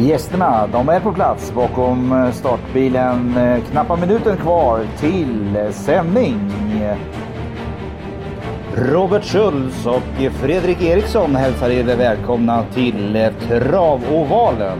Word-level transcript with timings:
Gästerna 0.00 0.66
de 0.66 0.88
är 0.88 1.00
på 1.00 1.12
plats 1.12 1.52
bakom 1.54 2.12
eh, 2.12 2.32
startbilen. 2.32 3.36
Eh, 3.36 3.64
knappa 3.70 3.96
minuten 3.96 4.36
kvar 4.36 4.80
till 5.00 5.56
eh, 5.56 5.70
sändning. 5.70 6.40
Robert 8.74 9.24
Schultz 9.24 9.86
och 9.86 10.32
Fredrik 10.32 10.82
Eriksson 10.82 11.36
hälsar 11.36 11.70
er 11.70 11.96
välkomna 11.96 12.64
till 12.74 13.30
Travovalen. 13.48 14.78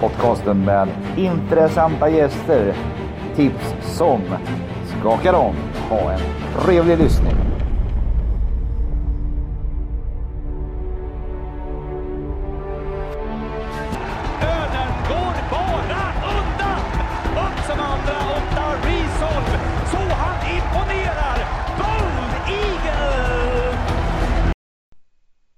Podcasten 0.00 0.64
med 0.64 0.88
intressanta 1.16 2.08
gäster, 2.08 2.74
tips 3.36 3.74
som 3.82 4.20
skakar 5.00 5.34
om. 5.34 5.54
Ha 5.90 6.12
en 6.12 6.20
trevlig 6.60 6.98
lyssning. 6.98 7.53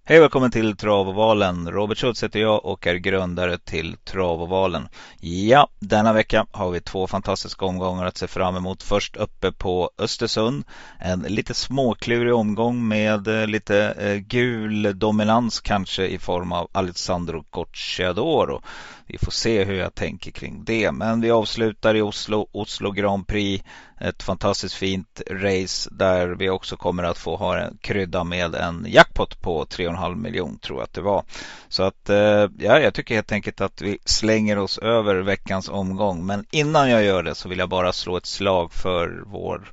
Hej 0.08 0.18
och 0.18 0.22
välkommen 0.22 0.50
till 0.50 0.76
Travovalen. 0.76 1.70
Robert 1.70 1.98
Schultz 1.98 2.24
heter 2.24 2.40
jag 2.40 2.64
och 2.64 2.86
är 2.86 2.94
grundare 2.94 3.58
till 3.58 3.96
Travovalen. 3.96 4.88
Ja, 5.20 5.68
denna 5.78 6.12
vecka 6.12 6.46
har 6.50 6.70
vi 6.70 6.80
två 6.80 7.06
fantastiska 7.06 7.64
omgångar 7.64 8.06
att 8.06 8.16
se 8.16 8.26
fram 8.26 8.56
emot. 8.56 8.82
Först 8.82 9.16
uppe 9.16 9.52
på 9.52 9.90
Östersund. 9.98 10.64
En 10.98 11.20
lite 11.20 11.54
småklurig 11.54 12.34
omgång 12.34 12.88
med 12.88 13.28
eh, 13.28 13.46
lite 13.46 13.94
eh, 13.98 14.16
gul 14.16 14.98
dominans 14.98 15.60
kanske 15.60 16.06
i 16.06 16.18
form 16.18 16.52
av 16.52 16.68
Alessandro 16.72 17.44
Gocciadoro. 17.50 18.62
Vi 19.06 19.18
får 19.18 19.32
se 19.32 19.64
hur 19.64 19.74
jag 19.74 19.94
tänker 19.94 20.30
kring 20.30 20.64
det. 20.64 20.92
Men 20.92 21.20
vi 21.20 21.30
avslutar 21.30 21.94
i 21.94 22.02
Oslo, 22.02 22.48
Oslo 22.52 22.90
Grand 22.90 23.26
Prix. 23.26 23.64
Ett 24.00 24.22
fantastiskt 24.22 24.74
fint 24.74 25.22
race 25.30 25.90
där 25.92 26.28
vi 26.28 26.50
också 26.50 26.76
kommer 26.76 27.02
att 27.02 27.18
få 27.18 27.36
ha 27.36 27.58
en 27.58 27.78
krydda 27.80 28.24
med 28.24 28.54
en 28.54 28.86
jackpot 28.88 29.40
på 29.40 29.64
3,5 29.64 30.16
miljon 30.16 30.58
tror 30.58 30.78
jag 30.78 30.84
att 30.84 30.92
det 30.92 31.00
var. 31.00 31.24
Så 31.68 31.82
att 31.82 32.10
eh, 32.10 32.48
ja, 32.58 32.80
jag 32.80 32.94
tycker 32.94 33.14
helt 33.14 33.32
enkelt 33.32 33.60
att 33.60 33.82
vi 33.82 33.98
slänger 34.04 34.58
oss 34.58 34.78
över 34.78 35.16
veckans 35.16 35.68
omgång. 35.68 36.26
Men 36.26 36.44
innan 36.50 36.90
jag 36.90 37.04
gör 37.04 37.22
det 37.22 37.34
så 37.34 37.48
vill 37.48 37.58
jag 37.58 37.68
bara 37.68 37.92
slå 37.92 38.16
ett 38.16 38.26
slag 38.26 38.72
för 38.72 39.22
vår 39.26 39.72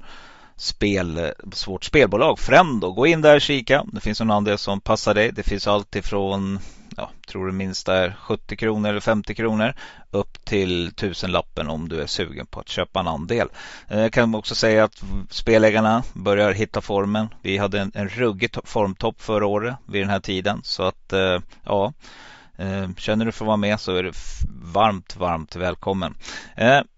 spel, 0.56 1.32
vårt 1.68 1.84
spelbolag 1.84 2.40
Fremdo. 2.40 2.92
Gå 2.92 3.08
in 3.08 3.22
där 3.22 3.36
och 3.36 3.42
kika. 3.42 3.86
Det 3.92 4.02
finns 4.02 4.22
en 4.22 4.32
andel 4.32 4.58
som 4.58 4.82
passar 4.82 5.14
dig. 5.14 5.32
Det 5.32 5.44
finns 5.44 5.68
allt 5.68 5.96
ifrån 5.96 6.60
ja, 6.98 7.10
tror 7.28 7.48
det 7.48 7.54
minsta 7.54 7.96
är 7.96 8.16
70 8.20 8.56
kronor 8.56 8.90
eller 8.90 9.00
50 9.00 9.36
kronor 9.36 9.74
upp 10.12 10.46
till 10.46 10.92
tusenlappen 10.96 11.70
om 11.70 11.90
du 11.90 12.02
är 12.02 12.08
sugen 12.08 12.46
på 12.46 12.60
att 12.60 12.70
köpa 12.70 13.00
en 13.00 13.08
andel. 13.08 13.48
Eh, 13.88 14.00
jag 14.00 14.14
kan 14.14 14.36
också 14.36 14.56
säga 14.56 14.84
att 14.84 15.04
spelägarna 15.30 16.04
börjar 16.14 16.52
hitta 16.52 16.82
formen. 16.82 17.28
Vi 17.42 17.58
hade 17.58 17.80
en, 17.80 17.92
en 17.96 18.10
ruggig 18.10 18.56
formtopp 18.64 19.22
förra 19.22 19.46
året 19.46 19.76
vid 19.86 20.02
den 20.02 20.10
här 20.10 20.20
tiden 20.20 20.62
så 20.64 20.84
att 20.84 21.14
eh, 21.14 21.40
ja 21.66 21.94
eh, 22.58 22.90
Känner 22.98 23.26
du 23.26 23.32
för 23.32 23.46
att 23.46 23.48
vara 23.48 23.58
med 23.58 23.80
så 23.80 23.96
är 23.96 24.04
du 24.04 24.12
varmt, 24.74 25.16
varmt 25.16 25.56
välkommen. 25.56 26.16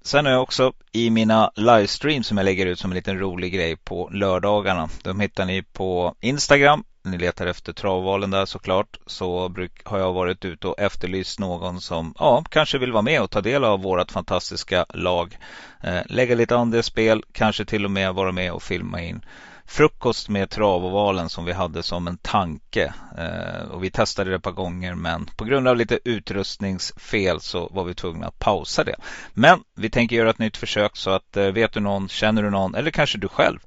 Sen 0.03 0.25
har 0.25 0.31
jag 0.31 0.41
också 0.41 0.73
i 0.91 1.09
mina 1.09 1.51
livestreams 1.55 2.27
som 2.27 2.37
jag 2.37 2.45
lägger 2.45 2.65
ut 2.65 2.79
som 2.79 2.91
en 2.91 2.95
liten 2.95 3.19
rolig 3.19 3.53
grej 3.53 3.75
på 3.75 4.09
lördagarna. 4.13 4.89
De 5.03 5.19
hittar 5.19 5.45
ni 5.45 5.63
på 5.63 6.15
Instagram 6.19 6.83
ni 7.05 7.17
letar 7.17 7.47
efter 7.47 7.73
travvalen 7.73 8.31
där 8.31 8.45
såklart 8.45 8.97
så 9.05 9.49
bruk, 9.49 9.81
har 9.83 9.99
jag 9.99 10.13
varit 10.13 10.45
ute 10.45 10.67
och 10.67 10.79
efterlyst 10.79 11.39
någon 11.39 11.81
som 11.81 12.13
ja, 12.19 12.43
kanske 12.49 12.77
vill 12.77 12.91
vara 12.91 13.01
med 13.01 13.21
och 13.21 13.31
ta 13.31 13.41
del 13.41 13.63
av 13.63 13.81
vårt 13.81 14.11
fantastiska 14.11 14.85
lag. 14.89 15.37
Eh, 15.83 16.01
lägga 16.05 16.35
lite 16.35 16.55
andelsspel, 16.55 17.23
kanske 17.31 17.65
till 17.65 17.85
och 17.85 17.91
med 17.91 18.13
vara 18.13 18.31
med 18.31 18.51
och 18.51 18.63
filma 18.63 19.01
in 19.01 19.25
frukost 19.65 20.29
med 20.29 20.49
travovalen 20.49 21.29
som 21.29 21.45
vi 21.45 21.51
hade 21.51 21.83
som 21.83 22.07
en 22.07 22.17
tanke. 22.17 22.93
Eh, 23.17 23.71
och 23.71 23.83
vi 23.83 23.91
testade 23.91 24.29
det 24.29 24.35
ett 24.35 24.43
par 24.43 24.51
gånger 24.51 24.95
men 24.95 25.25
på 25.25 25.45
grund 25.45 25.67
av 25.67 25.77
lite 25.77 25.99
utrustningsfel 26.05 27.41
så 27.41 27.67
var 27.67 27.83
vi 27.83 27.93
tvungna 27.93 28.27
att 28.27 28.39
pausa 28.39 28.83
det. 28.83 28.95
Men 29.33 29.59
vi 29.75 29.89
tänker 29.89 30.15
göra 30.15 30.29
ett 30.29 30.39
nytt 30.39 30.57
försök 30.57 30.97
så 30.97 31.09
att 31.09 31.37
eh, 31.37 31.47
vet 31.47 31.73
du 31.73 31.79
någon, 31.79 32.09
känner 32.09 32.43
du 32.43 32.49
någon 32.49 32.75
eller 32.75 32.91
kanske 32.91 33.17
du 33.17 33.27
själv 33.27 33.59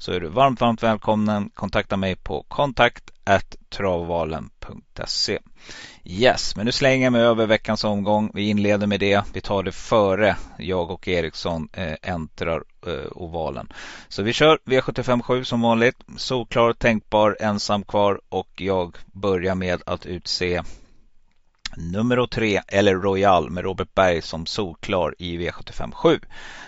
så 0.00 0.12
är 0.12 0.20
du 0.20 0.28
varmt, 0.28 0.60
varmt 0.60 0.82
välkommen. 0.82 1.50
Kontakta 1.54 1.96
mig 1.96 2.16
på 2.16 2.42
kontakt 2.48 3.10
travvalen.se. 3.68 5.38
Yes, 6.04 6.56
men 6.56 6.66
nu 6.66 6.72
slänger 6.72 7.06
jag 7.06 7.12
mig 7.12 7.22
över 7.22 7.46
veckans 7.46 7.84
omgång. 7.84 8.30
Vi 8.34 8.48
inleder 8.48 8.86
med 8.86 9.00
det. 9.00 9.24
Vi 9.32 9.40
tar 9.40 9.62
det 9.62 9.72
före 9.72 10.36
jag 10.58 10.90
och 10.90 11.08
Eriksson 11.08 11.68
eh, 11.72 11.94
äntrar 12.02 12.62
eh, 12.86 13.12
ovalen. 13.12 13.72
Så 14.08 14.22
vi 14.22 14.32
kör 14.32 14.58
V757 14.64 15.44
som 15.44 15.60
vanligt. 15.60 15.96
Solklar, 16.16 16.72
tänkbar, 16.72 17.36
ensam 17.40 17.82
kvar 17.82 18.20
och 18.28 18.48
jag 18.56 18.96
börjar 19.06 19.54
med 19.54 19.82
att 19.86 20.06
utse 20.06 20.62
Nummer 21.76 22.26
tre, 22.26 22.60
eller 22.68 22.94
Royal 22.94 23.50
med 23.50 23.64
Robert 23.64 23.94
Berg 23.94 24.22
som 24.22 24.46
solklar 24.46 25.14
i 25.18 25.38
V75 25.38 25.92
7. 25.92 26.20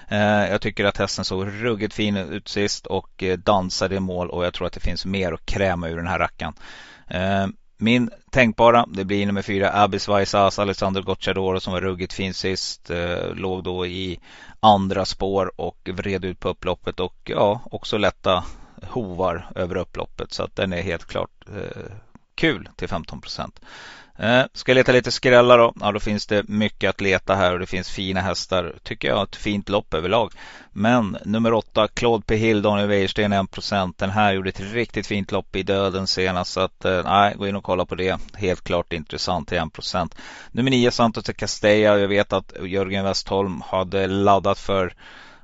Eh, 0.09 0.51
jag 0.51 0.61
tycker 0.61 0.85
att 0.85 0.97
hästen 0.97 1.25
såg 1.25 1.47
ruggigt 1.47 1.95
fin 1.95 2.17
ut 2.17 2.49
sist 2.49 2.87
och 2.87 3.23
eh, 3.23 3.39
dansade 3.39 3.95
i 3.95 4.01
mål 4.01 4.31
och 4.31 4.45
jag 4.45 4.55
tror 4.55 4.67
att 4.67 4.73
det 4.73 4.81
finns 4.81 5.07
mer 5.07 5.33
att 5.33 5.47
kräma 5.47 5.89
ur 5.89 5.97
den 5.97 6.07
här 6.07 6.19
rackaren. 6.19 6.55
Eh, 7.09 7.47
min 7.77 8.11
tänkbara, 8.31 8.87
det 8.89 9.05
blir 9.05 9.27
nummer 9.27 9.43
fyra, 9.43 9.83
Abis 9.83 10.09
Vaisas, 10.09 10.59
Alexander 10.59 11.03
Gocciadoro 11.03 11.61
som 11.61 11.73
var 11.73 11.81
ruggigt 11.81 12.13
fin 12.13 12.35
sist. 12.35 12.91
Låg 13.35 13.65
då 13.65 13.87
i 13.87 14.21
andra 14.61 15.05
spår 15.05 15.53
och 15.57 15.91
vred 15.93 16.25
ut 16.25 16.41
på 16.41 16.49
upploppet 16.49 17.01
och 17.01 17.17
ja, 17.25 17.61
också 17.65 17.99
lätta 17.99 18.45
hovar 18.83 19.51
över 19.55 19.77
upploppet. 19.77 20.33
Så 20.33 20.43
att 20.43 20.57
den 20.57 20.73
är 20.73 20.83
helt 20.83 21.05
klart 21.05 21.31
kul 22.35 22.69
till 22.77 22.89
15 22.89 23.21
procent. 23.21 23.61
Eh, 24.23 24.45
ska 24.53 24.71
jag 24.71 24.77
leta 24.77 24.93
lite 24.93 25.13
skrällar 25.13 25.59
då? 25.59 25.73
Ja, 25.81 25.93
då 25.93 26.01
finns 26.01 26.27
det 26.27 26.49
mycket 26.49 26.91
att 26.91 27.01
leta 27.01 27.35
här 27.35 27.53
och 27.53 27.59
det 27.59 27.67
finns 27.67 27.91
fina 27.91 28.21
hästar. 28.21 28.75
Tycker 28.83 29.09
jag 29.09 29.23
ett 29.23 29.37
fint 29.37 29.69
lopp 29.69 29.95
överlag. 29.95 30.33
Men 30.73 31.19
nummer 31.25 31.53
åtta, 31.53 31.89
Claude 31.89 32.25
P. 32.27 32.37
Hill, 32.37 32.63
Daniel 32.63 32.89
Wäjersten 32.89 33.33
1%. 33.33 33.95
Den 33.97 34.11
här 34.11 34.33
gjorde 34.33 34.49
ett 34.49 34.61
riktigt 34.61 35.07
fint 35.07 35.33
lopp 35.33 35.57
i 35.57 35.63
döden 35.63 36.07
senast. 36.07 36.53
Så 36.53 36.61
att, 36.61 36.85
eh, 36.85 37.05
nej, 37.05 37.35
gå 37.37 37.47
in 37.47 37.57
och 37.57 37.65
kolla 37.65 37.85
på 37.85 37.95
det. 37.95 38.21
Helt 38.35 38.65
klart 38.65 38.93
intressant 38.93 39.49
till 39.49 39.59
1%. 39.59 40.15
Nummer 40.53 40.71
nio, 40.71 40.91
Santos 40.91 41.31
Castella. 41.37 41.99
Jag 41.99 42.09
vet 42.09 42.33
att 42.33 42.53
Jörgen 42.63 43.05
Westholm 43.05 43.63
hade 43.67 44.07
laddat 44.07 44.59
för 44.59 44.95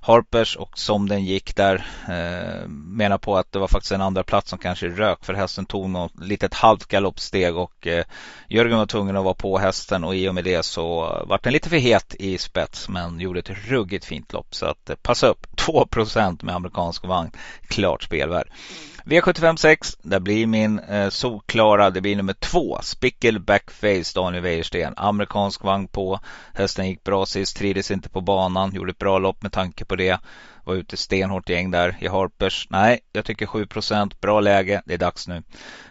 Harpers 0.09 0.57
och 0.57 0.79
som 0.79 1.09
den 1.09 1.25
gick 1.25 1.57
där 1.57 1.87
eh, 2.09 2.69
menar 2.69 3.19
på 3.19 3.37
att 3.37 3.53
det 3.53 3.59
var 3.59 3.69
faktiskt 3.69 3.93
en 3.93 4.01
andra 4.01 4.23
plats 4.23 4.51
som 4.51 4.59
kanske 4.59 4.89
rök 4.89 5.25
för 5.25 5.35
hästen 5.35 5.67
tog 5.67 5.91
något 5.91 6.13
litet 6.25 6.55
halvt 6.55 6.87
galoppsteg 6.87 7.57
och 7.57 7.87
eh, 7.87 8.05
Jörgen 8.49 8.79
var 8.79 8.87
tvungen 8.87 9.17
att 9.17 9.25
vara 9.25 9.35
på 9.35 9.59
hästen 9.59 10.05
och 10.05 10.17
i 10.17 10.29
och 10.29 10.35
med 10.35 10.45
det 10.45 10.63
så 10.63 11.17
vart 11.27 11.45
den 11.45 11.53
lite 11.53 11.69
för 11.69 11.77
het 11.77 12.15
i 12.19 12.39
spets 12.39 12.89
men 12.89 13.21
gjorde 13.21 13.39
ett 13.39 13.69
ruggigt 13.69 14.05
fint 14.05 14.33
lopp. 14.33 14.55
Så 14.55 14.67
att 14.67 14.91
eh, 14.91 14.97
passa 14.97 15.27
upp. 15.27 15.47
2% 15.57 16.45
med 16.45 16.55
amerikansk 16.55 17.05
vagn. 17.05 17.31
Klart 17.69 18.03
spelvärd. 18.03 18.49
Mm. 18.49 18.98
V75 19.09 19.57
6, 19.57 19.97
där 20.03 20.21
blir 20.21 20.47
min 20.47 20.79
eh, 20.79 21.09
solklara, 21.09 21.91
det 21.91 22.01
blir 22.01 22.17
nummer 22.17 22.33
två. 22.33 22.79
Spickle 22.83 23.39
Backface, 23.39 24.13
Daniel 24.15 24.43
Wäjersten. 24.43 24.95
Amerikansk 24.97 25.65
vagn 25.65 25.89
på. 25.89 26.21
Hästen 26.55 26.89
gick 26.89 27.05
bra 27.05 27.27
sist, 27.27 27.57
trivdes 27.57 27.91
inte 27.91 28.09
på 28.09 28.21
banan, 28.21 28.75
gjorde 28.75 28.91
ett 28.91 28.99
bra 28.99 29.19
lopp 29.19 29.43
med 29.43 29.53
tanke 29.53 29.85
på 29.85 29.97
det. 29.97 30.21
Var 30.65 30.75
ute 30.75 30.97
stenhårt 30.97 31.49
gäng 31.49 31.71
där 31.71 31.97
i 32.01 32.09
Harpers. 32.09 32.67
Nej, 32.71 33.01
jag 33.13 33.25
tycker 33.25 33.47
7% 33.47 34.13
bra 34.21 34.41
läge, 34.41 34.83
det 34.87 34.95
är 34.95 34.99
dags 34.99 35.29
nu. 35.29 35.43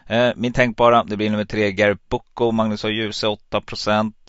Eh, 0.07 0.31
min 0.35 0.53
tänkbara, 0.53 1.03
det 1.03 1.17
blir 1.17 1.29
nummer 1.29 1.45
tre, 1.45 1.71
Gary 1.71 1.95
Bucco. 2.09 2.51
Magnus 2.51 2.83
har 2.83 2.89
Ljuse 2.89 3.27
8 3.27 3.61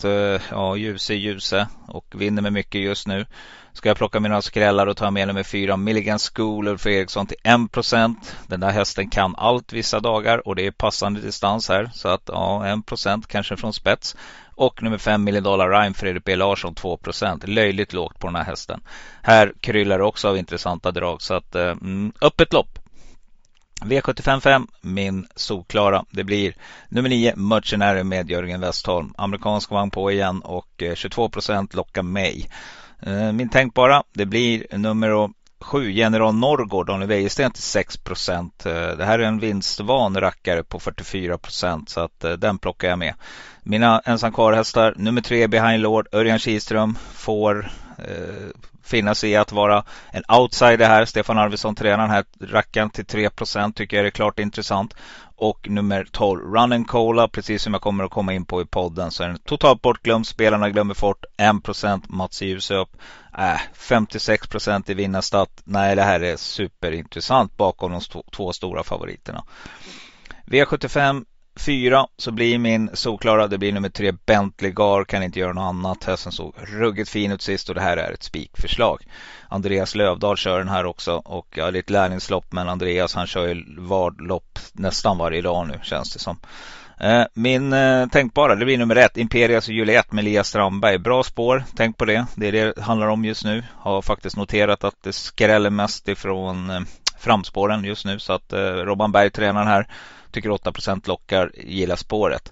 eh, 0.03 0.41
Ja, 0.51 0.75
Ljuse 0.75 1.13
Ljuse 1.13 1.67
och 1.87 2.05
vinner 2.15 2.41
med 2.41 2.53
mycket 2.53 2.81
just 2.81 3.07
nu. 3.07 3.25
Ska 3.73 3.89
jag 3.89 3.97
plocka 3.97 4.19
mina 4.19 4.41
skrällar 4.41 4.87
och 4.87 4.97
ta 4.97 5.11
med 5.11 5.27
nummer 5.27 5.43
fyra 5.43 5.77
Milligan 5.77 6.19
School 6.19 6.67
Ulf 6.67 6.87
Eriksson 6.87 7.27
till 7.27 7.37
1%. 7.43 8.15
Den 8.47 8.59
där 8.59 8.71
hästen 8.79 9.09
kan 9.09 9.35
allt 9.37 9.73
vissa 9.73 9.99
dagar 9.99 10.47
och 10.47 10.55
det 10.55 10.65
är 10.67 10.71
passande 10.71 11.21
distans 11.21 11.69
här. 11.69 11.89
Så 11.93 12.07
att 12.07 12.23
ja, 12.25 12.61
1% 12.65 13.23
kanske 13.27 13.57
från 13.57 13.73
spets. 13.73 14.15
Och 14.55 14.83
nummer 14.83 14.97
5 14.97 15.23
Million 15.23 15.43
Dollar 15.43 15.69
Rhyme 15.69 15.93
Fredrik 15.93 16.23
B 16.23 16.35
Larsson 16.35 16.75
2%. 16.75 17.47
Löjligt 17.47 17.93
lågt 17.93 18.19
på 18.19 18.27
den 18.27 18.35
här 18.35 18.43
hästen. 18.43 18.81
Här 19.21 19.53
kryllar 19.61 19.97
det 19.97 20.03
också 20.03 20.27
av 20.27 20.37
intressanta 20.37 20.91
drag. 20.91 21.21
Så 21.21 21.33
att 21.33 21.55
eh, 21.55 21.71
mm, 21.71 22.11
öppet 22.21 22.53
lopp. 22.53 22.79
V755, 23.81 24.67
min 24.81 25.27
solklara. 25.35 26.05
Det 26.11 26.23
blir 26.23 26.55
nummer 26.89 27.09
9, 27.09 27.35
Mercenary 27.35 28.03
med 28.03 28.29
Jörgen 28.29 28.61
Westholm. 28.61 29.13
Amerikansk 29.17 29.71
vagn 29.71 29.91
på 29.91 30.11
igen 30.11 30.41
och 30.41 30.83
eh, 30.83 30.91
22% 30.91 31.75
lockar 31.75 32.03
mig. 32.03 32.49
Eh, 33.01 33.31
min 33.31 33.49
tänkbara, 33.49 34.03
det 34.13 34.25
blir 34.25 34.77
nummer 34.77 35.29
7 35.61 35.91
General 35.91 36.35
Norrgård, 36.35 36.87
Daniel 36.87 37.09
Wäjersten 37.09 37.51
till 37.51 37.63
6 37.63 37.97
procent. 37.97 38.65
Eh, 38.65 38.73
det 38.73 39.05
här 39.05 39.19
är 39.19 39.23
en 39.23 39.39
vinstvan 39.39 40.21
rackare 40.21 40.63
på 40.63 40.79
44 40.79 41.37
procent 41.37 41.89
så 41.89 41.99
att 41.99 42.23
eh, 42.23 42.31
den 42.31 42.57
plockar 42.57 42.89
jag 42.89 42.99
med. 42.99 43.13
Mina 43.63 44.01
ensam 44.05 44.33
kvar-hästar, 44.33 44.93
nummer 44.97 45.21
3 45.21 45.47
Behind 45.47 45.83
Lord, 45.83 46.07
Örjan 46.11 46.39
Kihlström 46.39 46.97
får 47.13 47.71
eh, 47.97 48.49
finna 48.83 49.15
sig 49.15 49.29
i 49.29 49.35
att 49.35 49.51
vara 49.51 49.83
en 50.11 50.23
outsider 50.39 50.87
här. 50.87 51.05
Stefan 51.05 51.37
Arvidsson 51.37 51.75
tränar 51.75 51.97
den 51.97 52.09
här 52.09 52.25
rackaren 52.41 52.89
till 52.89 53.05
3 53.05 53.29
procent. 53.29 53.75
tycker 53.75 53.97
jag 53.97 54.05
är 54.05 54.09
klart 54.09 54.39
intressant. 54.39 54.95
Och 55.35 55.69
nummer 55.69 56.07
12 56.11 56.53
Run 56.53 56.73
and 56.73 56.87
Cola, 56.87 57.27
precis 57.27 57.63
som 57.63 57.73
jag 57.73 57.81
kommer 57.81 58.03
att 58.03 58.11
komma 58.11 58.33
in 58.33 58.45
på 58.45 58.61
i 58.61 58.65
podden 58.65 59.11
så 59.11 59.23
är 59.23 59.27
den 59.27 59.39
totalt 59.39 59.81
bortglömd. 59.81 60.27
Spelarna 60.27 60.69
glömmer 60.69 61.01
bort 61.01 61.25
1 61.37 61.63
procent. 61.63 62.09
Mats 62.09 62.41
Jusöp. 62.41 62.89
Äh, 63.39 63.59
56% 63.73 64.91
i 64.91 64.93
vinnarstat. 64.93 65.61
Nej, 65.63 65.95
det 65.95 66.03
här 66.03 66.19
är 66.19 66.37
superintressant 66.37 67.57
bakom 67.57 67.91
de 67.91 68.01
två 68.35 68.53
stora 68.53 68.83
favoriterna. 68.83 69.43
V75 70.45 71.25
4 71.59 72.07
så 72.17 72.31
blir 72.31 72.57
min 72.57 72.89
solklara, 72.93 73.47
det 73.47 73.57
blir 73.57 73.73
nummer 73.73 73.89
3 73.89 74.11
Bentley 74.11 74.71
Gar, 74.71 75.03
kan 75.03 75.23
inte 75.23 75.39
göra 75.39 75.53
något 75.53 75.69
annat. 75.69 76.03
Hästen 76.03 76.31
såg 76.31 76.53
ruggigt 76.57 77.09
fin 77.09 77.31
ut 77.31 77.41
sist 77.41 77.69
och 77.69 77.75
det 77.75 77.81
här 77.81 77.97
är 77.97 78.11
ett 78.11 78.23
spikförslag. 78.23 79.07
Andreas 79.49 79.95
Lövdahl 79.95 80.37
kör 80.37 80.59
den 80.59 80.69
här 80.69 80.85
också 80.85 81.13
och 81.13 81.47
ja, 81.55 81.71
det 81.71 81.77
är 81.77 81.83
ett 81.83 81.89
lärlingslopp 81.89 82.51
men 82.51 82.69
Andreas 82.69 83.15
han 83.15 83.27
kör 83.27 83.47
ju 83.47 83.63
lopp 84.19 84.59
nästan 84.73 85.17
varje 85.17 85.41
dag 85.41 85.67
nu 85.67 85.79
känns 85.83 86.13
det 86.13 86.19
som. 86.19 86.39
Eh, 86.99 87.25
min 87.33 87.73
eh, 87.73 88.07
tänkbara, 88.07 88.55
det 88.55 88.65
blir 88.65 88.77
nummer 88.77 88.95
ett, 88.95 89.17
Imperias 89.17 89.67
och 89.67 89.73
Juliet 89.73 90.11
med 90.11 90.23
Lia 90.23 90.43
Strandberg. 90.43 90.97
Bra 90.97 91.23
spår, 91.23 91.63
tänk 91.75 91.97
på 91.97 92.05
det. 92.05 92.25
Det 92.35 92.47
är 92.47 92.51
det 92.51 92.73
det 92.75 92.81
handlar 92.81 93.07
om 93.07 93.25
just 93.25 93.45
nu. 93.45 93.63
Har 93.77 94.01
faktiskt 94.01 94.37
noterat 94.37 94.83
att 94.83 94.95
det 95.03 95.13
skräller 95.13 95.69
mest 95.69 96.07
ifrån 96.07 96.69
eh, 96.69 96.81
framspåren 97.19 97.83
just 97.83 98.05
nu 98.05 98.19
så 98.19 98.33
att 98.33 98.53
Robban 98.53 99.11
Berg 99.11 99.29
tränaren 99.29 99.67
här. 99.67 99.87
Tycker 100.31 100.49
8% 100.49 101.07
lockar, 101.07 101.51
gillar 101.55 101.95
spåret. 101.95 102.51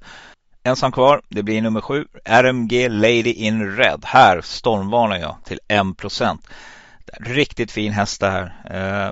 Ensam 0.63 0.91
kvar, 0.91 1.21
det 1.29 1.44
blir 1.44 1.61
nummer 1.61 1.81
7. 1.81 2.05
RMG 2.25 2.89
Lady 2.89 3.31
in 3.31 3.77
Red. 3.77 4.01
Här 4.05 4.41
stormvarnar 4.41 5.17
jag 5.17 5.35
till 5.45 5.59
1% 5.67 6.38
Riktigt 7.19 7.71
fin 7.71 7.91
häst 7.91 8.21
det 8.21 8.29
här. 8.29 8.53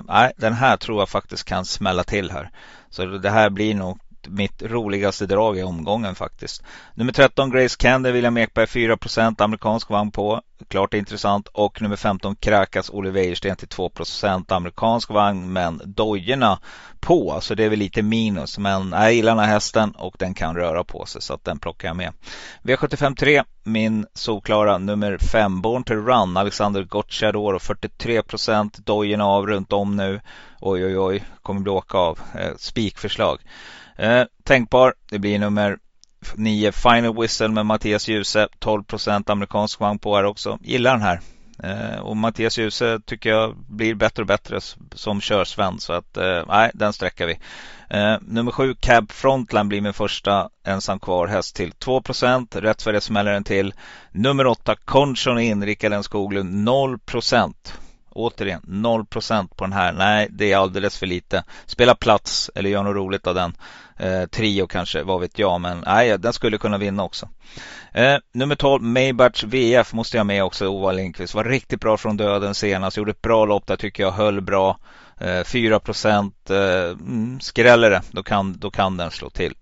Nej, 0.08 0.32
den 0.36 0.52
här 0.52 0.76
tror 0.76 1.00
jag 1.00 1.08
faktiskt 1.08 1.44
kan 1.44 1.64
smälla 1.64 2.04
till 2.04 2.30
här. 2.30 2.50
Så 2.90 3.04
det 3.04 3.30
här 3.30 3.50
blir 3.50 3.74
nog 3.74 3.98
mitt 4.28 4.62
roligaste 4.62 5.26
drag 5.26 5.58
i 5.58 5.62
omgången 5.62 6.14
faktiskt. 6.14 6.62
Nummer 6.94 7.12
13 7.12 7.50
Grace 7.50 7.76
Candy 7.78 8.10
William 8.10 8.36
Ekberg 8.36 8.66
4% 8.66 9.42
amerikansk 9.42 9.90
vagn 9.90 10.10
på. 10.10 10.40
Klart 10.68 10.94
intressant. 10.94 11.48
Och 11.48 11.82
nummer 11.82 11.96
15 11.96 12.36
Krakas 12.36 12.90
Olle 12.90 13.10
Wäjersten 13.10 13.56
till 13.56 13.68
2 13.68 13.90
amerikansk 14.48 15.10
vagn 15.10 15.52
men 15.52 15.80
dojorna 15.84 16.58
på. 17.00 17.38
Så 17.40 17.54
det 17.54 17.64
är 17.64 17.68
väl 17.68 17.78
lite 17.78 18.02
minus. 18.02 18.58
Men 18.58 18.92
jag 18.92 19.12
gillar 19.12 19.34
den 19.34 19.44
här 19.44 19.52
hästen 19.52 19.90
och 19.90 20.16
den 20.18 20.34
kan 20.34 20.56
röra 20.56 20.84
på 20.84 21.06
sig 21.06 21.22
så 21.22 21.34
att 21.34 21.44
den 21.44 21.58
plockar 21.58 21.88
jag 21.88 21.96
med. 21.96 22.12
V75 22.62 23.14
3 23.14 23.42
min 23.66 24.06
solklara 24.14 24.78
nummer 24.78 25.18
5 25.18 25.60
Born 25.60 25.84
to 25.84 25.94
Run 25.94 26.36
Alexander 26.36 26.82
Gocciador 26.82 27.54
och 27.54 27.62
43% 27.62 28.80
dojorna 28.84 29.26
av 29.26 29.46
runt 29.46 29.72
om 29.72 29.96
nu. 29.96 30.20
Oj 30.60 30.84
oj 30.84 30.98
oj, 30.98 31.24
kommer 31.42 31.60
bli 31.60 31.72
åka 31.72 31.98
av. 31.98 32.18
Eh, 32.34 32.56
spikförslag. 32.56 33.38
Eh, 33.96 34.24
tänkbar, 34.44 34.94
det 35.10 35.18
blir 35.18 35.38
nummer 35.38 35.78
9 36.34 36.72
Final 36.72 37.20
Whistle 37.20 37.48
med 37.48 37.66
Mattias 37.66 38.08
Djuse. 38.08 38.48
12% 38.60 39.30
amerikansk 39.30 39.80
vagn 39.80 39.98
på 39.98 40.16
här 40.16 40.24
också. 40.24 40.58
Gillar 40.62 40.92
den 40.92 41.02
här. 41.02 41.20
Eh, 41.62 41.98
och 41.98 42.16
Mattias 42.16 42.58
Djuse 42.58 43.00
tycker 43.06 43.30
jag 43.30 43.56
blir 43.56 43.94
bättre 43.94 44.22
och 44.22 44.26
bättre 44.26 44.60
som 44.94 45.20
körsven. 45.20 45.80
Så 45.80 45.92
att 45.92 46.16
eh, 46.16 46.42
nej, 46.48 46.70
den 46.74 46.92
sträcker 46.92 47.26
vi. 47.26 47.38
Eh, 47.90 48.16
nummer 48.20 48.52
7 48.52 48.74
Cab 48.74 49.12
Frontline 49.12 49.68
blir 49.68 49.80
min 49.80 49.92
första 49.92 50.48
ensam 50.66 51.00
kvar 51.00 51.26
häst 51.26 51.56
till 51.56 51.72
2 51.72 52.02
Rätt 52.50 52.82
för 52.82 52.92
det 52.92 53.00
smäller 53.00 53.32
den 53.32 53.44
till. 53.44 53.74
Nummer 54.12 54.46
8 54.46 54.76
Conchon 54.84 55.38
in, 55.38 55.64
Rickard 55.64 56.04
Skoglund 56.04 56.64
0 56.64 56.98
Återigen 58.16 58.60
0% 58.66 59.48
på 59.56 59.64
den 59.64 59.72
här. 59.72 59.92
Nej, 59.92 60.28
det 60.30 60.52
är 60.52 60.56
alldeles 60.56 60.98
för 60.98 61.06
lite. 61.06 61.44
Spela 61.66 61.94
plats 61.94 62.50
eller 62.54 62.70
gör 62.70 62.82
något 62.82 62.96
roligt 62.96 63.26
av 63.26 63.34
den. 63.34 63.56
Eh, 63.98 64.26
trio 64.26 64.66
kanske, 64.66 65.02
vad 65.02 65.20
vet 65.20 65.38
jag. 65.38 65.60
Men 65.60 65.82
nej, 65.86 66.18
den 66.18 66.32
skulle 66.32 66.58
kunna 66.58 66.78
vinna 66.78 67.04
också. 67.04 67.28
Eh, 67.92 68.16
nummer 68.34 68.54
12, 68.54 68.82
Maybach 68.82 69.44
VF 69.44 69.92
måste 69.92 70.16
jag 70.16 70.26
med 70.26 70.44
också. 70.44 70.66
Ova 70.66 70.92
Lindqvist 70.92 71.34
var 71.34 71.44
riktigt 71.44 71.80
bra 71.80 71.96
från 71.96 72.16
döden 72.16 72.54
senast. 72.54 72.96
Gjorde 72.96 73.10
ett 73.10 73.22
bra 73.22 73.44
lopp 73.44 73.66
där 73.66 73.76
tycker 73.76 74.02
jag. 74.02 74.12
Höll 74.12 74.40
bra. 74.40 74.78
Eh, 75.20 75.44
4%, 75.44 76.50
Eh, 76.50 76.90
mm, 76.90 77.40
skräller 77.40 77.90
det, 77.90 78.02
då 78.10 78.22
kan, 78.22 78.58
då 78.58 78.70
kan 78.70 78.96
den 78.96 79.10
slå 79.10 79.30
till. 79.30 79.54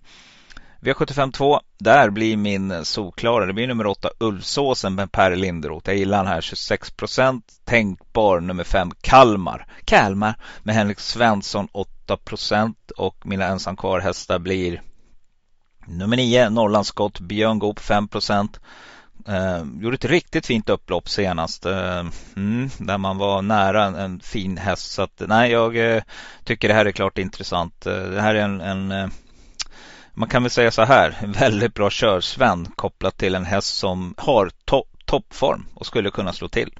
V75 0.84 1.32
2, 1.32 1.60
där 1.78 2.10
blir 2.10 2.36
min 2.36 2.84
solklara. 2.84 3.46
Det 3.46 3.52
blir 3.52 3.66
nummer 3.66 3.86
8 3.86 4.10
Ulfsåsen 4.18 4.94
med 4.94 5.12
Per 5.12 5.36
Linderoth. 5.36 5.90
Jag 5.90 5.98
gillar 5.98 6.18
den 6.18 6.26
här 6.26 6.40
26 6.40 6.90
procent. 6.90 7.52
Tänkbar 7.64 8.40
nummer 8.40 8.64
5 8.64 8.90
Kalmar. 9.00 9.66
Kalmar 9.84 10.34
med 10.62 10.74
Henrik 10.74 11.00
Svensson 11.00 11.68
8 11.72 12.16
procent. 12.16 12.90
Och 12.96 13.26
mina 13.26 13.46
ensam 13.46 13.76
kvar 13.76 14.00
hästar 14.00 14.38
blir 14.38 14.82
nummer 15.86 16.16
9 16.16 16.50
Norrlandsskott 16.50 17.20
Björn 17.20 17.58
Goop 17.58 17.80
5 17.80 18.08
procent. 18.08 18.60
Eh, 19.28 19.62
gjorde 19.80 19.94
ett 19.94 20.04
riktigt 20.04 20.46
fint 20.46 20.68
upplopp 20.68 21.08
senast. 21.08 21.66
Eh, 21.66 22.06
mm, 22.36 22.70
där 22.78 22.98
man 22.98 23.18
var 23.18 23.42
nära 23.42 23.84
en, 23.84 23.94
en, 23.94 24.20
fin 24.20 24.56
häst. 24.56 24.92
Så 24.92 25.02
att, 25.02 25.22
nej, 25.26 25.50
jag 25.50 25.76
eh, 25.76 26.02
tycker 26.44 26.68
det 26.68 26.74
här 26.74 26.86
är 26.86 26.92
klart 26.92 27.18
intressant. 27.18 27.86
Eh, 27.86 28.02
det 28.02 28.20
här 28.20 28.34
är 28.34 28.42
en, 28.42 28.60
en 28.60 28.92
eh, 28.92 29.08
man 30.14 30.28
kan 30.28 30.42
väl 30.42 30.50
säga 30.50 30.70
så 30.70 30.82
här, 30.82 31.16
väldigt 31.26 31.74
bra 31.74 31.90
körsvän 31.90 32.66
kopplat 32.76 33.16
till 33.16 33.34
en 33.34 33.44
häst 33.44 33.76
som 33.76 34.14
har 34.16 34.50
to 34.64 34.82
toppform 35.04 35.66
och 35.74 35.86
skulle 35.86 36.10
kunna 36.10 36.32
slå 36.32 36.48
till. 36.48 36.70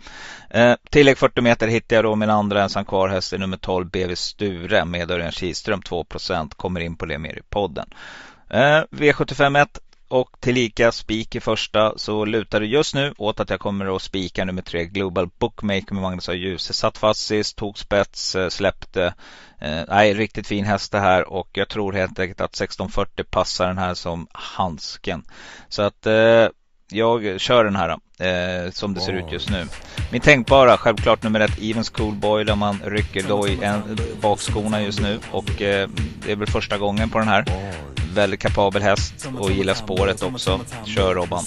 Eh, 0.51 0.75
tillägg 0.91 1.19
40 1.19 1.41
meter 1.41 1.69
hittar 1.69 1.97
jag 1.97 2.05
då 2.05 2.17
min 2.17 2.31
andra 2.31 2.63
ensam 2.63 2.85
kvar 2.85 3.09
häst 3.09 3.33
i 3.33 3.39
nummer 3.39 3.57
12 3.57 3.91
BV 3.91 4.15
Sture 4.15 4.85
med 4.85 5.11
Örjan 5.11 5.33
Kihlström 5.33 5.81
2% 5.81 6.55
Kommer 6.57 6.81
in 6.81 6.97
på 6.97 7.07
det 7.07 7.19
mer 7.19 7.39
i 7.39 7.43
podden. 7.51 7.87
Eh, 8.51 8.83
V75 8.91 9.67
och 10.15 10.41
tillika 10.41 10.93
spik 10.93 11.35
i 11.35 11.41
första 11.41 11.99
så 11.99 12.25
lutar 12.25 12.61
det 12.61 12.67
just 12.67 12.95
nu 12.95 13.15
åt 13.19 13.41
att 13.41 13.51
jag 13.51 13.61
kommer 13.61 13.97
att 13.97 14.03
spika 14.03 14.45
nummer 14.45 14.63
tre 14.63 14.85
Global 14.85 15.29
Bookmaker 15.39 15.95
med 15.95 16.03
Magnus 16.03 16.29
A. 16.29 16.35
Djuse. 16.35 16.73
Satt 16.73 16.99
fast 16.99 17.27
sist, 17.27 17.57
tog 17.57 17.79
spets, 17.79 18.35
eh, 18.35 18.49
släppte. 18.49 19.15
Eh, 19.61 19.83
nej, 19.89 20.15
riktigt 20.15 20.47
fin 20.47 20.65
häst 20.65 20.93
det 20.93 21.01
här 21.01 21.29
och 21.29 21.49
jag 21.53 21.69
tror 21.69 21.93
helt 21.93 22.19
enkelt 22.19 22.41
att 22.41 22.55
1640 22.55 23.25
passar 23.31 23.67
den 23.67 23.79
här 23.79 23.95
som 23.95 24.27
handsken. 24.33 25.25
Så 25.69 25.83
att 25.83 26.07
eh, 26.07 26.49
jag 26.91 27.41
kör 27.41 27.65
den 27.65 27.77
här 27.77 27.99
eh, 28.19 28.71
som 28.73 28.95
det 28.95 29.01
ser 29.01 29.13
ut 29.13 29.33
just 29.33 29.51
nu. 29.51 29.67
Min 30.13 30.21
tänkbara, 30.21 30.77
självklart 30.77 31.23
nummer 31.23 31.41
ett, 31.41 31.59
Evens 31.63 31.91
Coolboy 31.91 32.45
där 32.45 32.57
man 32.57 32.81
rycker 32.85 33.25
då 33.29 33.49
i 33.49 33.59
en, 33.63 33.99
bakskorna 34.21 34.83
just 34.83 35.01
nu 35.01 35.19
och 35.31 35.63
eh, 35.63 35.89
det 36.27 36.33
är 36.33 36.37
väl 36.37 36.49
första 36.49 36.79
gången 36.79 37.11
på 37.11 37.19
den 37.19 37.29
här 37.29 37.45
väldigt 38.15 38.41
kapabel 38.41 38.83
häst 38.83 39.29
och 39.39 39.53
gillar 39.53 39.75
spåret 39.75 40.23
också. 40.23 40.61
Kör 40.85 41.15
Robban. 41.15 41.45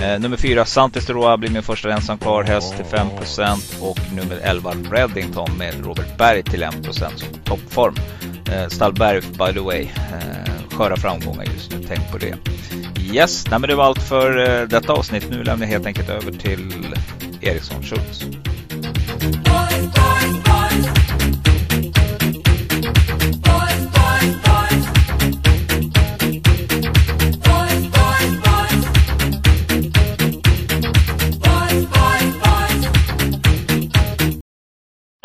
Eh, 0.00 0.20
nummer 0.20 0.36
fyra 0.36 0.64
Santis 0.64 1.10
Roa 1.10 1.36
blir 1.36 1.50
min 1.50 1.62
första 1.62 1.92
ensam 1.92 2.18
kvar 2.18 2.42
häst 2.42 2.76
till 2.76 2.84
5% 2.84 3.80
och 3.80 3.98
nummer 4.12 4.36
11 4.42 4.74
Reddington 4.90 5.58
med 5.58 5.84
Robert 5.84 6.18
Berg 6.18 6.42
till 6.42 6.62
1% 6.64 6.92
som 6.92 7.28
toppform. 7.44 7.94
Eh, 8.52 8.68
Stallberg 8.68 9.20
by 9.20 9.52
the 9.52 9.60
way. 9.60 9.82
Eh, 9.82 10.52
sköra 10.70 10.96
framgångar 10.96 11.44
just 11.44 11.70
nu, 11.72 11.84
tänk 11.88 12.10
på 12.10 12.18
det. 12.18 12.34
Yes, 13.12 13.44
nej, 13.50 13.60
men 13.60 13.68
det 13.68 13.74
var 13.74 13.84
allt 13.84 14.02
för 14.02 14.60
eh, 14.60 14.68
detta 14.68 14.92
avsnitt. 14.92 15.30
Nu 15.30 15.44
lämnar 15.44 15.66
jag 15.66 15.72
helt 15.72 15.86
enkelt 15.86 16.03
över 16.08 16.32
till 16.32 16.94
Eriksson 17.42 17.82
Schultz. 17.82 18.24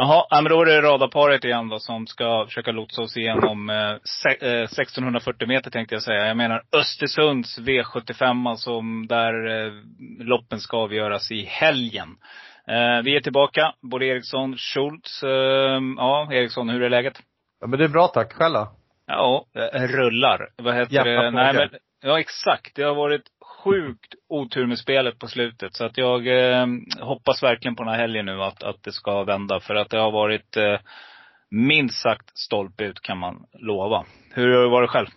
Jaha, 0.01 0.41
men 0.41 0.49
då 0.49 0.61
är 0.61 0.65
det 0.65 0.81
radarparet 0.81 1.43
igen 1.43 1.69
då 1.69 1.79
som 1.79 2.07
ska 2.07 2.45
försöka 2.45 2.71
lotsa 2.71 3.01
oss 3.01 3.17
igenom 3.17 3.69
eh, 3.69 3.95
se, 4.03 4.29
eh, 4.29 4.63
1640 4.63 5.47
meter 5.47 5.71
tänkte 5.71 5.95
jag 5.95 6.03
säga. 6.03 6.27
Jag 6.27 6.37
menar 6.37 6.63
Östersunds 6.71 7.59
V75 7.59 8.55
som 8.55 9.07
där 9.07 9.47
eh, 9.47 9.73
loppen 10.19 10.59
ska 10.59 10.77
avgöras 10.77 11.31
i 11.31 11.45
helgen. 11.45 12.09
Eh, 12.67 13.01
vi 13.03 13.15
är 13.15 13.21
tillbaka, 13.21 13.73
både 13.81 14.05
Eriksson, 14.05 14.57
Schultz. 14.57 15.23
Eh, 15.23 15.79
ja, 15.97 16.33
Eriksson, 16.33 16.69
hur 16.69 16.81
är 16.81 16.89
läget? 16.89 17.19
Ja 17.61 17.67
men 17.67 17.79
det 17.79 17.85
är 17.85 17.89
bra 17.89 18.07
tack, 18.07 18.33
själv? 18.33 18.55
Ja, 19.07 19.45
rullar. 19.73 20.49
Vad 20.57 20.75
heter 20.75 20.95
Jävla 20.95 21.21
det? 21.21 21.31
Nej, 21.31 21.53
men, 21.53 21.69
ja 22.01 22.19
exakt. 22.19 22.75
Det 22.75 22.83
har 22.83 22.95
varit 22.95 23.23
sjukt 23.63 24.13
otur 24.29 24.65
med 24.65 24.77
spelet 24.77 25.19
på 25.19 25.27
slutet. 25.27 25.75
Så 25.75 25.85
att 25.85 25.97
jag 25.97 26.27
eh, 26.27 26.67
hoppas 26.99 27.43
verkligen 27.43 27.75
på 27.75 27.83
den 27.83 27.93
här 27.93 27.99
helgen 27.99 28.25
nu 28.25 28.41
att, 28.43 28.63
att 28.63 28.83
det 28.83 28.91
ska 28.91 29.23
vända. 29.23 29.59
För 29.59 29.75
att 29.75 29.89
det 29.89 29.97
har 29.97 30.11
varit 30.11 30.57
eh, 30.57 30.79
minst 31.51 32.01
sagt 32.01 32.37
stolpe 32.37 32.83
ut 32.83 33.01
kan 33.01 33.17
man 33.17 33.45
lova. 33.53 34.05
Hur 34.33 34.55
har 34.55 34.63
det 34.63 34.69
varit 34.69 34.89
själv? 34.89 35.07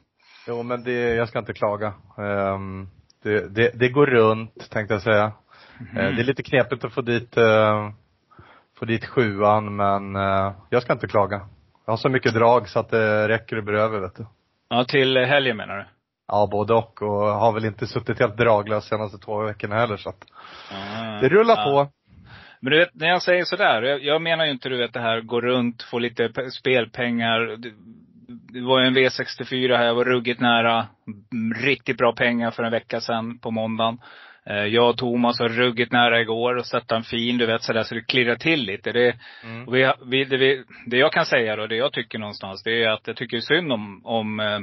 Jo 0.47 0.63
men 0.63 0.85
det, 0.85 1.15
jag 1.15 1.29
ska 1.29 1.39
inte 1.39 1.53
klaga. 1.53 1.93
Um, 2.17 2.89
det, 3.23 3.55
det, 3.55 3.71
det, 3.75 3.89
går 3.89 4.07
runt 4.07 4.71
tänkte 4.71 4.95
jag 4.95 5.03
säga. 5.03 5.33
Mm. 5.97 6.17
det 6.17 6.23
är 6.23 6.25
lite 6.25 6.43
knepigt 6.43 6.85
att 6.85 6.95
få 6.95 7.01
dit, 7.01 7.37
uh, 7.39 7.91
få 8.79 8.85
dit 8.85 9.07
sjuan 9.07 9.77
men 9.77 10.17
uh, 10.17 10.53
jag 10.71 10.83
ska 10.83 10.93
inte 10.93 11.07
klaga. 11.07 11.41
Jag 11.87 11.93
har 11.93 11.97
så 11.97 12.09
mycket 12.09 12.35
drag 12.35 12.69
så 12.69 12.79
att 12.79 12.91
det 12.91 13.29
räcker 13.29 13.57
och 13.57 13.65
blir 13.65 13.75
över 13.75 14.01
vet 14.01 14.17
du. 14.17 14.27
Ja, 14.69 14.85
till 14.85 15.17
helgen 15.17 15.57
menar 15.57 15.77
du? 15.77 15.85
Ja, 16.33 16.49
både 16.51 16.75
och. 16.75 17.03
Och 17.03 17.27
har 17.27 17.53
väl 17.53 17.65
inte 17.65 17.87
suttit 17.87 18.21
helt 18.21 18.37
draglös 18.37 18.85
senaste 18.85 19.19
två 19.19 19.43
veckorna 19.43 19.77
heller 19.77 19.97
så 19.97 20.09
att 20.09 20.25
mm. 20.71 21.21
det 21.21 21.29
rullar 21.29 21.57
ja. 21.57 21.65
på. 21.65 21.93
Men 22.61 22.71
du 22.71 22.79
vet, 22.79 22.95
när 22.95 23.09
jag 23.09 23.23
säger 23.23 23.45
sådär, 23.45 23.83
jag, 23.83 24.03
jag 24.03 24.23
menar 24.23 24.45
ju 24.45 24.51
inte 24.51 24.69
du 24.69 24.79
vet 24.79 24.93
det 24.93 25.01
här, 25.01 25.21
gå 25.21 25.41
runt, 25.41 25.83
få 25.83 25.99
lite 25.99 26.51
spelpengar. 26.51 27.41
Det, 27.41 27.73
det 28.53 28.61
var 28.61 28.81
ju 28.81 28.87
en 28.87 28.97
V64 28.97 29.77
här, 29.77 29.85
jag 29.85 29.95
var 29.95 30.05
ruggigt 30.05 30.41
nära. 30.41 30.87
Riktigt 31.63 31.97
bra 31.97 32.13
pengar 32.13 32.51
för 32.51 32.63
en 32.63 32.73
vecka 32.73 33.01
sedan 33.01 33.39
på 33.39 33.51
måndagen. 33.51 33.99
Eh, 34.47 34.65
jag 34.65 34.91
och 34.91 34.99
Thomas 34.99 35.41
var 35.41 35.49
ruggigt 35.49 35.93
nära 35.93 36.21
igår 36.21 36.57
och 36.57 36.67
sätta 36.67 36.97
en 36.97 37.03
fin, 37.03 37.39
du 37.39 37.47
vet 37.47 37.63
sådär 37.63 37.83
så 37.83 37.95
det 37.95 38.03
klirrar 38.03 38.37
till 38.37 38.65
lite. 38.65 38.93
Det, 38.93 39.17
mm. 39.45 39.73
vi, 39.73 39.93
vi, 40.07 40.25
det, 40.25 40.37
vi, 40.37 40.65
det 40.87 40.97
jag 40.97 41.13
kan 41.13 41.27
säga 41.27 41.57
då, 41.57 41.67
det 41.67 41.77
jag 41.77 41.93
tycker 41.93 42.19
någonstans, 42.19 42.63
det 42.63 42.85
är 42.85 42.89
att 42.89 43.07
jag 43.07 43.17
tycker 43.17 43.41
synd 43.41 43.73
om, 43.73 44.01
om 44.05 44.41
eh, 44.41 44.61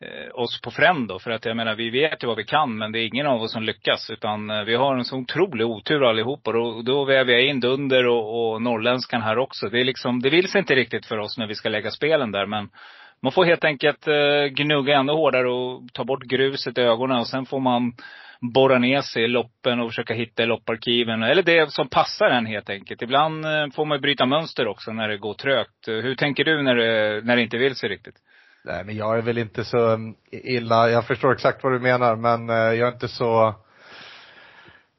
Eh, 0.00 0.40
oss 0.40 0.60
på 0.60 0.70
Frend 0.70 1.08
då. 1.08 1.18
För 1.18 1.30
att 1.30 1.44
jag 1.44 1.56
menar, 1.56 1.74
vi 1.74 1.90
vet 1.90 2.22
ju 2.22 2.26
vad 2.26 2.36
vi 2.36 2.44
kan, 2.44 2.78
men 2.78 2.92
det 2.92 2.98
är 2.98 3.06
ingen 3.06 3.26
av 3.26 3.42
oss 3.42 3.52
som 3.52 3.62
lyckas. 3.62 4.10
Utan 4.10 4.50
eh, 4.50 4.62
vi 4.62 4.74
har 4.74 4.96
en 4.96 5.04
så 5.04 5.16
otrolig 5.16 5.66
otur 5.66 6.04
allihopa. 6.04 6.50
Och 6.50 6.84
då 6.84 7.04
väver 7.04 7.32
jag 7.32 7.46
in 7.46 7.60
Dunder 7.60 8.06
och, 8.06 8.52
och 8.52 8.62
norrländskan 8.62 9.22
här 9.22 9.38
också. 9.38 9.68
Det 9.68 9.80
är 9.80 9.84
liksom, 9.84 10.22
det 10.22 10.30
vill 10.30 10.48
sig 10.48 10.58
inte 10.58 10.74
riktigt 10.74 11.06
för 11.06 11.18
oss 11.18 11.38
när 11.38 11.46
vi 11.46 11.54
ska 11.54 11.68
lägga 11.68 11.90
spelen 11.90 12.32
där. 12.32 12.46
Men 12.46 12.68
man 13.22 13.32
får 13.32 13.44
helt 13.44 13.64
enkelt 13.64 14.08
eh, 14.08 14.44
gnugga 14.50 14.96
ännu 14.96 15.12
hårdare 15.12 15.50
och 15.50 15.82
ta 15.92 16.04
bort 16.04 16.22
gruset 16.22 16.78
i 16.78 16.80
ögonen. 16.80 17.18
Och 17.18 17.28
sen 17.28 17.46
får 17.46 17.60
man 17.60 17.92
borra 18.54 18.78
ner 18.78 19.00
sig 19.00 19.24
i 19.24 19.28
loppen 19.28 19.80
och 19.80 19.90
försöka 19.90 20.14
hitta 20.14 20.42
i 20.42 20.46
lopparkiven. 20.46 21.22
Eller 21.22 21.42
det 21.42 21.72
som 21.72 21.88
passar 21.88 22.30
en 22.30 22.46
helt 22.46 22.70
enkelt. 22.70 23.02
Ibland 23.02 23.44
eh, 23.44 23.70
får 23.74 23.84
man 23.84 24.00
bryta 24.00 24.26
mönster 24.26 24.66
också 24.66 24.92
när 24.92 25.08
det 25.08 25.18
går 25.18 25.34
trögt. 25.34 25.86
Hur 25.86 26.14
tänker 26.14 26.44
du 26.44 26.62
när 26.62 26.74
det, 26.74 27.20
när 27.24 27.36
det 27.36 27.42
inte 27.42 27.58
vill 27.58 27.74
sig 27.74 27.88
riktigt? 27.88 28.16
Nej 28.64 28.84
men 28.84 28.96
jag 28.96 29.18
är 29.18 29.22
väl 29.22 29.38
inte 29.38 29.64
så 29.64 29.88
mm, 29.88 30.14
illa, 30.30 30.90
jag 30.90 31.06
förstår 31.06 31.32
exakt 31.32 31.64
vad 31.64 31.72
du 31.72 31.80
menar 31.80 32.16
men 32.16 32.50
eh, 32.50 32.56
jag 32.56 32.88
är 32.88 32.92
inte 32.92 33.08
så 33.08 33.54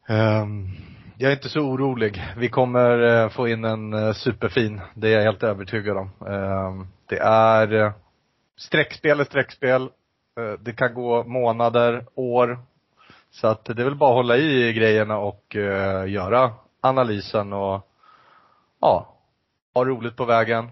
um, 0.09 0.69
jag 1.17 1.31
är 1.31 1.35
inte 1.35 1.49
så 1.49 1.59
orolig. 1.59 2.23
Vi 2.37 2.49
kommer 2.49 3.23
eh, 3.23 3.29
få 3.29 3.47
in 3.47 3.65
en 3.65 3.93
eh, 3.93 4.13
superfin, 4.13 4.81
det 4.93 5.07
är 5.07 5.15
jag 5.15 5.23
helt 5.23 5.43
övertygad 5.43 5.97
om. 5.97 6.11
Um, 6.19 6.87
det 7.05 7.17
är 7.19 7.93
streckspel 8.57 9.19
är 9.19 9.23
streckspel. 9.23 9.81
Uh, 10.39 10.53
det 10.59 10.73
kan 10.73 10.93
gå 10.93 11.23
månader, 11.23 12.05
år. 12.15 12.59
Så 13.31 13.47
att 13.47 13.65
det 13.65 13.81
är 13.81 13.85
väl 13.85 13.95
bara 13.95 14.09
att 14.09 14.15
hålla 14.15 14.37
i 14.37 14.73
grejerna 14.73 15.17
och 15.17 15.55
uh, 15.55 16.09
göra 16.09 16.53
analysen 16.81 17.53
och 17.53 17.87
ja, 18.81 19.15
ha 19.73 19.85
roligt 19.85 20.15
på 20.15 20.25
vägen. 20.25 20.71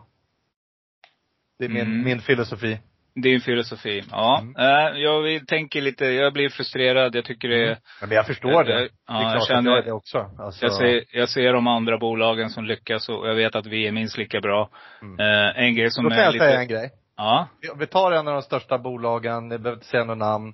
Det 1.59 1.65
är 1.65 1.69
min, 1.69 1.81
mm. 1.81 2.03
min 2.03 2.19
filosofi. 2.19 2.79
Din 3.15 3.41
filosofi. 3.41 4.03
Ja. 4.11 4.39
Mm. 4.41 4.55
Uh, 4.55 4.99
jag 5.01 5.47
tänker 5.47 5.81
lite, 5.81 6.05
jag 6.05 6.33
blir 6.33 6.49
frustrerad. 6.49 7.15
Jag 7.15 7.25
tycker 7.25 7.47
det 7.47 7.67
mm. 7.67 7.77
Men 8.01 8.11
jag 8.11 8.25
förstår 8.25 8.63
det. 8.63 8.79
det 8.79 8.89
ja, 9.07 9.17
är 9.17 9.21
klart 9.21 9.33
jag 9.33 9.47
känner, 9.47 9.71
jag 9.71 9.79
är 9.79 9.83
det 9.83 9.91
också. 9.91 10.29
Alltså... 10.39 10.65
Jag, 10.65 10.73
ser, 10.73 11.03
jag 11.11 11.29
ser 11.29 11.53
de 11.53 11.67
andra 11.67 11.97
bolagen 11.97 12.49
som 12.49 12.65
lyckas 12.65 13.09
och 13.09 13.27
jag 13.27 13.35
vet 13.35 13.55
att 13.55 13.65
vi 13.65 13.87
är 13.87 13.91
minst 13.91 14.17
lika 14.17 14.41
bra. 14.41 14.69
Mm. 15.01 15.53
En 15.55 15.75
grej 15.75 15.91
som 15.91 16.03
Då 16.03 16.09
kan 16.09 16.19
är 16.19 16.23
jag 16.23 16.33
lite... 16.33 16.45
säga 16.45 16.59
en 16.59 16.67
grej. 16.67 16.91
Ja. 17.17 17.47
Vi 17.79 17.87
tar 17.87 18.11
en 18.11 18.27
av 18.27 18.33
de 18.33 18.41
största 18.41 18.77
bolagen, 18.77 19.51
jag 19.51 19.61
behöver 19.61 19.77
inte 19.77 19.87
säga 19.87 20.03
något 20.03 20.17
namn. 20.17 20.53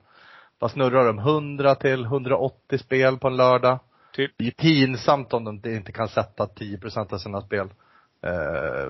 Vad 0.60 0.72
snurrar 0.72 1.06
de? 1.06 1.20
100 1.20 1.76
till 1.76 2.04
180 2.04 2.78
spel 2.78 3.18
på 3.18 3.28
en 3.28 3.38
lördag? 3.38 3.80
Typ. 4.14 4.32
Det 4.38 4.48
är 4.48 4.52
pinsamt 4.52 5.34
om 5.34 5.62
de 5.62 5.70
inte 5.70 5.92
kan 5.92 6.08
sätta 6.08 6.46
10 6.46 6.78
procent 6.78 7.14
av 7.14 7.18
sina 7.18 7.42
spel. 7.42 7.70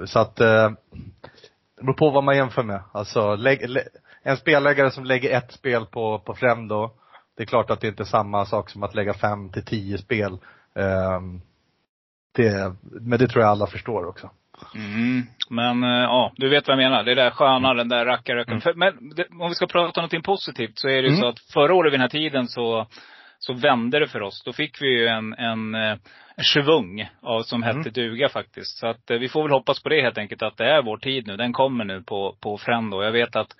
Så 0.06 0.20
att, 0.20 0.42
det 1.84 1.86
beror 1.86 1.96
på 1.96 2.10
vad 2.10 2.24
man 2.24 2.36
jämför 2.36 2.64
med. 2.64 2.84
Alltså, 2.92 3.36
lägg, 3.36 3.70
lä, 3.70 3.82
en 4.24 4.38
spelläggare 4.38 4.92
som 4.92 5.06
lägger 5.06 5.38
ett 5.38 5.52
spel 5.52 5.86
på, 5.86 6.20
på 6.20 6.34
Fremdo, 6.34 6.92
det 7.38 7.44
är 7.44 7.48
klart 7.48 7.70
att 7.70 7.82
det 7.82 7.88
inte 7.88 8.04
är 8.04 8.06
samma 8.06 8.46
sak 8.46 8.70
som 8.70 8.84
att 8.84 8.96
lägga 8.96 9.14
fem 9.14 9.50
till 9.50 9.66
tio 9.66 9.98
spel. 9.98 10.38
Um, 10.74 11.42
det, 12.36 12.76
men 12.82 13.20
det 13.20 13.28
tror 13.28 13.44
jag 13.44 13.52
alla 13.52 13.68
förstår 13.68 14.06
också. 14.06 14.30
Mm, 14.76 15.24
men 15.50 15.84
uh, 15.84 15.90
ja, 15.90 16.32
du 16.36 16.50
vet 16.50 16.68
vad 16.68 16.78
jag 16.78 16.84
menar. 16.84 17.04
Det 17.04 17.16
där 17.16 17.32
sköna, 17.32 17.74
den 17.74 17.90
där 17.90 18.06
rackarröken. 18.06 18.62
Mm. 18.66 18.80
Men 18.80 19.16
det, 19.16 19.28
om 19.40 19.50
vi 19.50 19.56
ska 19.56 19.68
prata 19.68 19.86
om 19.88 19.92
någonting 19.96 20.24
positivt 20.24 20.80
så 20.80 20.88
är 20.88 21.02
det 21.02 21.08
ju 21.08 21.16
mm. 21.16 21.20
så 21.20 21.28
att 21.28 21.40
förra 21.40 21.74
året 21.74 21.94
vid 21.94 22.00
den 22.00 22.02
här 22.02 22.20
tiden 22.20 22.48
så 22.48 22.88
så 23.40 23.54
vände 23.54 24.00
det 24.00 24.08
för 24.08 24.22
oss. 24.22 24.44
Då 24.46 24.54
fick 24.54 24.82
vi 24.82 24.88
ju 24.88 25.08
en, 25.08 25.34
en, 25.34 25.76
en 25.76 26.00
svung 26.42 27.10
av, 27.22 27.42
som 27.42 27.64
hette 27.64 27.80
mm. 27.80 27.94
duga 27.94 28.30
faktiskt. 28.30 28.78
Så 28.78 28.88
att 28.88 29.12
eh, 29.12 29.18
vi 29.18 29.30
får 29.30 29.44
väl 29.44 29.52
hoppas 29.52 29.84
på 29.84 29.90
det 29.90 30.02
helt 30.02 30.18
enkelt, 30.18 30.42
att 30.42 30.58
det 30.58 30.66
är 30.66 30.82
vår 30.82 30.98
tid 30.98 31.28
nu. 31.28 31.38
Den 31.38 31.54
kommer 31.54 31.86
nu 31.86 32.02
på, 32.02 32.36
på 32.42 32.58
Frendo. 32.58 33.04
Jag 33.04 33.12
vet 33.12 33.36
att, 33.36 33.56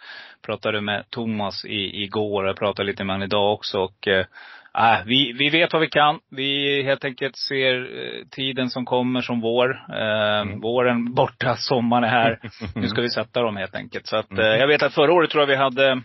pratade 0.46 0.82
med 0.82 1.10
Thomas 1.10 1.66
i, 1.66 2.04
igår, 2.04 2.48
jag 2.48 2.58
pratade 2.58 2.88
lite 2.88 3.04
med 3.04 3.14
honom 3.14 3.26
idag 3.26 3.54
också 3.54 3.80
och 3.80 4.08
äh, 4.08 5.06
vi, 5.06 5.34
vi 5.34 5.50
vet 5.50 5.74
vad 5.74 5.82
vi 5.82 5.90
kan. 5.90 6.20
Vi 6.32 6.84
helt 6.84 7.06
enkelt 7.06 7.38
ser 7.38 7.76
eh, 7.76 8.26
tiden 8.32 8.70
som 8.70 8.86
kommer 8.86 9.22
som 9.22 9.42
vår. 9.42 9.70
Eh, 9.90 10.40
mm. 10.42 10.60
Våren 10.60 11.14
borta, 11.14 11.56
sommaren 11.56 12.04
är 12.04 12.08
här. 12.08 12.40
nu 12.76 12.88
ska 12.88 13.02
vi 13.02 13.10
sätta 13.10 13.42
dem 13.42 13.58
helt 13.58 13.76
enkelt. 13.76 14.08
Så 14.08 14.18
att, 14.18 14.32
mm. 14.32 14.60
jag 14.60 14.68
vet 14.68 14.84
att 14.84 14.94
förra 14.94 15.14
året 15.14 15.30
tror 15.30 15.42
jag 15.42 15.48
vi 15.48 15.56
hade, 15.56 16.02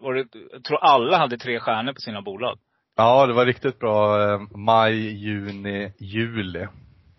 var 0.00 0.14
det, 0.14 0.26
jag 0.52 0.64
tror 0.64 0.78
alla 0.78 1.16
hade 1.16 1.38
tre 1.38 1.60
stjärnor 1.60 1.92
på 1.92 2.00
sina 2.00 2.22
bolag. 2.22 2.58
Ja, 3.00 3.26
det 3.26 3.32
var 3.32 3.46
riktigt 3.46 3.78
bra 3.78 4.22
eh, 4.22 4.40
maj, 4.56 5.26
juni, 5.26 5.92
juli. 5.98 6.66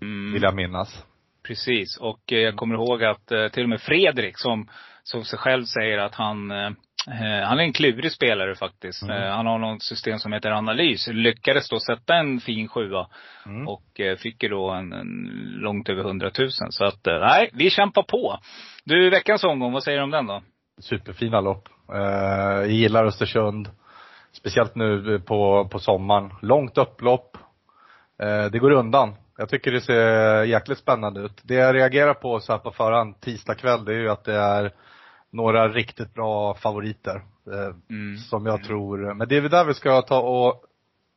Mm. 0.02 0.34
Vill 0.34 0.44
jag 0.44 0.56
minnas. 0.56 1.06
Precis. 1.48 1.98
Och 1.98 2.34
eh, 2.34 2.40
jag 2.40 2.56
kommer 2.56 2.76
ihåg 2.76 3.04
att 3.04 3.32
eh, 3.32 3.48
till 3.48 3.64
och 3.64 3.70
med 3.70 3.82
Fredrik 3.82 4.38
som, 4.38 4.70
som 5.04 5.24
sig 5.24 5.40
själv 5.40 5.64
säger 5.64 5.98
att 5.98 6.16
han 6.16 6.52
han 7.46 7.60
är 7.60 7.64
en 7.64 7.74
klurig 7.74 8.12
spelare 8.12 8.56
faktiskt. 8.56 9.04
Mm. 9.04 9.32
Han 9.32 9.46
har 9.46 9.60
något 9.60 9.84
system 9.84 10.20
som 10.20 10.34
heter 10.34 10.52
analys. 10.52 11.08
Lyckades 11.08 11.70
då 11.70 11.80
sätta 11.80 12.16
en 12.16 12.40
fin 12.40 12.68
sjua. 12.68 13.08
Mm. 13.46 13.68
Och 13.68 14.02
fick 14.18 14.44
ju 14.44 14.50
då 14.50 14.70
en, 14.70 14.94
en 14.94 15.30
långt 15.62 15.90
över 15.90 16.04
hundratusen. 16.04 16.72
Så 16.72 16.86
att, 16.86 17.00
nej, 17.06 17.50
vi 17.54 17.70
kämpar 17.70 18.04
på. 18.04 18.40
Du, 18.84 19.10
veckans 19.10 19.44
omgång, 19.44 19.74
vad 19.74 19.84
säger 19.84 19.98
du 19.98 20.04
om 20.04 20.12
den 20.12 20.28
då? 20.28 20.42
Superfina 20.82 21.42
lopp. 21.42 21.70
jag 21.88 22.72
gillar 22.72 23.06
Östersund. 23.06 23.70
Speciellt 24.40 24.76
nu 24.76 25.20
på, 25.20 25.68
på 25.72 25.80
sommaren. 25.80 26.34
Långt 26.42 26.78
upplopp. 26.78 27.38
Eh, 28.22 28.46
det 28.46 28.60
går 28.60 28.72
undan. 28.72 29.16
Jag 29.38 29.50
tycker 29.50 29.72
det 29.72 29.82
ser 29.82 30.44
jäkligt 30.44 30.78
spännande 30.78 31.20
ut. 31.22 31.42
Det 31.44 31.54
jag 31.54 31.76
reagerar 31.76 32.14
på 32.14 32.40
så 32.40 32.52
här 32.52 32.60
på 32.60 32.72
förhand, 32.72 33.22
tisdag 33.22 33.56
kväll, 33.56 33.86
det 33.86 33.94
är 33.94 34.00
ju 34.00 34.10
att 34.10 34.24
det 34.24 34.36
är 34.36 34.74
några 35.30 35.68
riktigt 35.70 36.14
bra 36.14 36.54
favoriter. 36.54 37.22
Eh, 37.52 37.76
mm. 37.90 38.18
Som 38.18 38.46
jag 38.46 38.56
mm. 38.56 38.68
tror, 38.68 39.14
men 39.14 39.28
det 39.28 39.38
är 39.38 39.42
väl 39.42 39.52
där 39.52 39.66
vi 39.66 39.74
ska 39.74 40.02
ta 40.02 40.20
och 40.20 40.64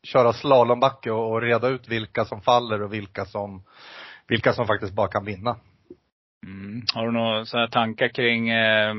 köra 0.02 0.32
slalombacke 0.32 1.10
och, 1.10 1.32
och 1.32 1.42
reda 1.42 1.68
ut 1.68 1.88
vilka 1.88 2.24
som 2.24 2.40
faller 2.40 2.82
och 2.82 2.92
vilka 2.92 3.24
som, 3.24 3.62
vilka 4.26 4.52
som 4.52 4.66
faktiskt 4.66 4.92
bara 4.92 5.08
kan 5.08 5.24
vinna. 5.24 5.56
Mm. 6.46 6.82
Har 6.94 7.06
du 7.06 7.12
några 7.12 7.68
tankar 7.68 8.08
kring 8.08 8.48
eh, 8.48 8.94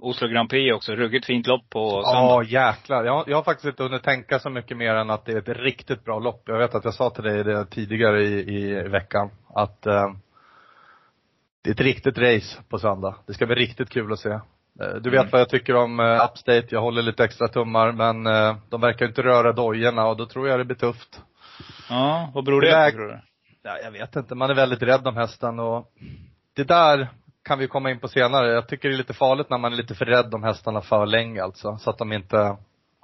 Oslo 0.00 0.28
Grand 0.28 0.50
Prix 0.50 0.74
också? 0.74 0.92
Ruggigt 0.92 1.26
fint 1.26 1.46
lopp 1.46 1.70
på 1.70 2.02
söndag. 2.02 2.20
Ja, 2.20 2.42
jäklar. 2.42 3.04
Jag, 3.04 3.24
jag 3.28 3.36
har 3.36 3.42
faktiskt 3.42 3.66
inte 3.66 3.82
hunnit 3.82 4.02
tänka 4.02 4.38
så 4.38 4.50
mycket 4.50 4.76
mer 4.76 4.94
än 4.94 5.10
att 5.10 5.24
det 5.24 5.32
är 5.32 5.38
ett 5.38 5.58
riktigt 5.58 6.04
bra 6.04 6.18
lopp. 6.18 6.42
Jag 6.46 6.58
vet 6.58 6.74
att 6.74 6.84
jag 6.84 6.94
sa 6.94 7.10
till 7.10 7.24
dig 7.24 7.44
det 7.44 7.66
tidigare 7.66 8.24
i, 8.24 8.54
i 8.54 8.88
veckan, 8.88 9.30
att 9.54 9.86
eh, 9.86 10.12
det 11.62 11.70
är 11.70 11.74
ett 11.74 11.80
riktigt 11.80 12.18
race 12.18 12.62
på 12.68 12.78
söndag. 12.78 13.14
Det 13.26 13.34
ska 13.34 13.46
bli 13.46 13.54
riktigt 13.54 13.90
kul 13.90 14.12
att 14.12 14.18
se. 14.18 14.30
Eh, 14.80 14.94
du 15.00 15.10
vet 15.10 15.20
mm. 15.20 15.30
vad 15.32 15.40
jag 15.40 15.48
tycker 15.48 15.76
om 15.76 16.00
eh, 16.00 16.24
Upstate. 16.24 16.66
Jag 16.70 16.80
håller 16.80 17.02
lite 17.02 17.24
extra 17.24 17.48
tummar, 17.48 17.92
men 17.92 18.26
eh, 18.26 18.56
de 18.68 18.80
verkar 18.80 19.06
inte 19.06 19.22
röra 19.22 19.52
dojorna 19.52 20.06
och 20.06 20.16
då 20.16 20.26
tror 20.26 20.48
jag 20.48 20.60
det 20.60 20.64
blir 20.64 20.76
tufft. 20.76 21.20
Ja, 21.88 22.30
vad 22.34 22.44
beror 22.44 22.60
det 22.60 22.90
på 22.90 22.96
tror 22.96 23.08
du? 23.08 23.20
Ja, 23.62 23.78
jag 23.84 23.90
vet 23.90 24.16
inte. 24.16 24.34
Man 24.34 24.50
är 24.50 24.54
väldigt 24.54 24.82
rädd 24.82 25.06
om 25.06 25.16
hästen 25.16 25.58
och 25.58 25.92
det 26.56 26.64
där 26.64 27.08
kan 27.44 27.58
vi 27.58 27.68
komma 27.68 27.90
in 27.90 27.98
på 27.98 28.08
senare. 28.08 28.52
Jag 28.52 28.68
tycker 28.68 28.88
det 28.88 28.94
är 28.94 28.98
lite 28.98 29.14
farligt 29.14 29.50
när 29.50 29.58
man 29.58 29.72
är 29.72 29.76
lite 29.76 29.94
för 29.94 30.04
rädd 30.04 30.34
om 30.34 30.42
hästarna 30.42 30.80
för 30.80 31.06
länge 31.06 31.42
alltså. 31.42 31.76
Så 31.76 31.90
att 31.90 31.98
de 31.98 32.12
inte, 32.12 32.56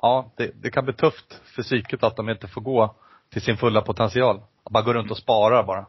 ja, 0.03 0.33
det, 0.37 0.51
det 0.63 0.71
kan 0.71 0.85
bli 0.85 0.95
tufft 0.95 1.41
för 1.55 1.63
psyket 1.63 2.03
att 2.03 2.17
de 2.17 2.29
inte 2.29 2.49
får 2.49 2.61
gå 2.61 2.95
till 3.33 3.43
sin 3.43 3.57
fulla 3.57 3.81
potential. 3.81 4.41
Att 4.65 4.73
bara 4.73 4.83
gå 4.83 4.93
runt 4.93 5.11
och 5.11 5.19
spara 5.19 5.63
bara. 5.63 5.87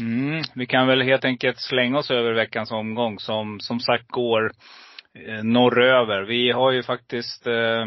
Mm, 0.00 0.42
vi 0.54 0.66
kan 0.66 0.86
väl 0.86 1.02
helt 1.02 1.24
enkelt 1.24 1.58
slänga 1.60 1.98
oss 1.98 2.10
över 2.10 2.32
veckans 2.32 2.72
omgång 2.72 3.18
som, 3.18 3.60
som 3.60 3.80
sagt 3.80 4.08
går 4.08 4.52
eh, 5.14 5.44
norröver. 5.44 6.22
Vi 6.22 6.50
har 6.50 6.72
ju 6.72 6.82
faktiskt 6.82 7.46
eh, 7.46 7.82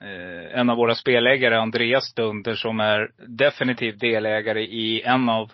eh 0.00 0.58
en 0.58 0.70
av 0.70 0.76
våra 0.76 0.94
spelägare, 0.94 1.56
Andreas 1.56 2.14
Dunder, 2.14 2.54
som 2.54 2.80
är 2.80 3.10
definitivt 3.26 4.00
delägare 4.00 4.62
i 4.62 5.02
en 5.02 5.28
av 5.28 5.50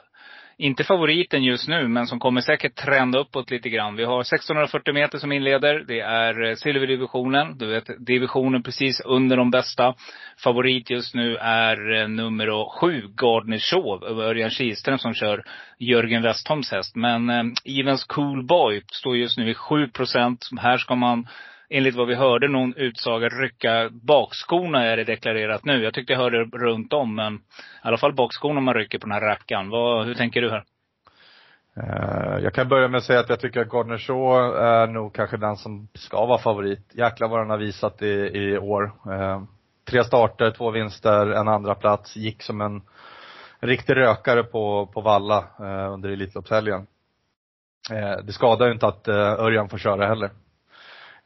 inte 0.59 0.85
favoriten 0.85 1.45
just 1.45 1.69
nu, 1.69 1.89
men 1.89 2.07
som 2.07 2.19
kommer 2.19 2.41
säkert 2.41 2.75
trenda 2.75 3.19
uppåt 3.19 3.51
lite 3.51 3.69
grann. 3.69 3.97
Vi 3.97 4.05
har 4.05 4.21
1640 4.21 4.95
meter 4.95 5.19
som 5.19 5.33
inleder. 5.33 5.85
Det 5.89 6.01
är 6.01 6.45
eh, 6.45 6.55
silverdivisionen. 6.55 7.59
Du 7.59 7.67
vet, 7.67 8.07
divisionen 8.07 8.63
precis 8.63 9.01
under 9.01 9.37
de 9.37 9.51
bästa. 9.51 9.95
Favorit 10.37 10.91
just 10.91 11.15
nu 11.15 11.37
är 11.37 12.01
eh, 12.01 12.09
nummer 12.09 12.71
sju, 12.71 13.03
Gardner 13.17 13.59
Shaw, 13.59 14.07
över 14.07 14.25
Örjan 14.25 14.51
Kihlström 14.51 14.99
som 14.99 15.15
kör 15.15 15.45
Jörgen 15.79 16.23
Westholms 16.23 16.71
häst. 16.71 16.97
Men 16.97 17.31
eh, 17.31 17.45
Evens 17.81 18.05
Cool 18.05 18.47
Boy 18.47 18.83
står 18.93 19.17
just 19.17 19.39
nu 19.39 19.51
i 19.51 19.55
7 19.55 19.89
procent. 19.89 20.49
Här 20.61 20.77
ska 20.77 20.95
man 20.95 21.27
enligt 21.71 21.95
vad 21.95 22.07
vi 22.07 22.15
hörde 22.15 22.49
någon 22.49 22.75
utsaga 22.75 23.29
rycka 23.29 23.89
bakskorna 23.93 24.85
är 24.85 24.97
det 24.97 25.05
deklarerat 25.05 25.65
nu. 25.65 25.83
Jag 25.83 25.95
tyckte 25.95 26.13
jag 26.13 26.21
hörde 26.21 26.45
runt 26.45 26.93
om 26.93 27.15
men 27.15 27.35
i 27.35 27.39
alla 27.83 27.99
fall 27.99 28.13
bakskorna 28.13 28.61
man 28.61 28.75
rycker 28.75 28.99
på 28.99 29.07
den 29.07 29.13
här 29.13 29.21
rackaren. 29.21 29.71
Vad, 29.71 30.07
hur 30.07 30.15
tänker 30.15 30.43
du 30.43 30.51
här? 30.51 30.65
Eh, 31.77 32.39
jag 32.43 32.55
kan 32.55 32.69
börja 32.69 32.89
med 32.89 32.99
att 32.99 33.05
säga 33.05 33.21
att 33.21 33.29
jag 33.29 33.41
tycker 33.41 33.61
att 33.61 33.69
Gardner 33.69 33.99
Shaw 33.99 34.57
är 34.57 34.87
nog 34.87 35.15
kanske 35.15 35.37
den 35.37 35.57
som 35.57 35.89
ska 35.95 36.27
vara 36.27 36.39
favorit. 36.39 36.91
Jäklar 36.93 37.29
vad 37.29 37.41
den 37.41 37.51
har 37.51 37.59
visat 37.59 38.03
i, 38.03 38.31
i 38.35 38.59
år. 38.59 38.93
Eh, 39.13 39.43
tre 39.85 40.05
starter, 40.05 40.51
två 40.51 40.71
vinster, 40.71 41.27
en 41.27 41.49
andra 41.49 41.75
plats 41.75 42.17
Gick 42.17 42.43
som 42.43 42.61
en 42.61 42.83
riktig 43.61 43.97
rökare 43.97 44.43
på, 44.43 44.87
på 44.87 45.01
Valla 45.01 45.39
eh, 45.59 45.93
under 45.93 46.09
Elitloppshelgen. 46.09 46.87
Det 48.25 48.33
skadar 48.33 48.67
ju 48.67 48.73
inte 48.73 48.87
att 48.87 49.09
Örjan 49.09 49.69
får 49.69 49.79
köra 49.79 50.07
heller. 50.07 50.31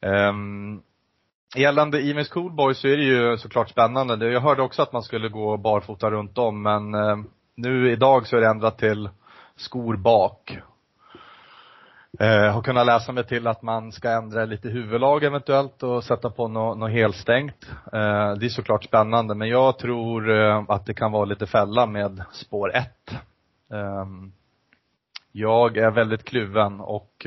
Um, 0.06 0.82
gällande 1.56 2.02
Imis 2.02 2.28
Coolboy 2.28 2.74
så 2.74 2.88
är 2.88 2.96
det 2.96 3.02
ju 3.02 3.38
såklart 3.38 3.70
spännande. 3.70 4.32
Jag 4.32 4.40
hörde 4.40 4.62
också 4.62 4.82
att 4.82 4.92
man 4.92 5.02
skulle 5.02 5.28
gå 5.28 5.56
barfota 5.56 6.10
runt 6.10 6.38
om 6.38 6.62
men 6.62 6.94
uh, 6.94 7.16
nu 7.54 7.92
idag 7.92 8.26
så 8.26 8.36
är 8.36 8.40
det 8.40 8.48
ändrat 8.48 8.78
till 8.78 9.08
skor 9.56 9.96
bak. 9.96 10.58
Uh, 12.20 12.52
har 12.52 12.62
kunnat 12.62 12.86
läsa 12.86 13.12
mig 13.12 13.26
till 13.26 13.46
att 13.46 13.62
man 13.62 13.92
ska 13.92 14.10
ändra 14.10 14.44
lite 14.44 14.68
huvudlag 14.68 15.24
eventuellt 15.24 15.82
och 15.82 16.04
sätta 16.04 16.30
på 16.30 16.48
något, 16.48 16.78
no 16.78 16.86
helstängt. 16.86 17.66
Uh, 17.94 18.34
det 18.34 18.46
är 18.46 18.48
såklart 18.48 18.84
spännande 18.84 19.34
men 19.34 19.48
jag 19.48 19.78
tror 19.78 20.30
uh, 20.30 20.64
att 20.68 20.86
det 20.86 20.94
kan 20.94 21.12
vara 21.12 21.24
lite 21.24 21.46
fälla 21.46 21.86
med 21.86 22.22
spår 22.32 22.76
1. 22.76 22.88
Um, 23.68 23.78
ehm, 23.78 24.32
jag 25.32 25.76
är 25.76 25.90
väldigt 25.90 26.24
kluven 26.24 26.80
och 26.80 27.26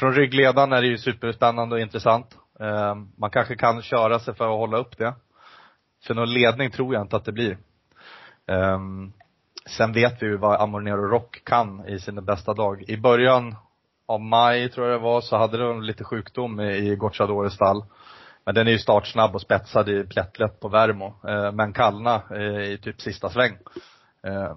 från 0.00 0.14
ryggledaren 0.14 0.72
är 0.72 0.82
det 0.82 0.88
ju 0.88 0.98
superspännande 0.98 1.74
och 1.74 1.80
intressant. 1.80 2.38
Eh, 2.60 2.94
man 3.16 3.30
kanske 3.30 3.56
kan 3.56 3.82
köra 3.82 4.18
sig 4.18 4.34
för 4.34 4.44
att 4.44 4.58
hålla 4.58 4.78
upp 4.78 4.98
det. 4.98 5.14
För 6.06 6.14
någon 6.14 6.32
ledning 6.32 6.70
tror 6.70 6.94
jag 6.94 7.02
inte 7.02 7.16
att 7.16 7.24
det 7.24 7.32
blir. 7.32 7.58
Eh, 8.46 8.80
sen 9.78 9.92
vet 9.92 10.22
vi 10.22 10.26
ju 10.26 10.36
vad 10.36 10.60
Amornero 10.60 11.08
Rock 11.08 11.44
kan 11.44 11.88
i 11.88 11.98
sina 11.98 12.20
bästa 12.20 12.54
dag. 12.54 12.82
I 12.88 12.96
början 12.96 13.56
av 14.06 14.20
maj, 14.20 14.70
tror 14.70 14.86
jag 14.86 15.00
det 15.00 15.04
var, 15.04 15.20
så 15.20 15.36
hade 15.36 15.58
de 15.58 15.82
lite 15.82 16.04
sjukdom 16.04 16.60
i 16.60 16.96
Gocciadores 16.96 17.54
stall. 17.54 17.84
Men 18.44 18.54
den 18.54 18.66
är 18.66 18.72
ju 18.72 18.78
startsnabb 18.78 19.34
och 19.34 19.40
spetsad 19.40 19.88
i 19.88 20.04
plättlätt 20.04 20.60
på 20.60 20.68
Värmo. 20.68 21.14
Eh, 21.28 21.52
men 21.52 21.72
kallna 21.72 22.22
eh, 22.30 22.72
i 22.72 22.78
typ 22.82 23.00
sista 23.00 23.30
sväng. 23.30 23.58
Eh, 24.22 24.56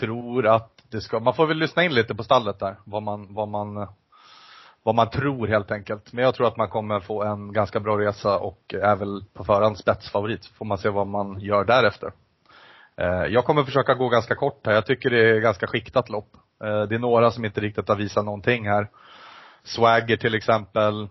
tror 0.00 0.46
att 0.46 0.75
det 0.96 1.02
ska, 1.02 1.20
man 1.20 1.34
får 1.34 1.46
väl 1.46 1.58
lyssna 1.58 1.84
in 1.84 1.94
lite 1.94 2.14
på 2.14 2.24
stallet 2.24 2.58
där, 2.58 2.76
vad 2.84 3.02
man, 3.02 3.34
vad 3.34 3.48
man, 3.48 3.88
vad 4.82 4.94
man 4.94 5.10
tror 5.10 5.46
helt 5.46 5.70
enkelt. 5.70 6.12
Men 6.12 6.24
jag 6.24 6.34
tror 6.34 6.46
att 6.46 6.56
man 6.56 6.68
kommer 6.68 7.00
få 7.00 7.22
en 7.22 7.52
ganska 7.52 7.80
bra 7.80 7.98
resa 7.98 8.38
och 8.38 8.74
är 8.74 8.96
väl 8.96 9.24
på 9.34 9.44
förhand 9.44 9.78
spetsfavorit. 9.78 10.46
Får 10.46 10.64
man 10.64 10.78
se 10.78 10.88
vad 10.88 11.06
man 11.06 11.40
gör 11.40 11.64
därefter. 11.64 12.12
Eh, 12.96 13.24
jag 13.24 13.44
kommer 13.44 13.64
försöka 13.64 13.94
gå 13.94 14.08
ganska 14.08 14.34
kort 14.34 14.66
här. 14.66 14.72
Jag 14.72 14.86
tycker 14.86 15.10
det 15.10 15.30
är 15.30 15.40
ganska 15.40 15.66
skiktat 15.66 16.08
lopp. 16.08 16.36
Eh, 16.64 16.82
det 16.82 16.94
är 16.94 16.98
några 16.98 17.30
som 17.30 17.44
inte 17.44 17.60
riktigt 17.60 17.88
har 17.88 17.96
visat 17.96 18.24
någonting 18.24 18.68
här. 18.68 18.88
Swagger 19.64 20.16
till 20.16 20.34
exempel 20.34 21.08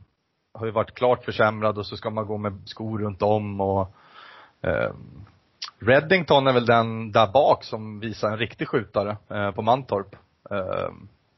har 0.54 0.66
ju 0.66 0.72
varit 0.72 0.96
klart 0.96 1.26
försämrad 1.26 1.78
och 1.78 1.86
så 1.86 1.98
ska 1.98 2.10
man 2.10 2.28
gå 2.28 2.38
med 2.38 2.62
skor 2.66 3.00
runt 3.00 3.22
om 3.22 3.62
och 3.62 3.96
ehm, 4.62 5.26
Reddington 5.80 6.48
är 6.48 6.54
väl 6.54 6.66
den 6.66 7.12
där 7.12 7.28
bak 7.28 7.64
som 7.64 8.00
visar 8.00 8.32
en 8.32 8.38
riktig 8.38 8.68
skjutare 8.68 9.18
eh, 9.30 9.52
på 9.52 9.62
Mantorp. 9.62 10.16
Eh, 10.52 10.90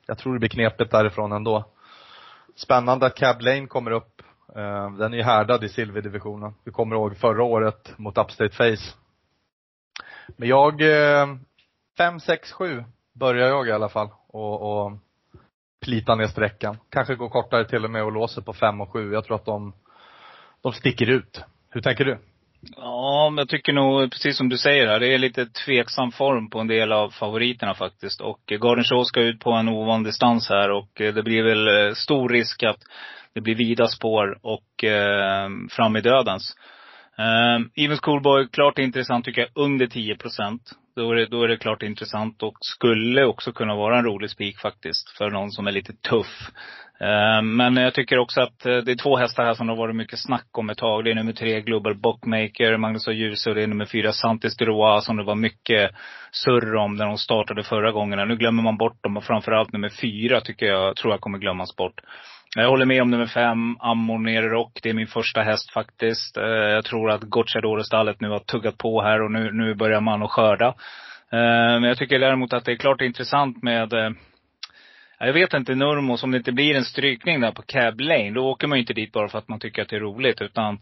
jag 0.08 0.18
tror 0.18 0.34
det 0.34 0.40
blir 0.40 0.50
knepigt 0.50 0.92
därifrån 0.92 1.32
ändå. 1.32 1.66
Spännande 2.56 3.06
att 3.06 3.16
Cab 3.16 3.42
Lane 3.42 3.68
kommer 3.68 3.92
upp. 3.92 4.22
Eh, 4.56 4.92
den 4.92 5.14
är 5.14 5.18
ju 5.18 5.24
härdad 5.24 5.64
i 5.64 5.70
silverdivisionen. 5.70 6.54
Vi 6.64 6.72
kommer 6.72 6.96
ihåg 6.96 7.18
förra 7.18 7.44
året 7.44 7.94
mot 7.98 8.18
Upstate 8.18 8.56
Face. 8.56 8.94
Men 10.28 10.50
jag, 10.50 10.82
5, 11.98 12.20
6, 12.20 12.52
7 12.52 12.84
börjar 13.14 13.48
jag 13.48 13.68
i 13.68 13.72
alla 13.72 13.90
fall 13.90 14.10
och, 14.28 14.62
och 14.62 14.92
plita 15.82 16.16
ner 16.16 16.28
sträckan. 16.28 16.78
Kanske 16.90 17.16
går 17.16 17.30
kortare 17.30 17.66
till 17.66 17.86
och 17.86 17.92
med 17.92 18.04
och 18.04 18.12
låser 18.12 18.42
på 18.42 18.54
5 18.54 18.82
och 18.82 18.92
7. 18.92 19.14
Jag 19.14 19.26
tror 19.26 19.36
att 19.36 19.46
de, 19.46 19.74
de 20.62 20.74
sticker 20.74 21.10
ut. 21.10 21.44
Hur 21.70 21.82
tänker 21.82 22.06
du? 22.06 22.18
Ja, 22.62 23.30
men 23.30 23.38
jag 23.38 23.50
tycker 23.50 23.74
nog, 23.74 24.12
precis 24.12 24.38
som 24.38 24.50
du 24.50 24.58
säger 24.58 24.88
här, 24.88 25.00
det 25.00 25.14
är 25.14 25.18
lite 25.18 25.46
tveksam 25.46 26.12
form 26.12 26.50
på 26.50 26.60
en 26.60 26.68
del 26.68 26.92
av 26.92 27.10
favoriterna 27.10 27.74
faktiskt. 27.74 28.22
Och 28.22 28.40
Garden 28.62 28.84
Show 28.84 29.04
ska 29.04 29.22
ut 29.22 29.40
på 29.40 29.52
en 29.52 29.68
ovan 29.68 30.04
distans 30.04 30.50
här 30.50 30.72
och 30.72 31.02
eh, 31.02 31.14
det 31.14 31.24
blir 31.24 31.44
väl 31.44 31.68
eh, 31.68 31.94
stor 31.94 32.30
risk 32.30 32.64
att 32.64 32.80
det 33.34 33.42
blir 33.42 33.56
vida 33.56 33.88
spår 33.88 34.40
och 34.42 34.84
eh, 34.84 35.50
fram 35.70 35.96
i 35.96 36.02
dödens. 36.02 36.56
Eh, 37.18 37.84
Even 37.84 37.98
Schoolboy, 37.98 38.48
klart 38.48 38.80
intressant 38.80 39.26
tycker 39.26 39.42
jag, 39.42 39.50
under 39.64 39.88
10 39.88 40.16
procent. 40.16 40.62
Då 40.98 41.12
är, 41.12 41.16
det, 41.16 41.26
då 41.26 41.44
är 41.44 41.48
det 41.48 41.58
klart 41.58 41.84
intressant 41.84 42.44
och 42.44 42.58
skulle 42.62 43.26
också 43.26 43.52
kunna 43.52 43.76
vara 43.76 43.98
en 43.98 44.06
rolig 44.06 44.30
spik 44.30 44.60
faktiskt. 44.60 45.10
För 45.18 45.30
någon 45.30 45.52
som 45.52 45.68
är 45.68 45.72
lite 45.72 45.94
tuff. 45.94 46.52
Eh, 47.00 47.42
men 47.42 47.76
jag 47.76 47.94
tycker 47.94 48.18
också 48.20 48.42
att 48.42 48.66
eh, 48.66 48.78
det 48.78 48.92
är 48.92 48.96
två 48.96 49.18
hästar 49.18 49.44
här 49.46 49.54
som 49.54 49.68
det 49.68 49.74
har 49.74 49.78
varit 49.78 49.96
mycket 49.96 50.20
snack 50.20 50.48
om 50.52 50.70
ett 50.70 50.78
tag. 50.78 51.04
Det 51.04 51.12
är 51.12 51.16
nummer 51.16 51.34
tre 51.34 51.62
Global 51.62 51.96
Bookmaker, 51.96 52.78
Magnus 52.78 53.08
och 53.08 53.14
Djuse 53.14 53.50
och 53.50 53.56
det 53.56 53.64
är 53.64 53.68
nummer 53.68 53.86
fyra 53.86 54.12
Santis 54.12 54.58
Duroa 54.58 55.02
som 55.02 55.18
det 55.18 55.24
var 55.24 55.36
mycket 55.36 55.92
surr 56.32 56.76
om 56.76 56.96
när 56.96 57.06
de 57.06 57.18
startade 57.18 57.64
förra 57.64 57.92
gången. 57.92 58.28
Nu 58.28 58.36
glömmer 58.36 58.64
man 58.64 58.78
bort 58.78 59.04
dem 59.04 59.18
och 59.18 59.24
framförallt 59.24 59.74
nummer 59.74 59.90
fyra 59.90 60.42
tycker 60.42 60.66
jag, 60.66 60.96
tror 60.96 61.14
jag 61.14 61.22
kommer 61.22 61.38
glömmas 61.38 61.76
bort. 61.76 62.02
Jag 62.60 62.70
håller 62.70 62.86
med 62.86 63.02
om 63.02 63.12
nummer 63.12 63.26
fem, 63.26 63.78
Ammoner 63.80 64.42
Rock. 64.42 64.80
Det 64.84 64.90
är 64.90 64.94
min 64.94 65.08
första 65.08 65.42
häst 65.42 65.72
faktiskt. 65.72 66.38
Eh, 66.38 66.46
jag 66.46 66.86
tror 66.86 67.12
att 67.12 67.22
Gocciadoro-stallet 67.22 68.22
nu 68.22 68.30
har 68.30 68.40
tuggat 68.40 68.78
på 68.78 69.02
här 69.02 69.22
och 69.22 69.32
nu, 69.32 69.52
nu 69.52 69.76
börjar 69.76 70.02
man 70.02 70.24
att 70.24 70.32
skörda. 70.32 70.68
Eh, 71.32 71.80
men 71.80 71.84
jag 71.84 71.98
tycker 71.98 72.20
däremot 72.20 72.54
att 72.54 72.66
det 72.66 72.72
är 72.72 72.76
klart 72.76 73.02
intressant 73.02 73.64
med 73.64 73.94
eh, 73.94 74.10
jag 75.20 75.34
vet 75.34 75.54
inte, 75.54 75.76
Nurmos, 75.76 76.24
om 76.24 76.32
det 76.32 76.38
inte 76.38 76.52
blir 76.52 76.76
en 76.76 76.86
strykning 76.86 77.42
där 77.42 77.52
på 77.52 77.62
Cab 77.62 78.00
Lane, 78.00 78.32
då 78.32 78.48
åker 78.48 78.68
man 78.68 78.78
ju 78.78 78.82
inte 78.82 78.94
dit 78.94 79.12
bara 79.12 79.30
för 79.30 79.38
att 79.38 79.48
man 79.48 79.60
tycker 79.60 79.82
att 79.82 79.90
det 79.90 79.96
är 79.96 80.00
roligt. 80.00 80.42
Utan 80.42 80.74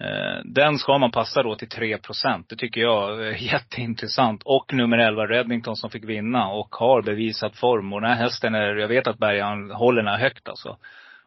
eh, 0.00 0.44
den 0.44 0.78
ska 0.78 0.98
man 0.98 1.10
passa 1.10 1.42
då 1.42 1.54
till 1.54 1.68
3 1.68 1.98
procent. 1.98 2.48
Det 2.48 2.56
tycker 2.56 2.80
jag 2.80 3.26
är 3.26 3.32
jätteintressant. 3.52 4.42
Och 4.44 4.74
nummer 4.74 4.98
11 4.98 5.26
Reddington 5.26 5.76
som 5.76 5.90
fick 5.90 6.04
vinna 6.04 6.48
och 6.48 6.74
har 6.74 7.02
bevisat 7.02 7.56
form. 7.56 7.92
Och 7.92 8.00
den 8.00 8.10
här 8.10 8.16
hästen 8.16 8.54
är, 8.54 8.76
jag 8.76 8.88
vet 8.88 9.06
att 9.06 9.18
Bergan 9.18 9.70
håller 9.70 10.02
den 10.02 10.12
här 10.12 10.20
högt 10.20 10.48
alltså. 10.48 10.76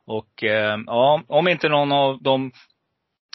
Och 0.08 0.44
eh, 0.44 0.78
ja, 0.86 1.24
om 1.28 1.48
inte 1.48 1.70
någon 1.70 1.92
av 1.92 2.22
de 2.22 2.52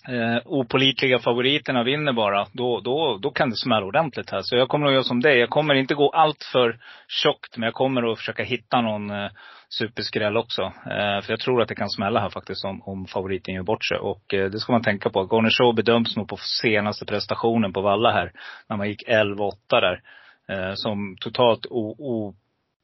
eh, 0.09 0.39
opolitliga 0.45 1.19
favoriterna 1.19 1.83
vinner 1.83 2.13
bara, 2.13 2.47
då, 2.53 2.81
då, 2.81 3.19
då 3.23 3.31
kan 3.31 3.51
det 3.51 3.57
smälla 3.57 3.87
ordentligt 3.87 4.31
här. 4.31 4.43
Så 4.43 4.57
jag 4.57 4.69
kommer 4.69 4.87
att 4.87 4.93
göra 4.93 5.03
som 5.03 5.21
dig. 5.21 5.39
Jag 5.39 5.51
kommer 5.51 5.75
inte 5.75 5.95
gå 5.95 6.11
allt 6.11 6.45
för 6.53 6.79
tjockt, 7.09 7.57
men 7.57 7.67
jag 7.67 7.75
kommer 7.75 8.13
att 8.13 8.19
försöka 8.19 8.43
hitta 8.43 8.81
någon 8.81 9.11
eh, 9.11 9.31
superskräll 9.69 10.37
också. 10.37 10.63
Eh, 10.63 11.21
för 11.23 11.31
jag 11.31 11.41
tror 11.41 11.63
att 11.63 11.69
det 11.69 11.75
kan 11.75 11.91
smälla 11.91 12.21
här 12.21 12.29
faktiskt 12.29 12.65
om, 12.65 12.83
om 12.83 13.07
favoriten 13.07 13.55
gör 13.55 13.63
bort 13.63 13.85
sig. 13.85 13.99
Och 13.99 14.35
eh, 14.35 14.51
det 14.51 14.59
ska 14.59 14.73
man 14.73 14.83
tänka 14.83 15.11
på. 15.11 15.23
Garner 15.23 15.51
Show 15.51 15.75
bedöms 15.75 16.17
nog 16.17 16.29
på 16.29 16.37
senaste 16.63 17.05
prestationen 17.05 17.73
på 17.73 17.81
Valla 17.81 18.13
här. 18.13 18.33
När 18.69 18.77
man 18.77 18.89
gick 18.89 19.09
11-8 19.09 19.53
där. 19.69 20.01
Eh, 20.49 20.73
som 20.75 21.17
totalt 21.21 21.67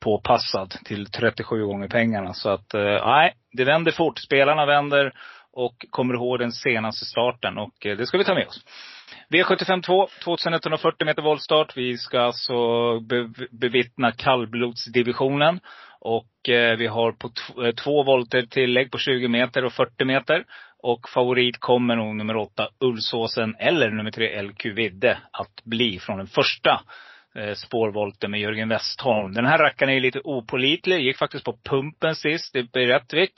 påpassad 0.02 0.70
till 0.84 1.06
37 1.06 1.64
gånger 1.64 1.88
pengarna. 1.88 2.32
Så 2.32 2.50
att, 2.50 2.74
eh, 2.74 3.06
nej, 3.06 3.34
det 3.52 3.64
vänder 3.64 3.92
fort. 3.92 4.18
Spelarna 4.18 4.66
vänder 4.66 5.12
och 5.52 5.86
kommer 5.90 6.14
ihåg 6.14 6.38
den 6.38 6.52
senaste 6.52 7.04
starten 7.04 7.58
och 7.58 7.86
eh, 7.86 7.96
det 7.96 8.06
ska 8.06 8.18
vi 8.18 8.24
ta 8.24 8.34
med 8.34 8.46
oss. 8.46 8.64
V75 9.30 9.82
2, 9.82 10.08
2140 10.24 11.06
meter 11.06 11.22
voltstart. 11.22 11.76
Vi 11.76 11.98
ska 11.98 12.20
alltså 12.20 12.54
bevittna 13.50 14.12
kallblodsdivisionen. 14.12 15.60
Och 16.00 16.48
eh, 16.48 16.76
vi 16.76 16.86
har 16.86 17.12
på 17.12 17.30
eh, 17.64 17.74
två 17.74 18.02
volter 18.02 18.42
tillägg 18.42 18.90
på 18.90 18.98
20 18.98 19.28
meter 19.28 19.64
och 19.64 19.72
40 19.72 20.04
meter. 20.04 20.44
Och 20.82 21.08
favorit 21.08 21.60
kommer 21.60 21.96
nog 21.96 22.16
nummer 22.16 22.36
åtta, 22.36 22.68
Ulvsåsen, 22.80 23.56
eller 23.58 23.90
nummer 23.90 24.10
tre, 24.10 24.42
LQ 24.42 24.64
Vidde, 24.64 25.18
att 25.32 25.64
bli 25.64 25.98
från 25.98 26.18
den 26.18 26.26
första 26.26 26.80
Eh, 27.34 27.54
spårvolten 27.54 28.30
med 28.30 28.40
Jörgen 28.40 28.68
Westholm. 28.68 29.32
Den 29.32 29.46
här 29.46 29.58
rackaren 29.58 29.94
är 29.94 30.00
lite 30.00 30.20
opolitlig. 30.24 31.00
Gick 31.00 31.18
faktiskt 31.18 31.44
på 31.44 31.56
pumpen 31.64 32.14
sist, 32.14 32.56
i 32.56 32.86
Rättvik. 32.86 33.32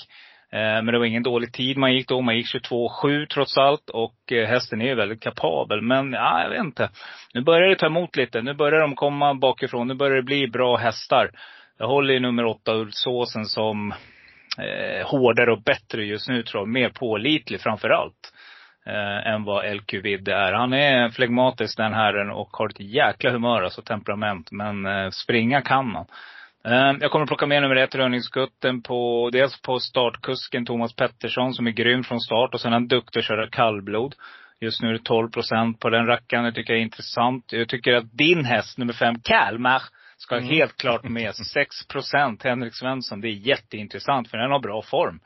Eh, 0.52 0.59
men 0.59 0.87
det 0.87 0.98
var 0.98 1.04
ingen 1.04 1.22
dålig 1.22 1.52
tid 1.52 1.76
man 1.76 1.94
gick 1.94 2.09
då. 2.09 2.20
Man 2.20 2.37
gick 2.37 2.54
22,7 2.54 3.26
trots 3.26 3.59
allt. 3.59 3.90
Och 3.90 4.33
eh, 4.33 4.48
hästen 4.48 4.80
är 4.80 4.87
ju 4.87 4.94
väldigt 4.94 5.22
kapabel. 5.22 5.83
Men 5.83 6.12
ja, 6.12 6.42
jag 6.42 6.50
vet 6.50 6.64
inte. 6.64 6.90
Nu 7.35 7.40
börjar 7.40 7.68
det 7.68 7.76
ta 7.76 7.87
emot 7.87 8.16
lite. 8.16 8.42
Nu 8.42 8.54
börjar 8.54 8.80
de 8.80 8.94
komma 8.94 9.35
bakifrån. 9.35 9.88
Nu 9.88 9.94
börjar 9.94 10.16
det 10.16 10.22
bli 10.22 10.48
bra 10.48 10.76
hästar. 10.76 11.30
Jag 11.78 11.87
håller 11.87 12.14
ju 12.14 12.20
nummer 12.20 12.44
åtta 12.44 12.74
Ulfsåsen 12.74 13.44
som 13.44 13.94
eh, 14.59 15.07
hårdare 15.07 15.52
och 15.52 15.62
bättre 15.62 16.04
just 16.04 16.28
nu 16.28 16.42
tror 16.42 16.61
jag. 16.61 16.68
Mer 16.68 16.88
pålitlig 16.88 17.61
framför 17.61 17.88
allt. 17.88 18.34
Eh, 18.87 19.33
än 19.33 19.44
vad 19.44 19.77
LQ 19.77 19.92
Vidde 19.94 20.35
är. 20.35 20.53
Han 20.53 20.73
är 20.73 21.11
flegmatisk 21.11 21.77
den 21.77 21.94
herren 21.94 22.31
och 22.31 22.49
har 22.53 22.68
ett 22.68 22.81
jäkla 22.81 23.31
humör, 23.31 23.62
alltså 23.62 23.83
temperament. 23.83 24.51
Men 24.51 24.87
eh, 24.87 25.11
springa 25.11 25.61
kan 25.61 25.94
han. 25.94 26.07
Eh, 26.64 26.97
jag 27.01 27.11
kommer 27.11 27.27
plocka 27.27 27.47
med 27.47 27.62
nummer 27.62 27.77
ett, 27.77 27.94
Rönningsgutten, 27.94 28.83
på, 28.83 29.31
dels 29.33 29.62
på 29.62 29.79
startkusken 29.79 30.66
Thomas 30.66 30.97
Pettersson 30.97 31.55
som 31.55 31.66
är 31.66 31.70
grym 31.70 32.05
från 32.05 32.20
start 32.20 32.55
och 32.55 32.61
sen 32.61 32.73
en 32.73 32.88
duktig 32.88 33.20
att 33.20 33.27
köra 33.27 33.51
kallblod. 33.51 34.14
Just 34.61 34.83
nu 34.83 34.88
är 34.88 34.92
det 34.92 35.05
12 35.05 35.31
procent 35.31 35.81
på 35.81 35.90
den 35.90 36.07
rackaren. 36.07 36.44
Det 36.44 36.53
tycker 36.53 36.73
jag 36.73 36.81
är 36.81 36.85
intressant. 36.85 37.53
Jag 37.53 37.68
tycker 37.68 37.92
att 37.92 38.12
din 38.12 38.44
häst, 38.44 38.79
nummer 38.79 38.92
fem, 38.92 39.14
Kalmar, 39.25 39.83
ska 40.16 40.37
mm. 40.37 40.49
helt 40.49 40.77
klart 40.77 41.03
med 41.03 41.35
6 41.35 41.87
procent. 41.87 42.42
Henrik 42.42 42.75
Svensson. 42.75 43.20
Det 43.20 43.29
är 43.29 43.49
jätteintressant 43.49 44.31
för 44.31 44.38
den 44.38 44.51
har 44.51 44.61
bra 44.61 44.83
form. 44.83 45.20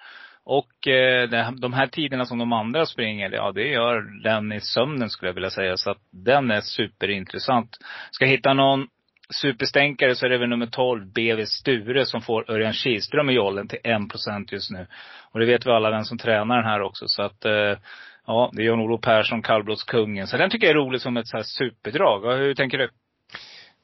Och 0.51 0.89
eh, 0.89 1.51
de 1.61 1.73
här 1.73 1.87
tiderna 1.87 2.25
som 2.25 2.39
de 2.39 2.53
andra 2.53 2.87
springer, 2.87 3.31
ja 3.31 3.53
det 3.53 3.69
gör 3.69 4.23
den 4.23 4.53
i 4.53 4.61
sömnen 4.61 5.11
skulle 5.11 5.29
jag 5.29 5.35
vilja 5.35 5.51
säga. 5.51 5.77
Så 5.77 5.91
att 5.91 5.99
den 6.11 6.51
är 6.51 6.61
superintressant. 6.61 7.79
Ska 8.11 8.25
jag 8.25 8.33
hitta 8.33 8.55
någon 8.55 8.87
superstänkare 9.31 10.15
så 10.15 10.27
är 10.27 10.31
det 10.31 10.39
väl 10.39 10.49
nummer 10.49 10.67
12, 10.67 11.07
BV 11.07 11.45
Sture, 11.45 12.05
som 12.05 12.21
får 12.21 12.51
Örjan 12.51 12.73
Kihlström 12.73 13.31
i 13.31 13.33
jollen 13.33 13.69
till 13.69 13.79
1 13.85 14.11
procent 14.11 14.53
just 14.53 14.71
nu. 14.71 14.87
Och 15.33 15.41
det 15.41 15.47
vet 15.47 15.67
vi 15.67 15.71
alla 15.71 15.91
vem 15.91 16.05
som 16.05 16.19
tränar 16.19 16.57
den 16.57 16.71
här 16.71 16.83
också. 16.83 17.05
Så 17.09 17.23
att, 17.23 17.45
eh, 17.45 17.79
ja, 18.27 18.51
det 18.53 18.63
är 18.63 18.67
Jan-Olof 18.67 19.01
Persson, 19.01 19.43
kallblodskungen. 19.43 20.27
Så 20.27 20.37
den 20.37 20.51
tycker 20.51 20.67
jag 20.67 20.77
är 20.77 20.81
rolig 20.81 21.01
som 21.01 21.17
ett 21.17 21.27
så 21.27 21.37
här 21.37 21.45
superdrag. 21.45 22.37
Hur 22.37 22.55
tänker 22.55 22.79
du? 22.79 22.89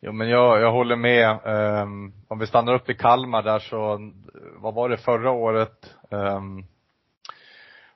Jo 0.07 0.13
men 0.13 0.29
jag, 0.29 0.61
jag 0.61 0.73
håller 0.73 0.97
med. 0.97 1.39
Um, 1.45 2.13
om 2.29 2.39
vi 2.39 2.47
stannar 2.47 2.75
upp 2.75 2.91
i 2.91 2.95
Kalmar 2.95 3.43
där 3.43 3.59
så, 3.59 4.11
vad 4.57 4.75
var 4.75 4.89
det 4.89 4.97
förra 4.97 5.31
året? 5.31 5.95
Um, 6.11 6.67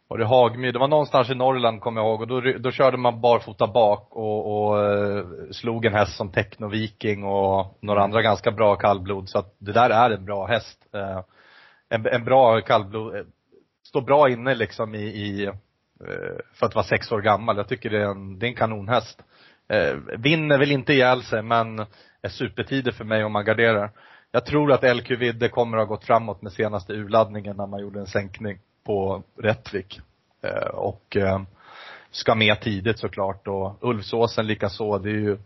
var 0.08 0.18
det 0.18 0.24
Hagmy? 0.24 0.72
Det 0.72 0.78
var 0.78 0.88
någonstans 0.88 1.30
i 1.30 1.34
Norrland 1.34 1.80
kommer 1.80 2.00
jag 2.00 2.08
ihåg 2.08 2.20
och 2.20 2.26
då, 2.26 2.40
då 2.40 2.70
körde 2.70 2.96
man 2.96 3.20
barfota 3.20 3.66
bak 3.66 4.08
och, 4.10 4.68
och 4.68 4.76
uh, 4.76 5.50
slog 5.50 5.84
en 5.84 5.94
häst 5.94 6.16
som 6.16 6.32
Technoviking 6.32 7.24
och 7.24 7.78
några 7.80 8.02
andra 8.02 8.22
ganska 8.22 8.50
bra 8.50 8.76
kallblod. 8.76 9.28
Så 9.28 9.38
att 9.38 9.54
det 9.58 9.72
där 9.72 9.90
är 9.90 10.10
en 10.10 10.24
bra 10.24 10.46
häst. 10.46 10.86
Uh, 10.94 11.20
en, 11.88 12.06
en 12.06 12.24
bra 12.24 12.60
kallblod, 12.60 13.16
eh, 13.16 13.22
står 13.82 14.02
bra 14.02 14.30
inne 14.30 14.54
liksom 14.54 14.94
i, 14.94 15.04
i 15.04 15.46
eh, 15.46 15.54
för 16.52 16.66
att 16.66 16.74
vara 16.74 16.84
sex 16.84 17.12
år 17.12 17.20
gammal. 17.20 17.56
Jag 17.56 17.68
tycker 17.68 17.90
det 17.90 18.02
är 18.02 18.10
en, 18.10 18.38
det 18.38 18.46
är 18.46 18.48
en 18.48 18.56
kanonhäst. 18.56 19.22
Eh, 19.68 19.96
vinner 20.18 20.58
väl 20.58 20.72
inte 20.72 20.92
ihjäl 20.92 21.22
sig 21.22 21.42
men 21.42 21.78
är 22.22 22.28
supertider 22.28 22.92
för 22.92 23.04
mig 23.04 23.24
om 23.24 23.32
man 23.32 23.44
garderar. 23.44 23.90
Jag 24.32 24.46
tror 24.46 24.72
att 24.72 24.96
LQ 24.96 25.10
Vidde 25.10 25.48
kommer 25.48 25.78
att 25.78 25.88
ha 25.88 25.94
gått 25.94 26.04
framåt 26.04 26.42
med 26.42 26.52
senaste 26.52 26.92
urladdningen 26.92 27.56
när 27.56 27.66
man 27.66 27.80
gjorde 27.80 28.00
en 28.00 28.06
sänkning 28.06 28.58
på 28.86 29.22
Rättvik. 29.38 30.00
Eh, 30.42 30.68
och 30.68 31.16
eh, 31.16 31.40
ska 32.10 32.34
med 32.34 32.60
tidigt 32.60 32.98
såklart 32.98 33.48
och 33.48 33.78
Ulfsåsen 33.80 34.46
likaså. 34.46 34.98
Det 34.98 35.10
är 35.10 35.14
ju, 35.14 35.38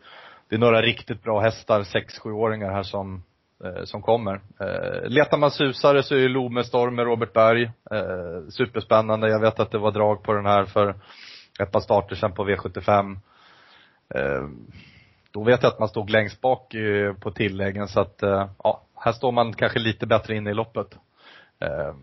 det 0.48 0.54
är 0.54 0.58
några 0.58 0.82
riktigt 0.82 1.22
bra 1.22 1.40
hästar, 1.40 1.82
6-7-åringar 1.82 2.72
här 2.72 2.82
som, 2.82 3.22
eh, 3.64 3.84
som 3.84 4.02
kommer. 4.02 4.40
Eh, 4.60 5.08
letar 5.08 5.38
man 5.38 5.50
susare 5.50 6.02
så 6.02 6.14
är 6.14 6.18
ju 6.18 6.28
Lomestorm 6.28 6.94
med 6.94 7.04
Robert 7.04 7.32
Berg. 7.32 7.62
Eh, 7.90 8.48
superspännande. 8.48 9.28
Jag 9.28 9.40
vet 9.40 9.60
att 9.60 9.70
det 9.70 9.78
var 9.78 9.92
drag 9.92 10.22
på 10.22 10.32
den 10.32 10.46
här 10.46 10.64
för 10.64 10.94
ett 11.60 11.72
par 11.72 11.80
starter 11.80 12.16
sedan 12.16 12.32
på 12.32 12.48
V75. 12.48 13.16
Eh, 14.14 14.48
då 15.30 15.44
vet 15.44 15.62
jag 15.62 15.72
att 15.72 15.78
man 15.78 15.88
stod 15.88 16.10
längst 16.10 16.40
bak 16.40 16.74
på 17.20 17.30
tilläggen 17.30 17.88
så 17.88 18.00
att, 18.00 18.22
eh, 18.22 18.48
ja, 18.64 18.82
här 18.96 19.12
står 19.12 19.32
man 19.32 19.52
kanske 19.52 19.78
lite 19.78 20.06
bättre 20.06 20.36
inne 20.36 20.50
i 20.50 20.54
loppet. 20.54 20.98
Eh, 21.60 21.94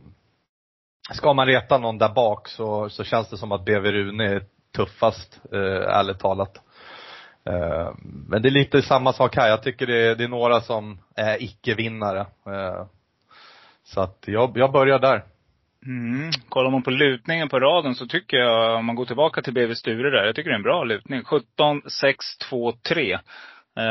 ska 1.11 1.33
man 1.33 1.47
reta 1.47 1.77
någon 1.77 1.97
där 1.97 2.13
bak 2.13 2.47
så, 2.47 2.89
så 2.89 3.03
känns 3.03 3.29
det 3.29 3.37
som 3.37 3.51
att 3.51 3.65
BV 3.65 3.91
Rune 3.91 4.25
är 4.25 4.43
tuffast, 4.75 5.41
ärligt 5.51 6.19
talat. 6.19 6.61
Men 8.01 8.41
det 8.41 8.49
är 8.49 8.51
lite 8.51 8.81
samma 8.81 9.13
sak 9.13 9.35
här. 9.35 9.49
Jag 9.49 9.63
tycker 9.63 9.87
det 9.87 10.07
är, 10.07 10.15
det 10.15 10.23
är 10.23 10.27
några 10.27 10.61
som 10.61 10.99
är 11.15 11.43
icke-vinnare. 11.43 12.25
Så 13.83 14.01
att 14.01 14.23
jag, 14.27 14.57
jag 14.57 14.71
börjar 14.71 14.99
där. 14.99 15.23
Mm. 15.85 16.31
Kollar 16.49 16.71
man 16.71 16.83
på 16.83 16.91
lutningen 16.91 17.49
på 17.49 17.59
raden 17.59 17.95
så 17.95 18.07
tycker 18.07 18.37
jag, 18.37 18.79
om 18.79 18.85
man 18.85 18.95
går 18.95 19.05
tillbaka 19.05 19.41
till 19.41 19.53
BV 19.53 19.73
Sture 19.73 20.09
där, 20.09 20.25
jag 20.25 20.35
tycker 20.35 20.49
det 20.49 20.53
är 20.53 20.57
en 20.57 20.63
bra 20.63 20.83
lutning. 20.83 21.23
17, 21.23 21.81
6, 22.01 22.37
2, 22.49 22.71
3. 22.71 23.17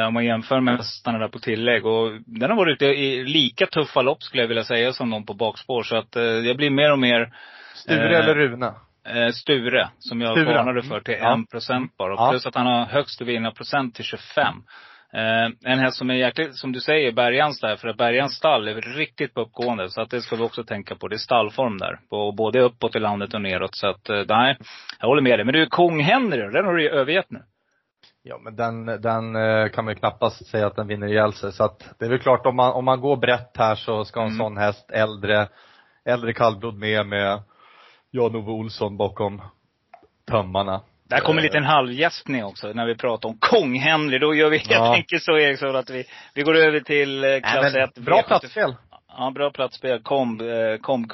om 0.06 0.14
man 0.14 0.24
jämför 0.24 0.60
med 0.60 0.76
hästarna 0.76 1.18
där 1.18 1.28
på 1.28 1.38
tillägg. 1.38 1.86
Och 1.86 2.12
den 2.26 2.50
har 2.50 2.56
varit 2.56 2.72
ute 2.72 2.86
i 2.86 3.24
lika 3.24 3.66
tuffa 3.66 4.02
lopp 4.02 4.22
skulle 4.22 4.42
jag 4.42 4.48
vilja 4.48 4.64
säga 4.64 4.92
som 4.92 5.10
de 5.10 5.26
på 5.26 5.34
bakspår. 5.34 5.82
Så 5.82 5.96
att 5.96 6.16
eh, 6.16 6.22
jag 6.22 6.56
blir 6.56 6.70
mer 6.70 6.92
och 6.92 6.98
mer 6.98 7.34
Sture 7.74 8.16
eh, 8.16 8.24
eller 8.24 8.34
Rune? 8.34 8.72
Eh, 9.08 9.30
Sture, 9.32 9.88
som 9.98 10.20
jag 10.20 10.32
Sture. 10.32 10.54
varnade 10.54 10.82
för 10.82 11.00
till 11.00 11.14
mm. 11.14 11.42
1 11.42 11.50
procent 11.50 11.96
bara. 11.96 12.12
Ja. 12.12 12.30
Plus 12.30 12.46
att 12.46 12.54
han 12.54 12.66
har 12.66 12.84
högst 12.84 13.20
vinnarprocent 13.20 13.94
till 13.94 14.04
25. 14.04 14.54
Eh, 15.12 15.72
en 15.72 15.78
häst 15.78 15.98
som 15.98 16.10
är 16.10 16.14
jäkligt, 16.14 16.56
som 16.56 16.72
du 16.72 16.80
säger, 16.80 17.12
Bergans 17.12 17.60
där. 17.60 17.76
För 17.76 17.88
att 17.88 17.96
Bergans 17.96 18.34
stall 18.34 18.68
är 18.68 18.74
riktigt 18.74 19.34
på 19.34 19.40
uppgående. 19.40 19.90
Så 19.90 20.00
att 20.00 20.10
det 20.10 20.20
ska 20.20 20.36
vi 20.36 20.42
också 20.42 20.64
tänka 20.64 20.94
på. 20.94 21.08
Det 21.08 21.16
är 21.16 21.18
stallform 21.18 21.78
där. 21.78 22.00
På, 22.10 22.32
både 22.32 22.60
uppåt 22.60 22.96
i 22.96 22.98
landet 22.98 23.34
och 23.34 23.40
neråt. 23.40 23.76
Så 23.76 23.86
att, 23.86 24.08
eh, 24.08 24.22
nej, 24.28 24.56
jag 25.00 25.08
håller 25.08 25.22
med 25.22 25.38
dig. 25.38 25.44
Men 25.44 25.54
du, 25.54 25.66
Kung 25.66 26.00
Henry 26.00 26.52
den 26.52 26.64
har 26.64 26.74
du 26.74 26.82
ju 26.82 26.88
övergett 26.88 27.30
nu. 27.30 27.42
Ja 28.22 28.38
men 28.38 28.56
den, 28.56 28.86
den 28.86 29.36
eh, 29.36 29.68
kan 29.68 29.84
man 29.84 29.94
ju 29.94 29.98
knappast 29.98 30.46
säga 30.46 30.66
att 30.66 30.76
den 30.76 30.86
vinner 30.86 31.06
ihjäl 31.06 31.32
sig. 31.32 31.52
Så 31.52 31.64
att 31.64 31.94
det 31.98 32.04
är 32.04 32.08
väl 32.08 32.18
klart 32.18 32.46
om 32.46 32.56
man, 32.56 32.72
om 32.72 32.84
man 32.84 33.00
går 33.00 33.16
brett 33.16 33.56
här 33.56 33.74
så 33.74 34.04
ska 34.04 34.20
en 34.20 34.26
mm. 34.26 34.38
sån 34.38 34.56
häst, 34.56 34.90
äldre, 34.90 35.48
äldre 36.04 36.32
kallblod 36.32 36.74
med, 36.74 37.06
med 37.06 37.42
Jan-Ove 38.10 38.50
Olsson 38.50 38.96
bakom 38.96 39.42
tömmarna. 40.30 40.80
Där 41.08 41.20
kommer 41.20 41.40
en 41.40 41.46
liten 41.46 41.64
halvgäspning 41.64 42.44
också 42.44 42.72
när 42.72 42.86
vi 42.86 42.94
pratar 42.94 43.28
om 43.28 43.38
Kong-Henry. 43.40 44.18
Då 44.18 44.34
gör 44.34 44.50
vi 44.50 44.58
helt 44.58 44.70
ja. 44.70 44.94
enkelt 44.94 45.22
så 45.22 45.38
Eriksson 45.38 45.76
att 45.76 45.90
vi, 45.90 46.04
vi 46.34 46.42
går 46.42 46.56
över 46.56 46.80
till 46.80 47.24
eh, 47.24 47.40
klass 47.40 47.74
1. 47.74 47.94
Bra 47.94 48.22
platsspel. 48.22 48.74
Ja, 49.18 49.30
bra 49.34 49.50
platsspel. 49.50 50.02
Kom, 50.02 50.40
eh, 50.40 50.78
kom 50.80 51.08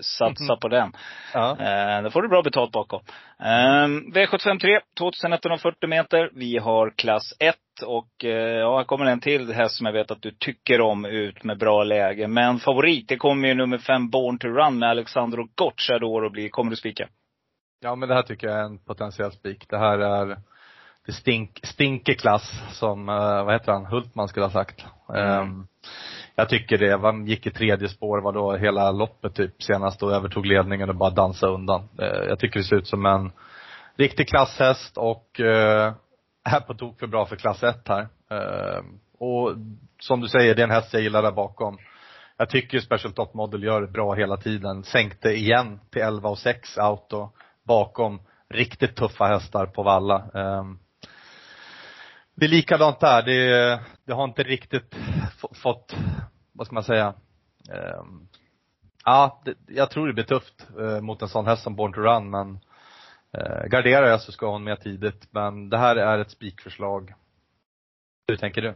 Satsa 0.00 0.44
mm. 0.44 0.58
på 0.60 0.68
den. 0.68 0.92
Ja. 1.34 1.50
Eh, 1.50 2.02
då 2.02 2.10
får 2.10 2.22
du 2.22 2.28
bra 2.28 2.42
betalt 2.42 2.72
bakom. 2.72 3.00
Eh, 3.40 3.86
V753, 4.14 4.80
2140 4.98 5.88
meter. 5.88 6.30
Vi 6.34 6.58
har 6.58 6.92
klass 6.96 7.34
1. 7.38 7.56
Och 7.86 8.24
eh, 8.24 8.30
ja, 8.58 8.76
här 8.78 8.84
kommer 8.84 9.06
en 9.06 9.20
till 9.20 9.52
häst 9.52 9.76
som 9.76 9.86
jag 9.86 9.92
vet 9.92 10.10
att 10.10 10.22
du 10.22 10.30
tycker 10.30 10.80
om 10.80 11.04
ut 11.04 11.44
med 11.44 11.58
bra 11.58 11.84
läge. 11.84 12.28
Men 12.28 12.58
favorit, 12.58 13.08
det 13.08 13.16
kommer 13.16 13.48
ju 13.48 13.54
nummer 13.54 13.78
5 13.78 14.10
Born 14.10 14.38
to 14.38 14.48
Run 14.48 14.78
med 14.78 14.90
Alexandro 14.90 15.48
Gocciador 15.54 16.26
att 16.26 16.32
bli. 16.32 16.48
Kommer 16.48 16.70
du 16.70 16.76
spika? 16.76 17.08
Ja 17.84 17.94
men 17.94 18.08
det 18.08 18.14
här 18.14 18.22
tycker 18.22 18.46
jag 18.46 18.58
är 18.58 18.64
en 18.64 18.78
potentiell 18.78 19.32
spik. 19.32 19.66
Det 19.68 19.78
här 19.78 19.98
är 19.98 20.38
det 21.06 21.12
stink, 21.12 21.60
stinkeklass 21.62 22.62
som, 22.70 23.08
uh, 23.08 23.44
vad 23.44 23.52
heter 23.52 23.72
han, 23.72 23.86
Hultman 23.86 24.28
skulle 24.28 24.46
ha 24.46 24.50
sagt. 24.50 24.84
Mm. 25.08 25.40
Um, 25.40 25.66
jag 26.34 26.48
tycker 26.48 26.78
det. 26.78 26.98
Man 26.98 27.26
gick 27.26 27.46
i 27.46 27.50
tredje 27.50 27.88
spår, 27.88 28.20
var 28.20 28.32
då 28.32 28.56
hela 28.56 28.90
loppet 28.90 29.34
typ 29.34 29.62
senast 29.62 30.02
och 30.02 30.12
övertog 30.12 30.46
ledningen 30.46 30.88
och 30.88 30.96
bara 30.96 31.10
dansade 31.10 31.52
undan. 31.52 31.88
Uh, 32.02 32.28
jag 32.28 32.38
tycker 32.38 32.60
det 32.60 32.64
ser 32.64 32.76
ut 32.76 32.86
som 32.86 33.06
en 33.06 33.32
riktig 33.96 34.28
klasshäst 34.28 34.96
och 34.96 35.40
uh, 35.40 35.92
är 36.44 36.60
på 36.66 36.74
tok 36.74 36.98
för 36.98 37.06
bra 37.06 37.26
för 37.26 37.36
klass 37.36 37.62
1 37.62 37.88
här. 37.88 38.02
Uh, 38.32 38.84
och 39.18 39.52
som 40.00 40.20
du 40.20 40.28
säger, 40.28 40.54
det 40.54 40.62
är 40.62 40.66
en 40.66 40.70
häst 40.70 40.92
jag 40.92 41.02
gillar 41.02 41.22
där 41.22 41.32
bakom. 41.32 41.78
Jag 42.36 42.50
tycker 42.50 42.80
Special 42.80 43.12
Top 43.12 43.34
Model 43.34 43.62
gör 43.62 43.80
det 43.80 43.92
bra 43.92 44.14
hela 44.14 44.36
tiden. 44.36 44.84
Sänkte 44.84 45.28
igen 45.28 45.80
till 45.90 46.02
11 46.02 46.28
och 46.28 46.38
6 46.38 46.78
auto 46.78 47.30
bakom 47.62 48.20
riktigt 48.48 48.96
tuffa 48.96 49.24
hästar 49.24 49.66
på 49.66 49.82
valla. 49.82 50.30
Ehm, 50.34 50.78
det 52.34 52.44
är 52.44 52.50
likadant 52.50 53.00
där. 53.00 53.22
Det, 53.22 53.80
det 54.04 54.12
har 54.12 54.24
inte 54.24 54.42
riktigt 54.42 54.96
fått, 55.62 55.96
vad 56.52 56.66
ska 56.66 56.74
man 56.74 56.84
säga, 56.84 57.14
ehm, 57.70 58.28
ja, 59.04 59.42
jag 59.66 59.90
tror 59.90 60.06
det 60.06 60.12
blir 60.12 60.24
tufft 60.24 60.66
eh, 60.78 61.00
mot 61.00 61.22
en 61.22 61.28
sån 61.28 61.46
häst 61.46 61.62
som 61.62 61.76
Born 61.76 61.92
to 61.92 62.00
Run 62.00 62.30
men 62.30 62.58
eh, 63.32 63.64
garderar 63.66 64.06
jag 64.06 64.20
så 64.20 64.32
ska 64.32 64.50
hon 64.50 64.64
med 64.64 64.80
tidigt. 64.80 65.28
Men 65.30 65.70
det 65.70 65.78
här 65.78 65.96
är 65.96 66.18
ett 66.18 66.30
spikförslag. 66.30 67.14
Hur 68.28 68.36
tänker 68.36 68.62
du? 68.62 68.74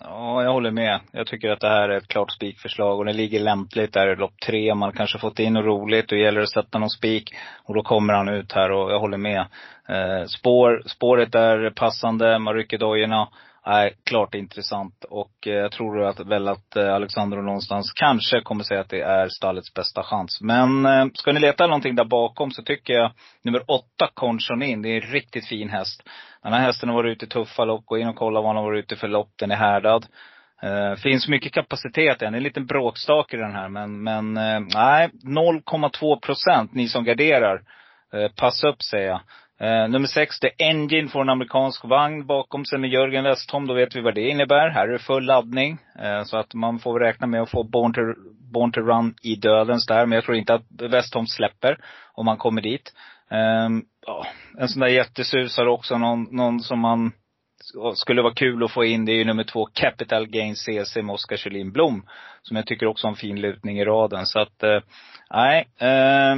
Ja, 0.00 0.42
jag 0.42 0.52
håller 0.52 0.70
med. 0.70 1.00
Jag 1.12 1.26
tycker 1.26 1.50
att 1.50 1.60
det 1.60 1.68
här 1.68 1.88
är 1.88 1.96
ett 1.96 2.08
klart 2.08 2.32
spikförslag 2.32 2.98
och 2.98 3.04
det 3.04 3.12
ligger 3.12 3.40
lämpligt 3.40 3.92
där 3.92 4.12
i 4.12 4.16
lopp 4.16 4.40
tre. 4.46 4.74
Man 4.74 4.92
kanske 4.92 5.18
fått 5.18 5.38
in 5.38 5.52
något 5.52 5.64
roligt. 5.64 6.08
Då 6.08 6.16
gäller 6.16 6.40
det 6.40 6.44
att 6.44 6.50
sätta 6.50 6.78
någon 6.78 6.90
spik. 6.90 7.34
Och 7.64 7.74
då 7.74 7.82
kommer 7.82 8.14
han 8.14 8.28
ut 8.28 8.52
här 8.52 8.72
och 8.72 8.92
jag 8.92 9.00
håller 9.00 9.18
med. 9.18 9.40
Eh, 9.88 10.24
spår, 10.26 10.82
spåret 10.86 11.34
är 11.34 11.70
passande. 11.70 12.38
Man 12.38 12.54
rycker 12.54 12.78
dojorna. 12.78 13.28
Nej, 13.66 13.94
klart 14.04 14.34
intressant. 14.34 15.04
Och 15.04 15.46
eh, 15.46 15.52
jag 15.52 15.72
tror 15.72 16.02
att, 16.02 16.20
väl 16.20 16.48
att 16.48 16.76
eh, 16.76 16.94
Alexandro 16.94 17.42
någonstans 17.42 17.92
kanske 17.92 18.40
kommer 18.40 18.64
säga 18.64 18.80
att 18.80 18.88
det 18.88 19.00
är 19.00 19.28
stallets 19.28 19.74
bästa 19.74 20.02
chans. 20.02 20.40
Men 20.40 20.86
eh, 20.86 21.06
ska 21.14 21.32
ni 21.32 21.40
leta 21.40 21.66
någonting 21.66 21.94
där 21.94 22.04
bakom 22.04 22.50
så 22.50 22.62
tycker 22.62 22.92
jag 22.92 23.12
nummer 23.42 23.70
åtta, 23.70 24.10
Conchonin, 24.14 24.82
det 24.82 24.88
är 24.88 25.02
en 25.02 25.12
riktigt 25.12 25.48
fin 25.48 25.68
häst. 25.68 26.02
Den 26.42 26.52
här 26.52 26.60
hästen 26.60 26.88
har 26.88 26.96
varit 26.96 27.16
ute 27.16 27.24
i 27.24 27.28
tuffa 27.28 27.64
lopp. 27.64 27.86
Gå 27.86 27.98
in 27.98 28.08
och 28.08 28.16
kolla 28.16 28.40
vad 28.40 28.48
han 28.48 28.56
har 28.56 28.64
varit 28.64 28.84
ute 28.84 28.96
för 28.96 29.08
lopp. 29.08 29.30
Den 29.38 29.50
är 29.50 29.56
härdad. 29.56 30.06
Uh, 30.64 30.94
finns 30.94 31.28
mycket 31.28 31.52
kapacitet 31.52 32.22
i 32.22 32.24
den. 32.24 32.32
Det 32.32 32.36
är 32.36 32.38
en 32.38 32.42
liten 32.42 32.66
bråkstake 32.66 33.36
i 33.36 33.40
den 33.40 33.54
här. 33.54 33.68
Men, 33.68 34.02
men 34.02 34.36
uh, 34.36 34.68
nej, 34.74 35.10
0,2 35.24 36.20
procent, 36.20 36.74
ni 36.74 36.88
som 36.88 37.04
garderar. 37.04 37.62
Uh, 38.14 38.28
passa 38.36 38.68
upp 38.68 38.82
säger 38.82 39.08
jag. 39.08 39.20
Uh, 39.62 39.88
nummer 39.88 40.06
sex, 40.06 40.40
The 40.40 40.50
Engine 40.58 41.08
får 41.08 41.20
en 41.20 41.28
amerikansk 41.28 41.84
vagn 41.84 42.26
bakom 42.26 42.64
sig 42.64 42.78
med 42.78 42.90
Jörgen 42.90 43.24
Westholm. 43.24 43.66
Då 43.66 43.74
vet 43.74 43.96
vi 43.96 44.00
vad 44.00 44.14
det 44.14 44.28
innebär. 44.28 44.68
Här 44.68 44.88
är 44.88 44.92
det 44.92 44.98
full 44.98 45.24
laddning. 45.24 45.78
Uh, 46.02 46.24
så 46.24 46.36
att 46.38 46.54
man 46.54 46.78
får 46.78 47.00
räkna 47.00 47.26
med 47.26 47.42
att 47.42 47.50
få 47.50 47.62
Born 47.62 47.92
to, 47.92 48.00
Born 48.52 48.72
to 48.72 48.80
Run 48.80 49.14
i 49.22 49.36
dödens 49.36 49.86
där. 49.86 50.06
Men 50.06 50.16
jag 50.16 50.24
tror 50.24 50.36
inte 50.36 50.54
att 50.54 50.66
Westholm 50.90 51.26
släpper 51.26 51.78
om 52.14 52.24
man 52.24 52.36
kommer 52.36 52.62
dit. 52.62 52.92
Um, 53.30 53.84
ja, 54.06 54.26
en 54.58 54.68
sån 54.68 54.80
där 54.80 54.88
jättesusare 54.88 55.70
också. 55.70 55.98
Någon, 55.98 56.22
någon 56.30 56.60
som 56.60 56.80
man 56.80 57.12
skulle 57.94 58.22
vara 58.22 58.34
kul 58.34 58.64
att 58.64 58.70
få 58.70 58.84
in, 58.84 59.04
det 59.04 59.12
är 59.12 59.16
ju 59.16 59.24
nummer 59.24 59.44
två, 59.44 59.66
Capital 59.66 60.26
Gain 60.26 60.56
CC 60.56 60.96
med 60.96 61.14
Oskar 61.14 61.36
Kjellin 61.36 61.72
Blom. 61.72 62.06
Som 62.42 62.56
jag 62.56 62.66
tycker 62.66 62.86
också 62.86 63.06
har 63.06 63.12
en 63.12 63.16
fin 63.16 63.40
lutning 63.40 63.78
i 63.80 63.84
raden. 63.84 64.26
Så 64.26 64.40
att, 64.40 64.62
eh, 64.62 64.80
nej. 65.30 65.68
nej. 65.80 65.90
Eh, 65.90 66.36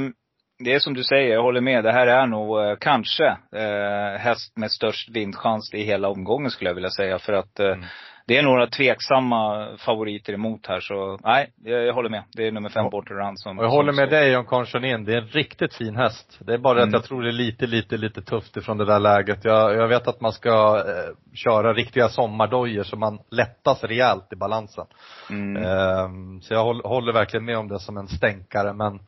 det 0.63 0.73
är 0.73 0.79
som 0.79 0.93
du 0.93 1.03
säger, 1.03 1.33
jag 1.33 1.43
håller 1.43 1.61
med. 1.61 1.83
Det 1.83 1.91
här 1.91 2.07
är 2.07 2.27
nog 2.27 2.59
eh, 2.59 2.75
kanske 2.79 3.25
eh, 3.55 4.19
häst 4.19 4.57
med 4.57 4.71
störst 4.71 5.09
vindchans 5.09 5.73
i 5.73 5.83
hela 5.83 6.09
omgången 6.09 6.51
skulle 6.51 6.69
jag 6.69 6.75
vilja 6.75 6.89
säga. 6.89 7.19
För 7.19 7.33
att 7.33 7.59
eh, 7.59 7.67
mm. 7.67 7.85
det 8.27 8.37
är 8.37 8.43
några 8.43 8.67
tveksamma 8.67 9.67
favoriter 9.77 10.33
emot 10.33 10.67
här. 10.67 10.79
Så 10.79 11.19
nej, 11.23 11.51
jag, 11.63 11.85
jag 11.85 11.93
håller 11.93 12.09
med. 12.09 12.23
Det 12.31 12.47
är 12.47 12.51
nummer 12.51 12.69
fem, 12.69 12.83
ja. 12.83 12.89
Border 12.89 13.15
Run 13.15 13.37
som 13.37 13.57
Och 13.59 13.63
jag 13.63 13.71
som 13.71 13.77
håller 13.77 13.93
med 13.93 14.09
dig 14.09 14.37
om 14.37 14.45
Conchonin. 14.45 15.05
Det 15.05 15.13
är 15.13 15.17
en 15.17 15.27
riktigt 15.27 15.73
fin 15.73 15.95
häst. 15.95 16.39
Det 16.39 16.53
är 16.53 16.57
bara 16.57 16.77
Mm. 16.77 16.89
att 16.89 16.93
jag 16.93 17.03
tror 17.03 17.21
det 17.23 17.29
är 17.29 17.31
lite, 17.31 17.67
lite, 17.67 17.97
lite 17.97 18.21
tufft 18.21 18.57
ifrån 18.57 18.77
det 18.77 18.85
där 18.85 18.99
läget. 18.99 19.45
Jag, 19.45 19.75
jag 19.75 19.87
vet 19.87 20.07
att 20.07 20.21
man 20.21 20.31
ska 20.31 20.77
eh, 20.77 21.35
köra 21.35 21.73
riktiga 21.73 22.09
sommardojor 22.09 22.83
så 22.83 22.97
man 22.97 23.19
lättas 23.31 23.83
rejält 23.83 24.33
i 24.33 24.35
balansen. 24.35 24.85
Mm. 25.29 25.63
Ehm, 25.63 26.41
så 26.41 26.53
jag 26.53 26.63
håller, 26.63 26.83
håller 26.83 27.13
verkligen 27.13 27.45
med 27.45 27.57
om 27.57 27.67
det 27.67 27.79
som 27.79 27.97
en 27.97 28.07
stänkare 28.07 28.73
men 28.73 28.99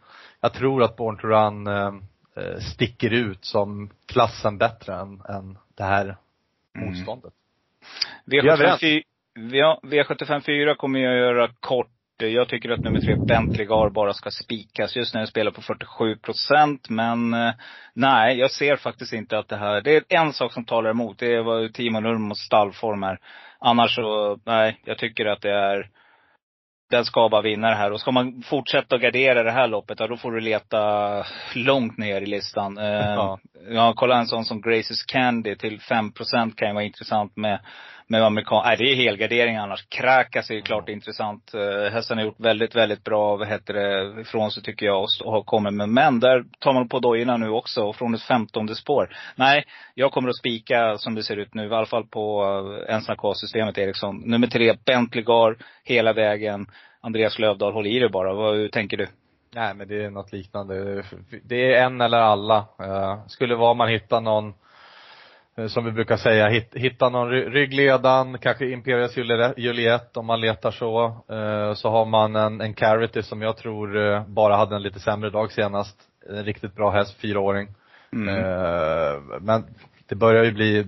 jag 0.46 0.54
tror 0.54 0.84
att 0.84 0.96
Born 0.96 1.18
to 1.18 1.28
Run 1.28 1.68
eh, 1.68 1.94
eh, 2.44 2.60
sticker 2.60 3.14
ut 3.14 3.46
som 3.46 3.90
klassen 4.06 4.58
bättre 4.58 4.94
än, 4.96 5.22
än 5.30 5.58
det 5.78 5.84
här 5.84 6.16
Mm. 6.76 6.88
motståndet. 6.90 7.34
V75 8.26 8.48
är 8.48 8.52
överens. 8.52 8.80
fy- 8.82 9.04
ja, 9.52 9.80
V75 9.84 10.40
4 10.40 10.76
kommer 10.76 11.00
jag 11.00 11.16
göra 11.18 11.50
kort. 11.60 11.90
Jag 12.18 12.48
tycker 12.50 12.70
att 12.70 12.84
nummer 12.84 13.00
tre, 13.00 13.16
Bentley 13.28 13.66
Gar, 13.66 13.90
bara 13.90 14.14
ska 14.14 14.32
spikas. 14.32 14.96
Just 14.96 15.14
när 15.14 15.22
jag 15.22 15.30
spelar 15.30 15.52
på 15.52 15.62
47 15.62 16.16
procent. 16.18 16.90
Men 16.90 17.34
eh, 17.34 17.54
nej, 17.94 18.38
jag 18.40 18.52
ser 18.52 18.76
faktiskt 18.76 19.14
inte 19.14 19.38
att 19.38 19.48
det 19.48 19.58
här, 19.58 19.82
det 19.82 19.96
är 19.96 20.04
en 20.20 20.34
sak 20.34 20.54
som 20.54 20.66
talar 20.66 20.90
emot. 20.90 21.20
Det 21.20 21.34
är 21.36 21.44
vad 21.44 21.74
Timo 21.74 22.00
Nurmos 22.00 22.40
stallform 22.40 23.04
är. 23.04 23.20
Annars 23.60 23.96
så, 23.96 24.40
nej, 24.46 24.82
jag 24.86 24.98
tycker 24.98 25.26
att 25.26 25.42
det 25.42 25.52
är 25.54 25.90
den 26.96 27.06
ska 27.06 27.30
bara 27.30 27.42
vinna 27.42 27.70
det 27.70 27.76
här. 27.76 27.92
Och 27.92 28.00
ska 28.00 28.12
man 28.12 28.42
fortsätta 28.46 28.96
att 28.96 29.02
gardera 29.02 29.44
det 29.44 29.52
här 29.52 29.68
loppet, 29.68 30.00
ja, 30.00 30.08
då 30.08 30.18
får 30.18 30.32
du 30.32 30.40
leta 30.42 31.24
långt 31.56 31.98
ner 31.98 32.22
i 32.22 32.26
listan. 32.26 32.78
Eh, 32.78 32.86
Ja. 33.14 33.40
ja, 33.70 33.94
kolla 33.96 34.18
en 34.18 34.28
sån 34.28 34.46
som 34.46 34.62
Graces 34.62 35.04
Candy 35.04 35.56
till 35.56 35.80
5% 35.80 36.56
kan 36.56 36.68
ju 36.68 36.74
vara 36.74 36.84
intressant 36.84 37.36
med, 37.38 37.60
med 38.08 38.24
amerikan. 38.24 38.62
Nej, 38.66 38.78
det 38.78 38.84
är 38.84 38.96
helgardering 38.96 39.56
annars. 39.56 39.86
Krakas 39.90 40.50
är 40.50 40.56
ju 40.56 40.62
klart 40.62 40.90
intressant. 40.90 41.52
Uh, 41.56 41.90
hästen 41.92 42.18
har 42.18 42.26
gjort 42.26 42.40
väldigt, 42.40 42.76
väldigt 42.76 43.04
bra, 43.04 43.36
vad 43.36 43.48
heter 43.48 43.74
det, 43.74 44.22
ifrån 44.22 44.52
sig 44.52 44.64
tycker 44.64 44.86
jag 44.86 45.08
och 45.24 45.32
har 45.32 45.44
kommit 45.44 45.74
med. 45.74 45.90
Men 45.90 46.20
där 46.20 46.46
tar 46.60 46.74
man 46.74 46.90
på 46.90 47.00
dojorna 47.00 47.38
nu 47.38 47.50
också 47.50 47.94
från 47.94 48.16
ett 48.16 48.22
femtonde 48.22 48.76
spår. 48.76 49.10
Nej, 49.36 49.64
jag 49.94 50.12
kommer 50.12 50.30
att 50.30 50.38
spika 50.38 50.98
som 50.98 51.16
det 51.16 51.24
ser 51.24 51.38
ut 51.38 51.54
nu, 51.54 51.68
i 51.68 51.74
alla 51.74 51.86
fall 51.86 52.08
på 52.08 52.44
uh, 52.44 52.96
Ensna-systemet 52.96 53.78
Eriksson. 53.78 54.22
Nummer 54.26 54.48
tre, 54.48 54.74
Bentley 54.86 55.24
Gar, 55.24 55.58
hela 55.84 56.14
vägen. 56.14 56.68
Andreas 57.02 57.40
Lövdahl, 57.40 57.74
håll 57.74 57.88
i 57.88 58.00
dig 58.00 58.10
bara. 58.10 58.34
Vad 58.34 58.56
hur 58.56 58.70
tänker 58.70 58.98
du? 58.98 59.08
Nej 59.56 59.74
men 59.74 59.88
det 59.88 60.04
är 60.04 60.10
något 60.10 60.32
liknande. 60.32 61.04
Det 61.44 61.74
är 61.74 61.86
en 61.86 62.02
eller 62.02 62.18
alla. 62.18 62.58
Eh, 62.80 63.26
skulle 63.28 63.56
vara 63.56 63.74
man 63.74 63.90
hittar 63.90 64.22
någon, 64.22 64.48
eh, 64.48 64.54
som 65.68 65.86
vi 65.86 65.92
brukar 65.92 66.18
säga, 66.18 66.48
hit, 66.48 66.70
hitta 66.74 67.10
någon 67.10 67.30
ry- 67.32 67.50
ryggledan, 67.50 68.38
kanske 68.38 68.66
Imperias 68.70 69.18
Juliet- 69.58 70.18
om 70.18 70.26
man 70.26 70.42
letar 70.42 70.72
så. 70.72 71.06
Eh, 71.30 71.74
Så 71.74 71.90
har 71.90 72.06
man 72.06 72.36
en, 72.36 72.62
en 72.62 72.74
Carity 72.74 73.22
som 73.22 73.42
jag 73.42 73.58
tror 73.58 73.98
eh, 73.98 74.28
bara 74.28 74.56
hade 74.56 74.76
en 74.76 74.82
lite 74.84 75.00
sämre 75.00 75.30
dag 75.30 75.52
senast. 75.52 75.98
En 76.30 76.44
riktigt 76.46 76.76
bra 76.76 76.90
häst, 76.92 77.18
fyraåring. 77.22 77.68
Mm. 78.14 78.36
Eh, 78.36 79.22
Men 79.42 79.64
det 80.08 80.16
börjar 80.16 80.44
ju 80.44 80.52
bli, 80.52 80.84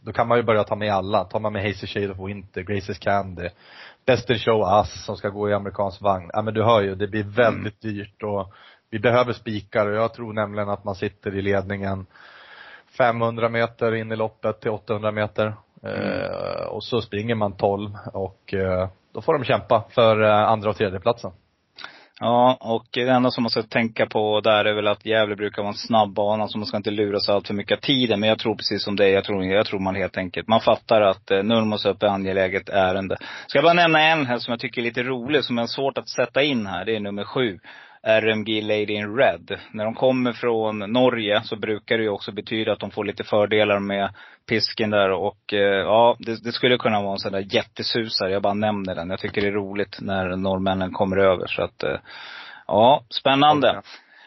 då 0.00 0.12
kan 0.12 0.28
man 0.28 0.38
ju 0.38 0.42
börja 0.44 0.64
ta 0.64 0.76
med 0.76 0.92
alla. 0.94 1.24
Tar 1.24 1.40
man 1.40 1.52
med 1.52 1.62
Hazy 1.62 1.86
Shade 1.86 2.10
of 2.10 2.28
Winter, 2.28 2.62
Graces 2.62 2.98
Candy, 2.98 3.48
Best 4.06 4.30
in 4.30 4.38
Show 4.38 4.60
Us 4.60 5.04
som 5.04 5.16
ska 5.16 5.28
gå 5.28 5.50
i 5.50 5.54
amerikansk 5.54 6.02
vagn. 6.02 6.30
Ja 6.32 6.42
men 6.42 6.54
du 6.54 6.62
hör 6.62 6.82
ju, 6.82 6.94
det 6.94 7.06
blir 7.08 7.24
väldigt 7.24 7.80
dyrt 7.80 8.22
och 8.22 8.52
vi 8.90 8.98
behöver 8.98 9.32
spikar 9.32 9.86
och 9.86 9.96
jag 9.96 10.14
tror 10.14 10.32
nämligen 10.32 10.68
att 10.68 10.84
man 10.84 10.94
sitter 10.94 11.34
i 11.36 11.42
ledningen 11.42 12.06
500 12.98 13.48
meter 13.48 13.94
in 13.94 14.12
i 14.12 14.16
loppet 14.16 14.60
till 14.60 14.70
800 14.70 15.12
meter. 15.12 15.54
Eh, 15.82 16.66
och 16.66 16.84
så 16.84 17.00
springer 17.00 17.34
man 17.34 17.56
12 17.56 17.90
och 18.12 18.54
eh, 18.54 18.88
då 19.14 19.20
får 19.20 19.32
de 19.32 19.44
kämpa 19.44 19.84
för 19.90 20.22
eh, 20.22 20.48
andra 20.48 20.70
och 20.70 20.76
tredje 20.76 21.00
platsen. 21.00 21.32
Ja, 22.22 22.58
och 22.60 22.84
det 22.90 23.08
enda 23.08 23.30
som 23.30 23.42
man 23.42 23.50
ska 23.50 23.62
tänka 23.62 24.06
på 24.06 24.40
där 24.40 24.64
är 24.64 24.74
väl 24.74 24.86
att 24.86 25.06
Gävle 25.06 25.36
brukar 25.36 25.62
vara 25.62 25.72
en 25.72 25.78
snabb 25.78 26.14
bana, 26.14 26.48
så 26.48 26.58
man 26.58 26.66
ska 26.66 26.76
inte 26.76 26.90
lura 26.90 27.20
sig 27.20 27.34
allt 27.34 27.46
för 27.46 27.54
mycket 27.54 27.78
av 27.78 27.80
tiden. 27.80 28.20
Men 28.20 28.28
jag 28.28 28.38
tror 28.38 28.54
precis 28.54 28.84
som 28.84 28.96
dig, 28.96 29.10
jag 29.10 29.24
tror, 29.24 29.44
jag 29.44 29.66
tror 29.66 29.80
man 29.80 29.94
helt 29.94 30.16
enkelt, 30.16 30.48
man 30.48 30.60
fattar 30.60 31.00
att 31.00 31.30
eh, 31.30 31.42
Nurmos 31.42 31.84
upp 31.86 32.02
är 32.02 32.06
angeläget 32.06 32.68
ärende. 32.68 33.16
Ska 33.46 33.58
jag 33.58 33.64
bara 33.64 33.74
nämna 33.74 34.02
en 34.02 34.26
här 34.26 34.38
som 34.38 34.52
jag 34.52 34.60
tycker 34.60 34.80
är 34.80 34.84
lite 34.84 35.02
rolig, 35.02 35.44
som 35.44 35.58
är 35.58 35.66
svårt 35.66 35.98
att 35.98 36.08
sätta 36.08 36.42
in 36.42 36.66
här. 36.66 36.84
Det 36.84 36.96
är 36.96 37.00
nummer 37.00 37.24
sju. 37.24 37.58
RMG 38.02 38.62
Lady 38.62 38.92
in 38.94 39.16
Red. 39.16 39.58
När 39.72 39.84
de 39.84 39.94
kommer 39.94 40.32
från 40.32 40.78
Norge 40.78 41.42
så 41.44 41.56
brukar 41.56 41.98
det 41.98 42.02
ju 42.02 42.08
också 42.08 42.32
betyda 42.32 42.72
att 42.72 42.80
de 42.80 42.90
får 42.90 43.04
lite 43.04 43.24
fördelar 43.24 43.78
med 43.78 44.14
pisken 44.48 44.90
där 44.90 45.10
och 45.10 45.52
eh, 45.52 45.58
ja, 45.58 46.16
det, 46.18 46.44
det 46.44 46.52
skulle 46.52 46.78
kunna 46.78 47.02
vara 47.02 47.12
en 47.12 47.18
sån 47.18 47.32
där 47.32 47.54
jättesusare. 47.54 48.32
Jag 48.32 48.42
bara 48.42 48.54
nämner 48.54 48.94
den. 48.94 49.10
Jag 49.10 49.20
tycker 49.20 49.40
det 49.40 49.48
är 49.48 49.52
roligt 49.52 49.98
när 50.00 50.36
norrmännen 50.36 50.92
kommer 50.92 51.16
över 51.16 51.46
så 51.46 51.62
att 51.62 51.82
eh, 51.82 51.98
ja, 52.66 53.04
spännande. 53.10 53.82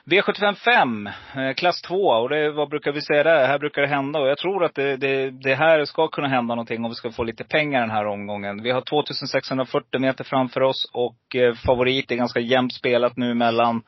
V75 0.06 0.54
5, 0.54 1.08
eh, 1.36 1.54
klass 1.54 1.82
2. 1.82 1.96
Och 1.96 2.30
det, 2.30 2.52
vad 2.52 2.70
brukar 2.70 2.92
vi 2.92 3.02
säga 3.02 3.24
där? 3.24 3.48
Här 3.48 3.60
brukar 3.60 3.82
det 3.82 3.88
hända. 3.88 4.20
Och 4.20 4.28
jag 4.28 4.38
tror 4.38 4.64
att 4.64 4.76
det, 4.76 4.98
det, 4.98 5.30
det 5.30 5.56
här 5.56 5.86
ska 5.86 6.08
kunna 6.08 6.28
hända 6.28 6.56
någonting 6.56 6.86
om 6.86 6.92
vi 6.92 6.96
ska 6.96 7.12
få 7.12 7.24
lite 7.24 7.44
pengar 7.44 7.82
den 7.82 7.90
här 7.90 8.06
omgången. 8.06 8.64
Vi 8.64 8.72
har 8.72 8.82
2640 8.82 10.00
meter 10.00 10.24
framför 10.24 10.62
oss 10.62 10.92
och 10.94 11.36
eh, 11.36 11.54
favorit 11.54 12.12
är 12.12 12.16
ganska 12.16 12.40
jämnt 12.40 12.74
spelat 12.74 13.18
nu 13.18 13.34
mellan 13.34 13.84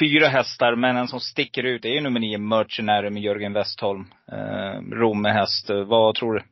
fyra 0.00 0.28
hästar. 0.28 0.76
Men 0.76 0.96
en 0.96 1.08
som 1.08 1.20
sticker 1.20 1.62
ut 1.62 1.84
är 1.84 1.88
ju 1.88 2.00
nummer 2.00 2.20
nio, 2.20 2.38
Mercenary 2.38 3.10
med 3.10 3.22
Jörgen 3.22 3.52
Westholm. 3.52 4.04
Eh, 4.32 4.80
Rom 4.92 5.24
häst. 5.24 5.70
Vad 5.86 6.14
tror 6.14 6.34
du? 6.34 6.42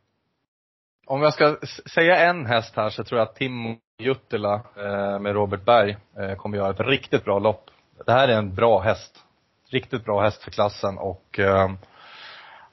Om 1.06 1.22
jag 1.22 1.33
ska 1.33 1.56
säga 1.94 2.16
en 2.16 2.46
häst 2.46 2.76
här 2.76 2.90
så 2.90 3.04
tror 3.04 3.18
jag 3.18 3.28
att 3.28 3.37
Timo 3.37 3.76
Juttila 4.00 4.54
eh, 4.54 5.18
med 5.18 5.33
Robert 5.33 5.64
Berg 5.64 5.96
eh, 6.18 6.37
kommer 6.37 6.56
göra 6.56 6.70
ett 6.70 6.80
riktigt 6.80 7.24
bra 7.24 7.38
lopp. 7.38 7.70
Det 8.06 8.12
här 8.12 8.28
är 8.28 8.38
en 8.38 8.54
bra 8.54 8.80
häst. 8.80 9.24
Riktigt 9.70 10.04
bra 10.04 10.22
häst 10.22 10.42
för 10.42 10.50
klassen 10.50 10.98
och 10.98 11.38
eh, 11.38 11.70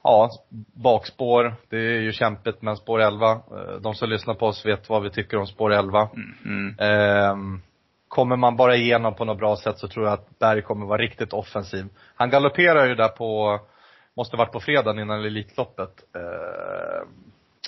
ja, 0.02 0.30
bakspår, 0.74 1.54
det 1.68 1.76
är 1.76 2.00
ju 2.00 2.12
kämpigt 2.12 2.62
men 2.62 2.76
spår 2.76 3.00
11, 3.00 3.30
eh, 3.30 3.40
de 3.80 3.94
som 3.94 4.08
lyssnar 4.08 4.34
på 4.34 4.46
oss 4.46 4.66
vet 4.66 4.88
vad 4.88 5.02
vi 5.02 5.10
tycker 5.10 5.36
om 5.36 5.46
spår 5.46 5.72
11. 5.72 6.08
Mm. 6.44 6.76
Ehm, 6.78 7.62
kommer 8.08 8.36
man 8.36 8.56
bara 8.56 8.76
igenom 8.76 9.14
på 9.14 9.24
något 9.24 9.38
bra 9.38 9.56
sätt 9.56 9.78
så 9.78 9.88
tror 9.88 10.04
jag 10.04 10.12
att 10.14 10.38
Berg 10.38 10.62
kommer 10.62 10.86
vara 10.86 11.02
riktigt 11.02 11.32
offensiv. 11.32 11.88
Han 12.14 12.30
galopperar 12.30 12.86
ju 12.86 12.94
där 12.94 13.08
på, 13.08 13.60
måste 14.16 14.36
varit 14.36 14.52
på 14.52 14.60
fredagen 14.60 14.98
innan 14.98 15.24
Elitloppet. 15.24 15.92
Ehm, 16.16 17.08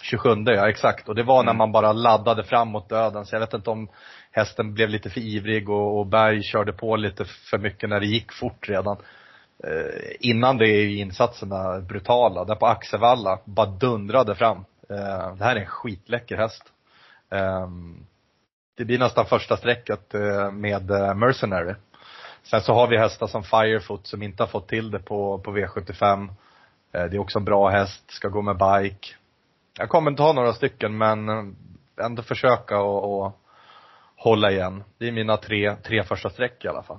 27 0.03 0.29
ja, 0.47 0.69
exakt. 0.69 1.09
Och 1.09 1.15
det 1.15 1.23
var 1.23 1.43
när 1.43 1.51
Mm. 1.51 1.59
man 1.59 1.73
bara 1.73 1.93
laddade 1.93 2.45
fram 2.45 2.69
mot 2.69 2.89
döden. 2.89 3.27
Så 3.27 3.35
jag 3.35 3.41
vet 3.41 3.55
inte 3.55 3.71
om 3.71 3.89
hästen 4.31 4.75
blev 4.75 4.89
lite 4.89 5.11
för 5.11 5.21
ivrig 5.21 5.69
och, 5.69 5.99
och 5.99 6.07
Berg 6.07 6.43
körde 6.43 6.73
på 6.73 6.97
lite 6.97 7.25
för 7.25 7.59
mycket 7.59 7.89
när 7.89 8.01
det 8.01 8.07
gick 8.07 8.33
fort 8.33 8.69
redan. 8.69 8.97
Eh, 9.65 10.11
innan 10.21 10.57
det 10.57 10.69
är 10.69 10.83
ju 10.83 10.97
insatserna 10.97 11.81
brutala. 11.81 12.45
Där 12.45 12.55
på 12.55 12.67
Axevalla, 12.67 13.39
bara 13.45 13.67
dundrade 13.67 14.35
fram. 14.35 14.65
Eh, 14.91 15.35
det 15.37 15.45
här 15.45 15.57
är 15.57 15.61
en 15.61 15.67
skitläcker 15.67 16.37
häst. 16.37 16.63
Eh, 17.31 17.69
det 18.77 18.85
blir 18.85 18.99
nästan 18.99 19.27
första 19.27 19.57
strecket 19.57 20.15
eh, 20.15 20.51
med 20.51 20.91
eh, 20.91 21.15
Mercenary. 21.15 21.75
Sen 22.43 22.61
så 22.61 22.73
har 22.73 22.89
vi 22.89 22.99
hästar 22.99 23.27
som 23.27 23.43
Firefoot 23.43 24.07
som 24.07 24.23
inte 24.23 24.43
har 24.43 24.49
fått 24.49 24.69
till 24.69 24.91
det 24.91 24.99
på, 24.99 25.39
på 25.39 25.57
V75. 25.57 26.29
Eh, 26.93 27.05
det 27.05 27.17
är 27.17 27.19
också 27.19 27.39
en 27.39 27.45
bra 27.45 27.69
häst, 27.69 28.11
ska 28.11 28.29
gå 28.29 28.43
med 28.43 28.57
bike. 28.57 29.09
Jag 29.79 29.89
kommer 29.89 30.11
inte 30.11 30.23
ha 30.23 30.33
några 30.33 30.53
stycken 30.53 30.99
men 30.99 31.29
eh, 31.29 31.45
ändå 32.05 32.23
försöka 32.23 32.81
och, 32.81 33.25
och 33.25 33.40
hålla 34.23 34.51
igen. 34.51 34.85
Det 34.99 35.09
är 35.09 35.13
mina 35.13 35.37
tre, 35.37 35.75
tre 35.77 36.03
första 36.03 36.31
streck 36.31 36.65
i 36.65 36.69
alla 36.69 36.83
fall. 36.83 36.99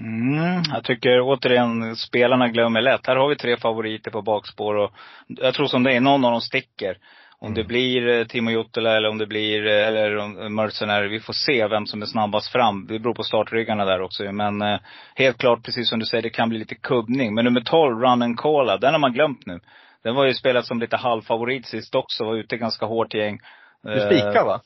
Mm, 0.00 0.62
jag 0.74 0.84
tycker 0.84 1.20
återigen, 1.20 1.96
spelarna 1.96 2.48
glömmer 2.48 2.80
lätt. 2.80 3.06
Här 3.06 3.16
har 3.16 3.28
vi 3.28 3.36
tre 3.36 3.56
favoriter 3.56 4.10
på 4.10 4.22
bakspår 4.22 4.74
och 4.74 4.92
jag 5.26 5.54
tror 5.54 5.66
som 5.66 5.82
det 5.82 5.92
är, 5.92 6.00
någon 6.00 6.24
av 6.24 6.30
dem 6.30 6.40
sticker. 6.40 6.98
Om 7.38 7.46
Mm. 7.46 7.54
det 7.54 7.64
blir 7.64 8.08
eh, 8.08 8.24
Timo 8.26 8.50
Juttila 8.50 8.96
eller 8.96 9.08
om 9.08 9.18
det 9.18 9.26
blir, 9.26 9.66
eh, 9.66 9.88
eller 9.88 10.16
om 10.16 10.54
Mercenary. 10.54 11.08
Vi 11.08 11.20
får 11.20 11.32
se 11.32 11.66
vem 11.66 11.86
som 11.86 12.02
är 12.02 12.06
snabbast 12.06 12.52
fram. 12.52 12.86
Det 12.86 12.98
beror 12.98 13.14
på 13.14 13.22
startryggarna 13.22 13.84
där 13.84 14.00
också 14.00 14.32
Men 14.32 14.62
eh, 14.62 14.78
helt 15.14 15.38
klart, 15.38 15.64
precis 15.64 15.88
som 15.88 15.98
du 15.98 16.06
säger, 16.06 16.22
det 16.22 16.30
kan 16.30 16.48
bli 16.48 16.58
lite 16.58 16.74
kubbning. 16.74 17.34
Men 17.34 17.44
nummer 17.44 17.60
12, 17.60 18.00
Run 18.00 18.22
and 18.22 18.36
Cola, 18.38 18.76
den 18.76 18.92
har 18.92 19.00
man 19.00 19.12
glömt 19.12 19.46
nu. 19.46 19.60
Den 20.02 20.14
var 20.14 20.24
ju 20.24 20.34
spelad 20.34 20.64
som 20.64 20.80
lite 20.80 20.96
halvfavorit 20.96 21.66
sist 21.66 21.94
också. 21.94 22.24
Var 22.24 22.36
ute 22.36 22.56
ganska 22.56 22.86
hårt 22.86 23.14
gäng. 23.14 23.38
Du 23.82 24.00
spikar 24.00 24.44
va? 24.44 24.60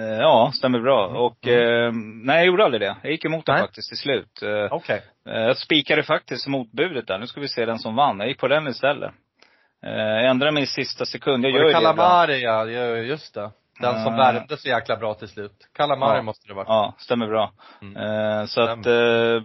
Eh, 0.00 0.18
Ja, 0.18 0.50
stämmer 0.54 0.80
bra. 0.80 1.04
Mm. 1.06 1.16
Och, 1.16 1.46
eh, 1.48 1.92
nej 2.24 2.36
jag 2.36 2.46
gjorde 2.46 2.64
aldrig 2.64 2.80
det. 2.80 2.96
Jag 3.02 3.12
gick 3.12 3.24
emot 3.24 3.46
den 3.46 3.58
faktiskt 3.58 3.88
till 3.88 3.98
slut. 3.98 4.42
Eh, 4.42 4.72
Okej. 4.74 5.02
Eh, 5.28 5.40
Jag 5.42 5.56
spikade 5.56 6.02
faktiskt 6.02 6.46
motbudet 6.46 7.06
där. 7.06 7.18
Nu 7.18 7.26
ska 7.26 7.40
vi 7.40 7.48
se 7.48 7.64
den 7.66 7.78
som 7.78 7.94
vann. 7.96 8.18
Jag 8.20 8.28
gick 8.28 8.38
på 8.40 8.48
den 8.48 8.68
istället. 8.68 9.10
Jag 9.84 10.26
ändrade 10.26 10.52
mig 10.52 10.62
i 10.62 10.66
sista 10.66 11.04
sekund. 11.04 11.44
Jag 11.44 11.52
gör 11.52 11.64
det. 11.64 11.72
Calamari 11.72 12.42
ja, 12.42 12.66
just 13.00 13.34
det. 13.34 13.50
Den 13.80 14.02
som 14.04 14.16
värmde 14.16 14.56
så 14.56 14.68
jäkla 14.68 14.96
bra 14.96 15.14
till 15.14 15.28
slut. 15.28 15.52
Calamari 15.76 16.16
Ja. 16.16 16.22
måste 16.22 16.48
det 16.48 16.54
vara. 16.54 16.64
Ja, 16.68 16.94
stämmer 16.98 17.26
bra. 17.26 17.52
Mm. 17.82 18.46
Så 18.46 18.60
att, 18.62 18.86
eh, 18.86 18.92
det 18.92 19.42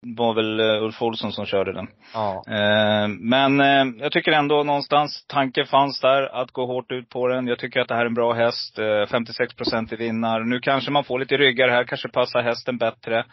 var 0.00 0.34
väl 0.34 0.60
eh, 0.60 0.82
Ulf 0.82 1.02
Olsson 1.02 1.32
som 1.32 1.46
körde 1.46 1.72
den. 1.72 1.86
Ja. 2.14 2.42
Eh, 2.48 3.08
Men 3.08 3.60
eh, 3.60 4.02
jag 4.02 4.12
tycker 4.12 4.32
ändå 4.32 4.62
någonstans, 4.62 5.24
tanken 5.28 5.66
fanns 5.66 6.00
där 6.00 6.40
att 6.42 6.50
gå 6.50 6.66
hårt 6.66 6.92
ut 6.92 7.08
på 7.08 7.28
den. 7.28 7.46
Jag 7.46 7.58
tycker 7.58 7.80
att 7.80 7.88
det 7.88 7.94
här 7.94 8.02
är 8.02 8.06
en 8.06 8.14
bra 8.14 8.32
häst. 8.32 8.78
Eh, 8.78 9.06
56 9.10 9.54
procent 9.54 9.92
i 9.92 9.96
vinnar. 9.96 10.40
Nu 10.40 10.60
kanske 10.60 10.90
man 10.90 11.04
får 11.04 11.18
lite 11.18 11.36
ryggar 11.36 11.68
här, 11.68 11.84
kanske 11.84 12.08
passar 12.08 12.42
hästen 12.42 12.78
bättre. 12.78 13.24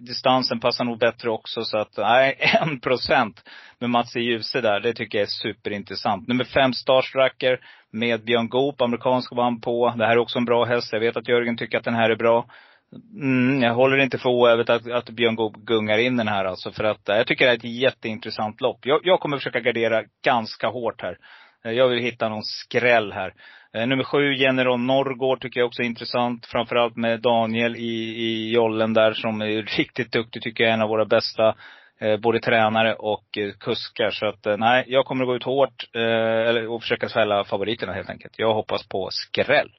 Distansen 0.00 0.60
passar 0.60 0.84
nog 0.84 0.98
bättre 0.98 1.30
också 1.30 1.64
så 1.64 1.78
att, 1.78 1.96
nej, 1.96 2.36
en 2.60 2.80
procent 2.80 3.42
med 3.80 3.90
Mats 3.90 4.16
i 4.16 4.20
Djuse 4.20 4.60
där, 4.60 4.80
det 4.80 4.92
tycker 4.92 5.18
jag 5.18 5.22
är 5.22 5.52
superintressant. 5.52 6.28
Nummer 6.28 6.44
fem, 6.44 6.72
Starstrucker 6.72 7.60
med 7.92 8.24
Björn 8.24 8.48
Goop, 8.48 8.80
amerikansk 8.80 9.32
vann 9.32 9.60
på. 9.60 9.94
Det 9.96 10.06
här 10.06 10.12
är 10.12 10.18
också 10.18 10.38
en 10.38 10.44
bra 10.44 10.64
häst. 10.64 10.92
Jag 10.92 11.00
vet 11.00 11.16
att 11.16 11.28
Jörgen 11.28 11.56
tycker 11.56 11.78
att 11.78 11.84
den 11.84 11.94
här 11.94 12.10
är 12.10 12.16
bra. 12.16 12.46
Mm, 12.92 13.62
jag 13.62 13.74
håller 13.74 13.96
inte 13.96 14.18
för 14.18 14.28
oävet 14.28 14.70
att, 14.70 14.90
att 14.90 15.10
Björn 15.10 15.34
Goop 15.34 15.56
gungar 15.56 15.98
in 15.98 16.16
den 16.16 16.28
här 16.28 16.44
alltså. 16.44 16.72
För 16.72 16.84
att 16.84 17.08
eh, 17.08 17.16
jag 17.16 17.26
tycker 17.26 17.44
det 17.44 17.50
är 17.50 17.56
ett 17.56 17.64
jätteintressant 17.64 18.60
lopp. 18.60 18.78
Jag, 18.86 19.00
jag 19.02 19.20
kommer 19.20 19.36
försöka 19.36 19.60
gardera 19.60 20.04
ganska 20.24 20.68
hårt 20.68 21.02
här. 21.02 21.18
Eh, 21.64 21.72
jag 21.72 21.88
vill 21.88 21.98
hitta 21.98 22.28
någon 22.28 22.44
skräll 22.44 23.12
här. 23.12 23.34
Eh, 23.74 23.86
nummer 23.86 24.04
sju, 24.04 24.34
General 24.34 24.78
Norrgård, 24.78 25.40
tycker 25.40 25.60
jag 25.60 25.66
också 25.66 25.82
är 25.82 25.86
intressant. 25.86 26.46
Framförallt 26.46 26.96
med 26.96 27.20
Daniel 27.20 27.76
i, 27.76 28.22
i 28.22 28.52
jollen 28.52 28.94
där 28.94 29.12
som 29.12 29.42
är 29.42 29.62
riktigt 29.78 30.12
duktig, 30.12 30.42
tycker 30.42 30.64
jag 30.64 30.70
är 30.70 30.74
en 30.74 30.82
av 30.82 30.88
våra 30.88 31.04
bästa. 31.04 31.54
Eh, 32.00 32.16
både 32.16 32.40
tränare 32.40 32.94
och 32.94 33.38
eh, 33.38 33.52
kuskar. 33.52 34.10
Så 34.10 34.26
att, 34.26 34.46
eh, 34.46 34.56
nej, 34.56 34.84
jag 34.86 35.04
kommer 35.04 35.24
att 35.24 35.28
gå 35.28 35.36
ut 35.36 35.44
hårt. 35.44 35.88
Eh, 35.94 36.02
eller, 36.48 36.68
och 36.68 36.82
försöka 36.82 37.08
fälla 37.08 37.44
favoriterna 37.44 37.92
helt 37.92 38.10
enkelt. 38.10 38.34
Jag 38.38 38.54
hoppas 38.54 38.88
på 38.88 39.08
skräll. 39.10 39.70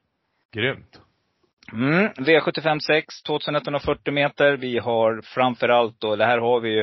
Grymt. 0.53 1.08
Mm, 1.73 2.07
V75 2.17 2.79
6, 2.79 3.21
2140 3.23 4.13
meter. 4.13 4.57
Vi 4.57 4.77
har 4.77 5.21
framförallt 5.23 6.01
då, 6.01 6.15
det 6.15 6.25
här 6.25 6.37
har 6.37 6.59
vi 6.59 6.69
ju, 6.69 6.81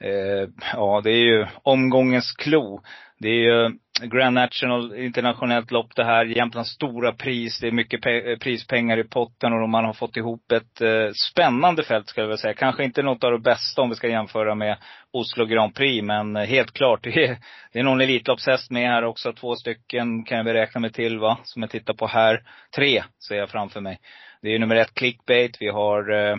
eh, 0.00 0.48
ja 0.72 1.00
det 1.04 1.10
är 1.10 1.24
ju 1.24 1.46
omgångens 1.62 2.32
klo. 2.32 2.82
Det 3.20 3.28
är 3.28 3.34
ju 3.34 3.64
eh, 3.64 3.70
Grand 4.06 4.34
National 4.34 4.94
internationellt 4.96 5.70
lopp 5.70 5.96
det 5.96 6.04
här. 6.04 6.24
Jämtlands 6.24 6.70
stora 6.70 7.12
pris. 7.12 7.60
Det 7.60 7.66
är 7.66 7.72
mycket 7.72 8.00
pe- 8.04 8.30
eh, 8.32 8.38
prispengar 8.38 8.98
i 8.98 9.04
potten 9.04 9.52
och 9.52 9.68
man 9.68 9.84
har 9.84 9.92
fått 9.92 10.16
ihop 10.16 10.52
ett 10.52 10.80
eh, 10.80 11.10
spännande 11.30 11.82
fält 11.82 12.08
ska 12.08 12.20
jag 12.20 12.28
väl 12.28 12.38
säga. 12.38 12.54
Kanske 12.54 12.84
inte 12.84 13.02
något 13.02 13.24
av 13.24 13.32
det 13.32 13.38
bästa 13.38 13.82
om 13.82 13.88
vi 13.88 13.94
ska 13.94 14.08
jämföra 14.08 14.54
med 14.54 14.76
Oslo 15.12 15.46
Grand 15.46 15.74
Prix. 15.74 16.04
Men 16.04 16.36
eh, 16.36 16.44
helt 16.44 16.72
klart, 16.72 17.00
det 17.04 17.24
är, 17.24 17.36
det 17.72 17.78
är 17.78 17.82
någon 17.82 18.00
Elitloppshäst 18.00 18.70
med 18.70 18.90
här 18.90 19.04
också. 19.04 19.32
Två 19.32 19.56
stycken 19.56 20.24
kan 20.24 20.36
jag 20.36 20.44
beräkna 20.46 20.80
mig 20.80 20.92
till 20.92 21.18
va, 21.18 21.38
som 21.42 21.62
jag 21.62 21.70
tittar 21.70 21.94
på 21.94 22.06
här. 22.06 22.42
Tre 22.76 23.02
ser 23.28 23.36
jag 23.36 23.50
framför 23.50 23.80
mig. 23.80 23.98
Det 24.42 24.54
är 24.54 24.58
nummer 24.58 24.76
ett 24.76 24.94
Clickbait. 24.94 25.56
Vi 25.60 25.68
har 25.68 26.12
eh, 26.12 26.36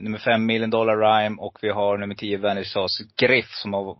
nummer 0.00 0.18
fem 0.18 0.46
Million 0.46 0.70
Dollar 0.70 0.96
Rhyme 0.96 1.36
och 1.40 1.58
vi 1.62 1.70
har 1.70 1.98
nummer 1.98 2.14
tio 2.14 2.38
Vernissage 2.38 3.02
Griff 3.20 3.50
som 3.50 3.72
har 3.72 3.96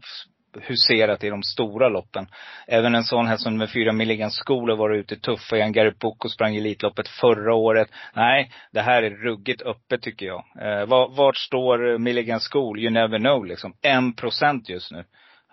huserat 0.61 1.25
i 1.25 1.31
de 1.31 1.43
stora 1.43 1.89
loppen. 1.89 2.27
Även 2.67 2.95
en 2.95 3.05
sån 3.05 3.27
här 3.27 3.37
som 3.37 3.53
nummer 3.53 3.67
fyra 3.67 3.93
Milligan 3.93 4.31
School 4.31 4.71
har 4.71 4.77
varit 4.77 4.99
ute 4.99 5.17
tuffa 5.17 5.57
igen. 5.57 5.73
Gary 5.73 5.93
Boko 6.01 6.29
sprang 6.29 6.57
Elitloppet 6.57 7.09
förra 7.09 7.55
året. 7.55 7.89
Nej, 8.15 8.51
det 8.71 8.81
här 8.81 9.03
är 9.03 9.11
ruggigt 9.11 9.63
öppet 9.63 10.03
tycker 10.03 10.27
jag. 10.27 10.45
Eh, 10.61 10.87
vart 11.17 11.37
står 11.37 11.99
Milligan 11.99 12.41
School? 12.41 12.79
You 12.79 12.91
never 12.91 13.19
know 13.19 13.47
liksom. 13.47 13.75
En 13.83 14.13
procent 14.13 14.69
just 14.69 14.93
nu. 14.93 15.05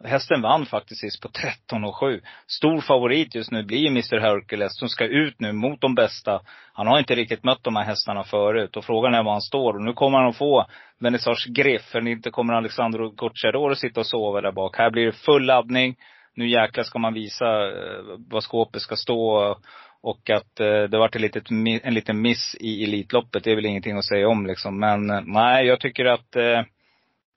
Hästen 0.03 0.41
vann 0.41 0.65
faktiskt 0.65 1.01
sist 1.01 1.21
på 1.21 1.27
13,7. 1.27 2.21
Stor 2.47 2.81
favorit 2.81 3.35
just 3.35 3.51
nu 3.51 3.63
blir 3.63 3.87
Mr 3.87 4.19
Hercules 4.19 4.77
som 4.79 4.89
ska 4.89 5.05
ut 5.05 5.39
nu 5.39 5.51
mot 5.53 5.81
de 5.81 5.95
bästa. 5.95 6.41
Han 6.73 6.87
har 6.87 6.99
inte 6.99 7.15
riktigt 7.15 7.43
mött 7.43 7.63
de 7.63 7.75
här 7.75 7.83
hästarna 7.83 8.23
förut 8.23 8.77
och 8.77 8.85
frågan 8.85 9.13
är 9.13 9.23
var 9.23 9.31
han 9.31 9.41
står. 9.41 9.73
Och 9.73 9.81
nu 9.81 9.93
kommer 9.93 10.17
han 10.17 10.27
att 10.29 10.37
få 10.37 10.65
Vernissage 10.99 11.47
Griff, 11.49 11.81
för 11.81 12.07
inte 12.07 12.29
kommer 12.31 12.53
Alexandro 12.53 13.09
Gocciador 13.09 13.71
att 13.71 13.77
sitta 13.77 13.99
och 13.99 14.05
sova 14.05 14.41
där 14.41 14.51
bak. 14.51 14.77
Här 14.77 14.89
blir 14.89 15.05
det 15.05 15.11
full 15.11 15.45
laddning. 15.45 15.95
Nu 16.35 16.49
jäklar 16.49 16.83
ska 16.83 16.99
man 16.99 17.13
visa 17.13 17.45
eh, 17.45 18.03
vad 18.29 18.43
skåpet 18.43 18.81
ska 18.81 18.95
stå. 18.95 19.55
Och 20.01 20.29
att 20.29 20.59
eh, 20.59 20.83
det 20.83 20.97
varit 20.97 21.15
en, 21.15 21.21
litet, 21.21 21.51
en 21.83 21.93
liten 21.93 22.21
miss 22.21 22.55
i 22.59 22.83
Elitloppet, 22.83 23.43
det 23.43 23.51
är 23.51 23.55
väl 23.55 23.65
ingenting 23.65 23.97
att 23.97 24.05
säga 24.05 24.27
om 24.27 24.45
liksom. 24.45 24.79
Men 24.79 25.09
eh, 25.09 25.21
nej, 25.25 25.65
jag 25.65 25.79
tycker 25.79 26.05
att 26.05 26.35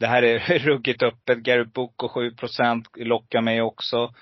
det 0.01 0.07
här 0.07 0.23
är 0.23 0.39
ruggigt 0.59 1.03
öppet. 1.03 1.39
Gary 1.39 1.67
och 1.75 1.95
7% 2.01 2.85
lockar 2.97 3.41
mig 3.41 3.63
också. 3.63 4.15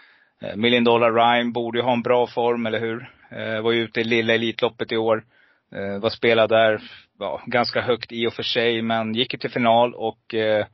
Eh, 0.43 0.57
Million 0.57 0.85
Dollar 0.85 1.13
Rhyme 1.13 1.53
borde 1.53 1.79
ju 1.79 1.85
ha 1.85 1.93
en 1.93 2.03
bra 2.03 2.27
form, 2.27 2.67
eller 2.67 2.81
hur? 2.81 3.11
Eh, 3.31 3.61
var 3.61 3.73
ju 3.73 3.83
ute 3.83 4.01
i 4.01 4.05
lilla 4.05 4.35
Elitloppet 4.35 4.93
i 4.93 4.97
år. 4.97 5.25
Eh, 5.75 6.01
var 6.01 6.11
spelad 6.11 6.51
där, 6.51 6.81
ja, 7.19 7.43
ganska 7.47 7.81
högt 7.81 8.13
i 8.13 8.27
och 8.27 8.33
för 8.33 8.43
sig, 8.43 8.83
men 8.83 9.15
gick 9.15 9.33
ju 9.33 9.39
till 9.39 9.51
final 9.51 9.95
och 9.95 10.35
eh, 10.35 10.67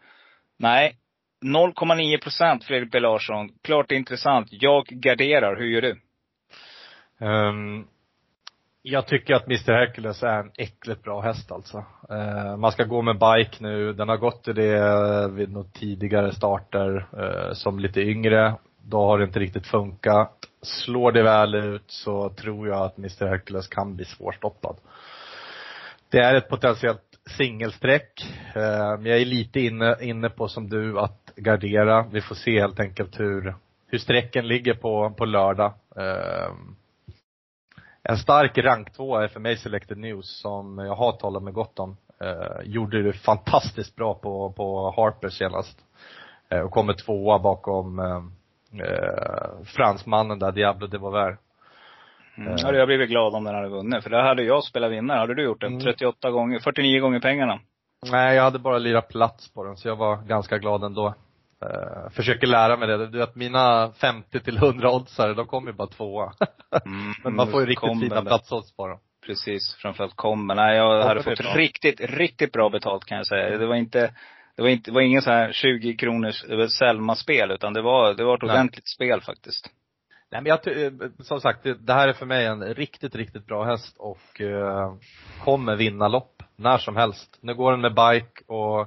nej. 0.58 0.96
0,9 1.44 2.22
procent 2.22 2.64
Fredrik 2.64 2.92
B 2.92 3.00
Larsson. 3.00 3.48
Klart 3.62 3.92
intressant. 3.92 4.48
Jag 4.50 4.86
garderar. 4.86 5.56
Hur 5.56 5.66
gör 5.66 5.82
du? 5.82 6.00
Um, 7.26 7.86
jag 8.86 9.06
tycker 9.06 9.34
att 9.34 9.46
Mr 9.46 9.72
Hercules 9.72 10.22
är 10.22 10.38
en 10.40 10.50
äckligt 10.56 11.02
bra 11.02 11.20
häst 11.20 11.52
alltså. 11.52 11.84
Eh, 12.10 12.56
man 12.56 12.72
ska 12.72 12.84
gå 12.84 13.02
med 13.02 13.14
bike 13.14 13.56
nu. 13.60 13.92
Den 13.92 14.08
har 14.08 14.16
gått 14.16 14.48
i 14.48 14.52
det 14.52 14.76
eh, 14.76 15.28
vid 15.28 15.52
några 15.52 15.68
tidigare 15.68 16.32
starter 16.32 17.06
eh, 17.18 17.52
som 17.52 17.78
lite 17.78 18.00
yngre. 18.00 18.54
Då 18.82 19.06
har 19.06 19.18
det 19.18 19.24
inte 19.24 19.38
riktigt 19.38 19.66
funkat. 19.66 20.32
Slår 20.62 21.12
det 21.12 21.22
väl 21.22 21.54
ut 21.54 21.84
så 21.86 22.28
tror 22.28 22.68
jag 22.68 22.82
att 22.82 22.98
Mr 22.98 23.26
Hercules 23.26 23.68
kan 23.68 23.96
bli 23.96 24.04
svårstoppad. 24.04 24.76
Det 26.08 26.18
är 26.18 26.34
ett 26.34 26.48
potentiellt 26.48 27.18
singelsträck. 27.38 28.26
Eh, 28.54 28.98
Men 28.98 29.06
jag 29.06 29.20
är 29.20 29.24
lite 29.24 29.60
inne, 29.60 29.96
inne 30.00 30.30
på 30.30 30.48
som 30.48 30.68
du 30.68 30.98
att 30.98 31.32
gardera. 31.36 32.06
Vi 32.12 32.20
får 32.20 32.34
se 32.34 32.60
helt 32.60 32.80
enkelt 32.80 33.20
hur, 33.20 33.54
hur 33.86 33.98
sträcken 33.98 34.48
ligger 34.48 34.74
på, 34.74 35.10
på 35.10 35.24
lördag. 35.24 35.72
Eh, 35.96 36.52
en 38.08 38.16
stark 38.16 38.58
rank 38.58 38.92
två 38.92 39.16
är 39.16 39.28
för 39.28 39.40
mig 39.40 39.56
Selected 39.56 39.98
News 39.98 40.40
som 40.40 40.78
jag 40.78 40.94
har 40.94 41.12
talat 41.12 41.42
med 41.42 41.54
gott 41.54 41.78
om. 41.78 41.96
Eh, 42.20 42.62
gjorde 42.64 43.02
det 43.02 43.12
fantastiskt 43.12 43.96
bra 43.96 44.14
på, 44.14 44.52
på 44.52 44.94
Harper 44.96 45.28
senast. 45.28 45.78
Eh, 46.48 46.60
och 46.60 46.70
kommer 46.70 46.92
tvåa 46.92 47.38
bakom 47.38 47.98
eh, 47.98 48.22
eh, 48.82 49.64
fransmannen 49.64 50.38
där, 50.38 50.52
Diablo 50.52 50.86
de 50.86 50.98
Vauvert. 50.98 51.38
Mm. 52.36 52.52
Eh. 52.52 52.64
Hade 52.64 52.78
jag 52.78 52.88
blivit 52.88 53.10
glad 53.10 53.34
om 53.34 53.44
den 53.44 53.54
hade 53.54 53.68
vunnit. 53.68 54.02
För 54.02 54.10
där 54.10 54.22
hade 54.22 54.42
jag 54.42 54.64
spelat 54.64 54.90
vinnare. 54.90 55.18
Hade 55.18 55.34
du 55.34 55.44
gjort 55.44 55.60
det? 55.60 55.66
Mm. 55.66 55.80
38 55.80 56.30
gånger, 56.30 56.58
49 56.58 57.00
gånger 57.00 57.20
pengarna. 57.20 57.60
Nej, 58.10 58.36
jag 58.36 58.42
hade 58.42 58.58
bara 58.58 58.78
lirat 58.78 59.08
plats 59.08 59.54
på 59.54 59.64
den 59.64 59.76
så 59.76 59.88
jag 59.88 59.96
var 59.96 60.16
ganska 60.16 60.58
glad 60.58 60.84
ändå. 60.84 61.14
Uh, 61.64 62.10
försöker 62.10 62.46
lära 62.46 62.76
mig 62.76 62.88
det. 62.88 63.06
Du 63.06 63.18
vet 63.18 63.34
mina 63.34 63.92
50 63.92 64.40
till 64.40 64.56
100 64.56 64.90
oddsare, 64.90 65.34
de 65.34 65.46
kommer 65.46 65.70
ju 65.70 65.76
bara 65.76 65.88
tvåa. 65.88 66.32
Mm. 66.86 67.14
Men 67.24 67.36
man 67.36 67.50
får 67.50 67.60
ju 67.60 67.66
riktigt 67.66 68.00
fina 68.00 68.22
platsodds 68.22 68.76
på 68.76 68.88
dem. 68.88 68.98
Precis, 69.26 69.74
framförallt 69.74 70.16
kommer. 70.16 70.54
Nej, 70.54 70.76
jag 70.76 71.02
Kommer 71.02 71.08
hade 71.08 71.22
fått 71.22 71.38
bra. 71.38 71.54
riktigt, 71.54 72.00
riktigt 72.00 72.52
bra 72.52 72.70
betalt 72.70 73.04
kan 73.04 73.16
jag 73.16 73.26
säga. 73.26 73.58
Det 73.58 73.66
var 73.66 73.74
inte, 73.74 74.14
det 74.56 74.62
var 74.62 74.68
inte, 74.68 74.90
det 74.90 74.94
var 74.94 75.00
ingen 75.00 75.22
så 75.22 75.30
här 75.30 75.52
20 75.52 75.96
kronors 75.96 76.44
eh, 76.44 76.66
Selma-spel, 76.66 77.50
utan 77.50 77.72
det 77.72 77.82
var, 77.82 78.14
det 78.14 78.24
var 78.24 78.34
ett 78.34 78.42
Nej. 78.42 78.50
ordentligt 78.50 78.88
spel 78.88 79.20
faktiskt. 79.20 79.70
Nej 80.32 80.42
men 80.42 80.50
jag, 80.50 80.84
eh, 80.84 80.92
som 81.18 81.40
sagt, 81.40 81.66
det, 81.78 81.92
här 81.92 82.08
är 82.08 82.12
för 82.12 82.26
mig 82.26 82.46
en 82.46 82.74
riktigt, 82.74 83.14
riktigt 83.14 83.46
bra 83.46 83.64
häst 83.64 83.96
och 83.98 84.40
eh, 84.40 84.94
kommer 85.44 85.76
vinna 85.76 86.08
lopp 86.08 86.42
när 86.56 86.78
som 86.78 86.96
helst. 86.96 87.38
Nu 87.40 87.54
går 87.54 87.70
den 87.70 87.80
med 87.80 87.94
bike 87.94 88.44
och 88.46 88.80
eh, 88.80 88.86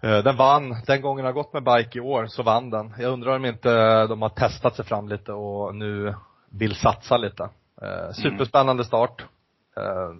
den 0.00 0.36
vann, 0.36 0.76
den 0.86 1.00
gången 1.02 1.24
har 1.24 1.32
gått 1.32 1.52
med 1.52 1.62
bike 1.64 1.98
i 1.98 2.00
år 2.00 2.26
så 2.26 2.42
vann 2.42 2.70
den. 2.70 2.94
Jag 2.98 3.12
undrar 3.12 3.36
om 3.36 3.44
inte 3.44 4.06
de 4.06 4.22
har 4.22 4.28
testat 4.28 4.76
sig 4.76 4.84
fram 4.84 5.08
lite 5.08 5.32
och 5.32 5.74
nu 5.74 6.14
vill 6.50 6.74
satsa 6.74 7.16
lite. 7.16 7.48
Eh, 7.82 8.12
superspännande 8.12 8.84
start. 8.84 9.24
Eh, 9.76 10.10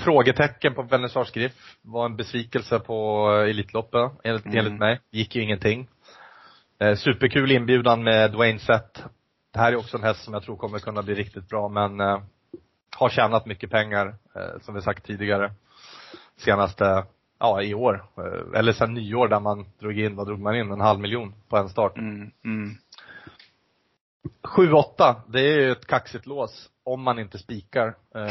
frågetecken 0.00 0.74
på 0.74 0.82
Vernissage 0.82 1.32
Griff 1.34 1.76
var 1.82 2.04
en 2.04 2.16
besvikelse 2.16 2.78
på 2.78 3.28
Elitloppet 3.48 4.12
enligt, 4.24 4.46
Mm. 4.46 4.58
enligt 4.58 4.78
mig. 4.80 5.00
Gick 5.10 5.36
ju 5.36 5.42
ingenting. 5.42 5.88
Eh, 6.78 6.94
superkul 6.96 7.50
inbjudan 7.50 8.02
med 8.02 8.32
Dwayne 8.32 8.58
Sett. 8.58 9.04
Det 9.52 9.58
här 9.58 9.72
är 9.72 9.76
också 9.76 9.96
en 9.96 10.02
häst 10.02 10.24
som 10.24 10.34
jag 10.34 10.42
tror 10.42 10.56
kommer 10.56 10.78
kunna 10.78 11.02
bli 11.02 11.14
riktigt 11.14 11.48
bra 11.48 11.68
men 11.68 12.00
eh, 12.00 12.20
har 12.96 13.08
tjänat 13.08 13.46
mycket 13.46 13.70
pengar, 13.70 14.14
eh, 14.34 14.60
som 14.60 14.74
vi 14.74 14.82
sagt 14.82 15.04
tidigare. 15.06 15.52
Senaste, 16.36 17.04
ja 17.40 17.62
i 17.62 17.74
år. 17.74 18.04
Eh, 18.18 18.58
eller 18.58 18.72
sen 18.72 18.94
nyår 18.94 19.28
där 19.28 19.40
man 19.40 19.66
drog 19.80 19.98
in, 19.98 20.16
vad 20.16 20.26
drog 20.26 20.40
man 20.40 20.56
in? 20.56 20.72
En 20.72 20.80
halv 20.80 21.00
miljon 21.00 21.34
på 21.48 21.56
en 21.56 21.68
start. 21.68 21.96
Mm, 21.98 22.30
mm. 22.44 22.74
7-8, 24.56 25.14
det 25.28 25.40
är 25.40 25.60
ju 25.60 25.72
ett 25.72 25.86
kaxigt 25.86 26.26
lås. 26.26 26.66
Om 26.84 27.02
man 27.02 27.18
inte 27.18 27.38
spikar 27.38 27.86
eh, 28.14 28.22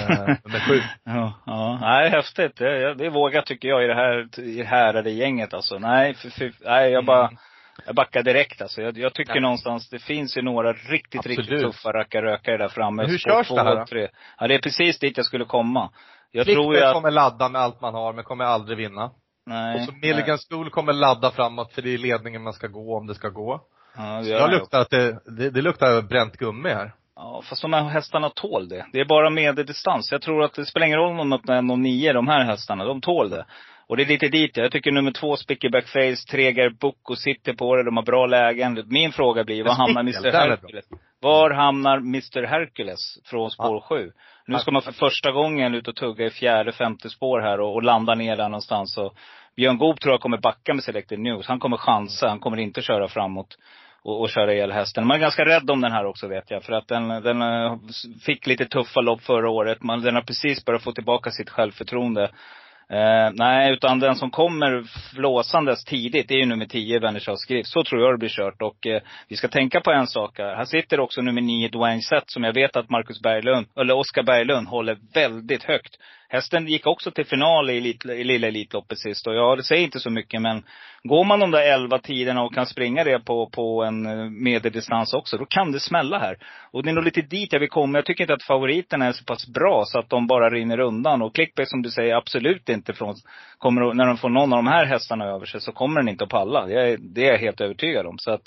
nummer 0.43 0.67
sju. 0.67 0.81
Ja, 1.03 1.33
ja. 1.45 1.77
Nej, 1.81 2.09
häftigt. 2.09 2.55
Det, 2.57 2.93
det 2.93 3.09
vågat 3.09 3.45
tycker 3.45 3.67
jag 3.67 3.83
i 3.83 3.87
det 3.87 3.95
här, 3.95 4.39
i 4.39 4.57
det 4.57 4.65
här 4.67 4.93
är 4.93 5.03
det 5.03 5.11
gänget 5.11 5.53
alltså. 5.53 5.79
Nej, 5.79 6.13
för, 6.13 6.29
för, 6.29 6.51
nej 6.65 6.91
jag 6.91 7.05
bara, 7.05 7.27
Mm. 7.27 7.37
jag 7.85 7.95
backar 7.95 8.23
direkt 8.23 8.61
alltså. 8.61 8.81
Jag, 8.81 8.97
jag 8.97 9.13
tycker 9.13 9.33
Nej. 9.33 9.41
någonstans, 9.41 9.89
det 9.89 9.99
finns 9.99 10.37
ju 10.37 10.41
några 10.41 10.73
riktigt, 10.73 11.19
Absolut. 11.19 11.37
riktigt 11.37 11.61
tuffa 11.61 11.91
rackarrökare 11.91 12.57
där 12.57 12.67
framme. 12.67 13.01
Men 13.01 13.11
hur 13.11 13.17
körs 13.17 13.49
det 13.49 13.63
här 13.63 13.75
då? 13.75 14.07
Ja, 14.39 14.47
det 14.47 14.55
är 14.55 14.59
precis 14.59 14.99
dit 14.99 15.17
jag 15.17 15.25
skulle 15.25 15.45
komma. 15.45 15.91
Jag 16.31 16.45
tror 16.45 16.75
ju 16.75 16.83
att, 16.83 16.93
kommer 16.93 17.11
ladda 17.11 17.49
med 17.49 17.61
allt 17.61 17.81
man 17.81 17.93
har, 17.93 18.13
men 18.13 18.23
kommer 18.23 18.45
aldrig 18.45 18.77
vinna. 18.77 19.11
nej. 19.45 19.75
och 19.75 19.81
så 19.81 19.91
Milligan 19.91 20.37
School 20.49 20.69
kommer 20.69 20.93
ladda 20.93 21.31
framåt, 21.31 21.73
för 21.73 21.81
det 21.81 21.93
är 21.93 21.97
ledningen 21.97 22.43
man 22.43 22.53
ska 22.53 22.67
gå 22.67 22.97
om 22.97 23.07
det 23.07 23.15
ska 23.15 23.29
gå. 23.29 23.61
Ja, 23.97 24.21
det 24.21 24.29
jag 24.29 24.51
luktar 24.51 24.81
att 24.81 24.89
det, 24.89 25.19
det, 25.37 25.49
det 25.49 25.61
luktar 25.61 26.01
bränt 26.01 26.37
gummi 26.37 26.69
här. 26.69 26.93
Ja, 27.15 27.41
fast 27.49 27.61
de 27.61 27.73
här 27.73 27.83
hästarna 27.83 28.29
tål 28.29 28.69
det. 28.69 28.85
Det 28.93 28.99
är 28.99 29.05
bara 29.05 29.29
medeldistans. 29.29 30.11
Jag 30.11 30.21
tror 30.21 30.43
att 30.43 30.53
det 30.53 30.65
spelar 30.65 30.87
ingen 30.87 30.99
roll 30.99 31.11
om 31.11 31.17
de 31.17 31.33
öppnar 31.33 31.61
1,09, 31.61 32.13
de 32.13 32.27
här 32.27 32.43
hästarna. 32.45 32.85
De 32.85 33.01
tål 33.01 33.29
det. 33.29 33.45
Och 33.87 33.97
det 33.97 34.03
är 34.03 34.07
lite 34.07 34.27
dit 34.27 34.57
jag 34.57 34.71
tycker 34.71 34.91
nummer 34.91 35.11
två, 35.11 35.35
Spickerback 35.35 35.87
Face, 35.87 36.31
Tregar 36.31 36.69
Boko 36.69 37.15
sitter 37.15 37.53
på 37.53 37.75
det. 37.75 37.83
De 37.83 37.97
har 37.97 38.03
bra 38.03 38.25
lägen. 38.25 38.83
Min 38.87 39.11
fråga 39.11 39.43
blir, 39.43 39.63
var 39.63 39.71
Men 39.71 39.75
hamnar 39.75 40.01
Mr. 40.01 40.31
Hercules? 40.31 40.85
Var 41.21 41.51
hamnar 41.51 41.97
Mr 41.97 42.43
Hercules 42.43 43.17
från 43.25 43.51
spår 43.51 43.81
sju? 43.81 44.11
Nu 44.45 44.59
ska 44.59 44.71
man 44.71 44.81
för 44.81 44.91
första 44.91 45.31
gången 45.31 45.75
ut 45.75 45.87
och 45.87 45.95
tugga 45.95 46.25
i 46.25 46.29
fjärde, 46.29 46.71
femte 46.71 47.09
spår 47.09 47.39
här 47.39 47.59
och, 47.59 47.73
och 47.73 47.83
landa 47.83 48.15
ner 48.15 48.37
där 48.37 48.49
någonstans. 48.49 48.97
Och 48.97 49.13
Björn 49.55 49.77
Goop 49.77 49.99
tror 49.99 50.13
jag 50.13 50.21
kommer 50.21 50.37
backa 50.37 50.73
med 50.73 50.83
Selected 50.83 51.19
News. 51.19 51.47
Han 51.47 51.59
kommer 51.59 51.77
chansa. 51.77 52.29
Han 52.29 52.39
kommer 52.39 52.57
inte 52.57 52.81
köra 52.81 53.07
framåt 53.07 53.57
och, 54.03 54.21
och 54.21 54.29
köra 54.29 54.53
ihjäl 54.53 54.71
hästen. 54.71 55.07
Man 55.07 55.17
är 55.17 55.21
ganska 55.21 55.45
rädd 55.45 55.69
om 55.69 55.81
den 55.81 55.91
här 55.91 56.05
också 56.05 56.27
vet 56.27 56.51
jag. 56.51 56.63
För 56.63 56.73
att 56.73 56.87
den, 56.87 57.07
den 57.07 57.41
eh, 57.41 57.77
fick 58.25 58.47
lite 58.47 58.65
tuffa 58.65 59.01
lopp 59.01 59.21
förra 59.21 59.49
året. 59.49 59.83
Man, 59.83 60.01
den 60.01 60.15
har 60.15 60.21
precis 60.21 60.65
börjat 60.65 60.83
få 60.83 60.91
tillbaka 60.91 61.31
sitt 61.31 61.49
självförtroende. 61.49 62.31
Eh, 62.93 63.31
nej, 63.33 63.73
utan 63.73 63.99
den 63.99 64.15
som 64.15 64.31
kommer 64.31 64.83
flåsandes 65.13 65.85
tidigt, 65.85 66.27
det 66.27 66.33
är 66.33 66.39
ju 66.39 66.45
nummer 66.45 66.65
10, 66.65 66.99
Wennershals 66.99 67.41
Skrift. 67.41 67.69
Så 67.69 67.83
tror 67.83 68.01
jag 68.01 68.13
det 68.13 68.17
blir 68.17 68.29
kört. 68.29 68.61
Och 68.61 68.87
eh, 68.87 69.01
vi 69.27 69.35
ska 69.35 69.47
tänka 69.47 69.81
på 69.81 69.91
en 69.91 70.07
sak 70.07 70.37
här. 70.37 70.55
Här 70.55 70.65
sitter 70.65 70.99
också 70.99 71.21
nummer 71.21 71.41
9, 71.41 71.67
Dwayne 71.67 72.01
Sett, 72.01 72.31
som 72.31 72.43
jag 72.43 72.53
vet 72.53 72.75
att 72.75 72.89
Marcus 72.89 73.21
Berglund, 73.21 73.67
eller 73.75 73.97
Oskar 73.97 74.23
Berglund, 74.23 74.67
håller 74.67 74.97
väldigt 75.13 75.63
högt. 75.63 75.97
Hästen 76.31 76.67
gick 76.67 76.87
också 76.87 77.11
till 77.11 77.25
final 77.25 77.69
i, 77.69 77.77
elit, 77.77 78.05
i 78.05 78.23
lilla 78.23 78.47
Elitloppet 78.47 78.99
sist. 78.99 79.27
Och 79.27 79.35
ja, 79.35 79.55
det 79.55 79.63
säger 79.63 79.83
inte 79.83 79.99
så 79.99 80.09
mycket, 80.09 80.41
men 80.41 80.63
går 81.03 81.23
man 81.23 81.39
de 81.39 81.51
där 81.51 81.73
11 81.73 81.99
tiderna 81.99 82.43
och 82.43 82.53
kan 82.53 82.65
springa 82.65 83.03
det 83.03 83.19
på, 83.19 83.49
på 83.49 83.83
en 83.83 84.05
eh, 84.05 84.29
medeldistans 84.29 85.13
också, 85.13 85.37
då 85.37 85.45
kan 85.45 85.71
det 85.71 85.79
smälla 85.79 86.19
här. 86.19 86.37
Och 86.71 86.83
det 86.83 86.89
är 86.89 86.93
nog 86.93 87.03
lite 87.03 87.21
dit 87.21 87.53
jag 87.53 87.59
vill 87.59 87.69
komma. 87.69 87.97
Jag 87.97 88.05
tycker 88.05 88.23
inte 88.23 88.33
att 88.33 88.43
favoriterna 88.43 89.05
är 89.05 89.11
så 89.11 89.23
pass 89.23 89.47
bra 89.47 89.83
så 89.85 89.99
att 89.99 90.09
de 90.09 90.27
bara 90.27 90.49
rinner 90.49 90.79
undan. 90.79 91.21
Och 91.21 91.35
Clickbait 91.35 91.69
som 91.69 91.81
du 91.81 91.89
säger, 91.89 92.15
absolut 92.15 92.69
inte 92.69 92.93
från, 92.93 93.15
kommer, 93.57 93.89
att- 93.89 93.95
när 93.95 94.05
de 94.05 94.17
får 94.17 94.29
någon 94.29 94.53
av 94.53 94.57
de 94.63 94.67
här 94.67 94.85
hästarna 94.85 95.25
över 95.25 95.45
sig 95.45 95.61
så 95.61 95.71
kommer 95.71 96.01
den 96.01 96.09
inte 96.09 96.23
att 96.23 96.29
palla. 96.29 96.65
Det 96.65 96.73
är, 96.81 96.97
det 96.97 97.27
är 97.27 97.31
jag 97.31 97.39
helt 97.39 97.61
övertygad 97.61 98.05
om. 98.05 98.17
Så 98.17 98.31
att, 98.31 98.41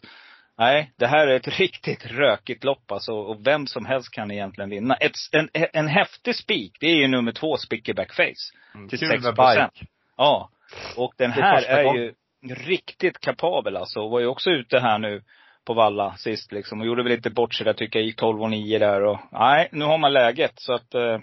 nej, 0.59 0.93
det 0.99 1.07
här 1.07 1.27
är 1.27 1.37
ett 1.37 1.49
riktigt 1.59 2.07
rökigt 2.07 2.65
lopp 2.65 2.93
alltså. 2.93 3.13
Och 3.13 3.47
vem 3.47 3.67
som 3.67 3.87
helst 3.87 4.15
kan 4.15 4.31
egentligen 4.31 4.71
vinna. 4.71 4.95
Ett, 4.95 5.13
en, 5.33 5.49
en 5.73 5.89
häftig 5.89 6.37
spik, 6.37 6.77
det 6.81 6.87
är 6.87 6.97
ju 6.97 7.09
nummer 7.09 7.33
två, 7.33 7.57
Spickerback 7.57 8.15
Face. 8.15 8.89
Till 8.89 8.99
Kul 8.99 9.09
6 9.09 9.25
med 9.25 9.35
bike. 9.35 9.71
Ja. 10.17 10.51
Och 10.97 11.15
den 11.19 11.31
är 11.31 11.43
här 11.43 11.63
är 11.63 11.95
ju 11.95 12.15
riktigt 12.51 13.21
kapabel 13.21 13.77
alltså. 13.77 14.01
Och 14.01 14.11
var 14.11 14.21
ju 14.21 14.27
också 14.27 14.51
ute 14.51 14.79
här 14.79 14.99
nu 14.99 15.23
på 15.65 15.75
Valla 15.75 16.17
sist 16.17 16.53
liksom. 16.53 16.81
Och 16.81 16.87
gjorde 16.87 17.03
väl 17.03 17.13
lite 17.13 17.31
bort 17.31 17.55
sig 17.55 17.65
där 17.65 17.73
tycker 17.73 17.99
jag. 17.99 18.07
Gick 18.07 18.17
12 18.17 18.43
och 18.43 18.51
9 18.51 18.79
där 18.79 19.05
och, 19.05 19.19
nej, 19.33 19.69
nu 19.73 19.85
har 19.85 19.99
man 19.99 20.13
läget. 20.13 20.53
Så 20.55 20.75
att, 20.75 20.95
eh, 20.95 21.19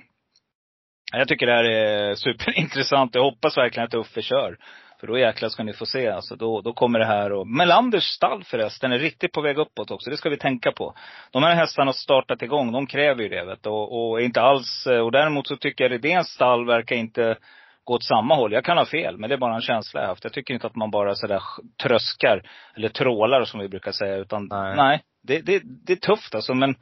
jag 1.13 1.27
tycker 1.27 1.45
det 1.45 1.53
här 1.53 1.63
är 1.63 2.15
superintressant. 2.15 3.15
Jag 3.15 3.23
hoppas 3.23 3.57
verkligen 3.57 3.87
att 3.87 3.93
Uffe 3.93 4.21
kör. 4.21 4.57
För 4.99 5.07
då 5.07 5.17
jäklar 5.17 5.49
ska 5.49 5.63
ni 5.63 5.73
få 5.73 5.85
se 5.85 6.07
alltså. 6.07 6.35
Då, 6.35 6.61
då 6.61 6.73
kommer 6.73 6.99
det 6.99 7.05
här 7.05 7.31
och 7.31 7.47
Melanders 7.47 8.03
stall 8.03 8.43
förresten 8.43 8.91
är 8.91 8.99
riktigt 8.99 9.31
på 9.31 9.41
väg 9.41 9.57
uppåt 9.57 9.91
också. 9.91 10.09
Det 10.09 10.17
ska 10.17 10.29
vi 10.29 10.37
tänka 10.37 10.71
på. 10.71 10.93
De 11.31 11.43
här 11.43 11.55
hästarna 11.55 11.87
har 11.87 11.93
startat 11.93 12.41
igång. 12.41 12.71
De 12.71 12.87
kräver 12.87 13.23
ju 13.23 13.29
det 13.29 13.45
vet 13.45 13.65
och, 13.65 14.11
och 14.11 14.21
inte 14.21 14.41
alls, 14.41 14.87
och 15.03 15.11
däremot 15.11 15.47
så 15.47 15.57
tycker 15.57 15.83
jag 15.83 15.91
Redéns 15.91 16.27
stall 16.27 16.65
verkar 16.65 16.95
inte 16.95 17.37
gå 17.83 17.93
åt 17.93 18.03
samma 18.03 18.35
håll. 18.35 18.53
Jag 18.53 18.65
kan 18.65 18.77
ha 18.77 18.85
fel, 18.85 19.17
men 19.17 19.29
det 19.29 19.35
är 19.35 19.37
bara 19.37 19.55
en 19.55 19.61
känsla 19.61 20.01
jag 20.01 20.07
haft. 20.07 20.23
Jag 20.23 20.33
tycker 20.33 20.53
inte 20.53 20.67
att 20.67 20.75
man 20.75 20.91
bara 20.91 21.15
sådär 21.15 21.41
tröskar, 21.83 22.49
eller 22.75 22.89
trålar 22.89 23.45
som 23.45 23.59
vi 23.59 23.67
brukar 23.67 23.91
säga. 23.91 24.15
Utan 24.15 24.47
Nej. 24.51 24.75
nej, 24.75 25.01
det, 25.23 25.41
det, 25.41 25.61
det 25.63 25.93
är 25.93 25.97
tufft 25.97 26.35
alltså. 26.35 26.53
Men 26.53 26.75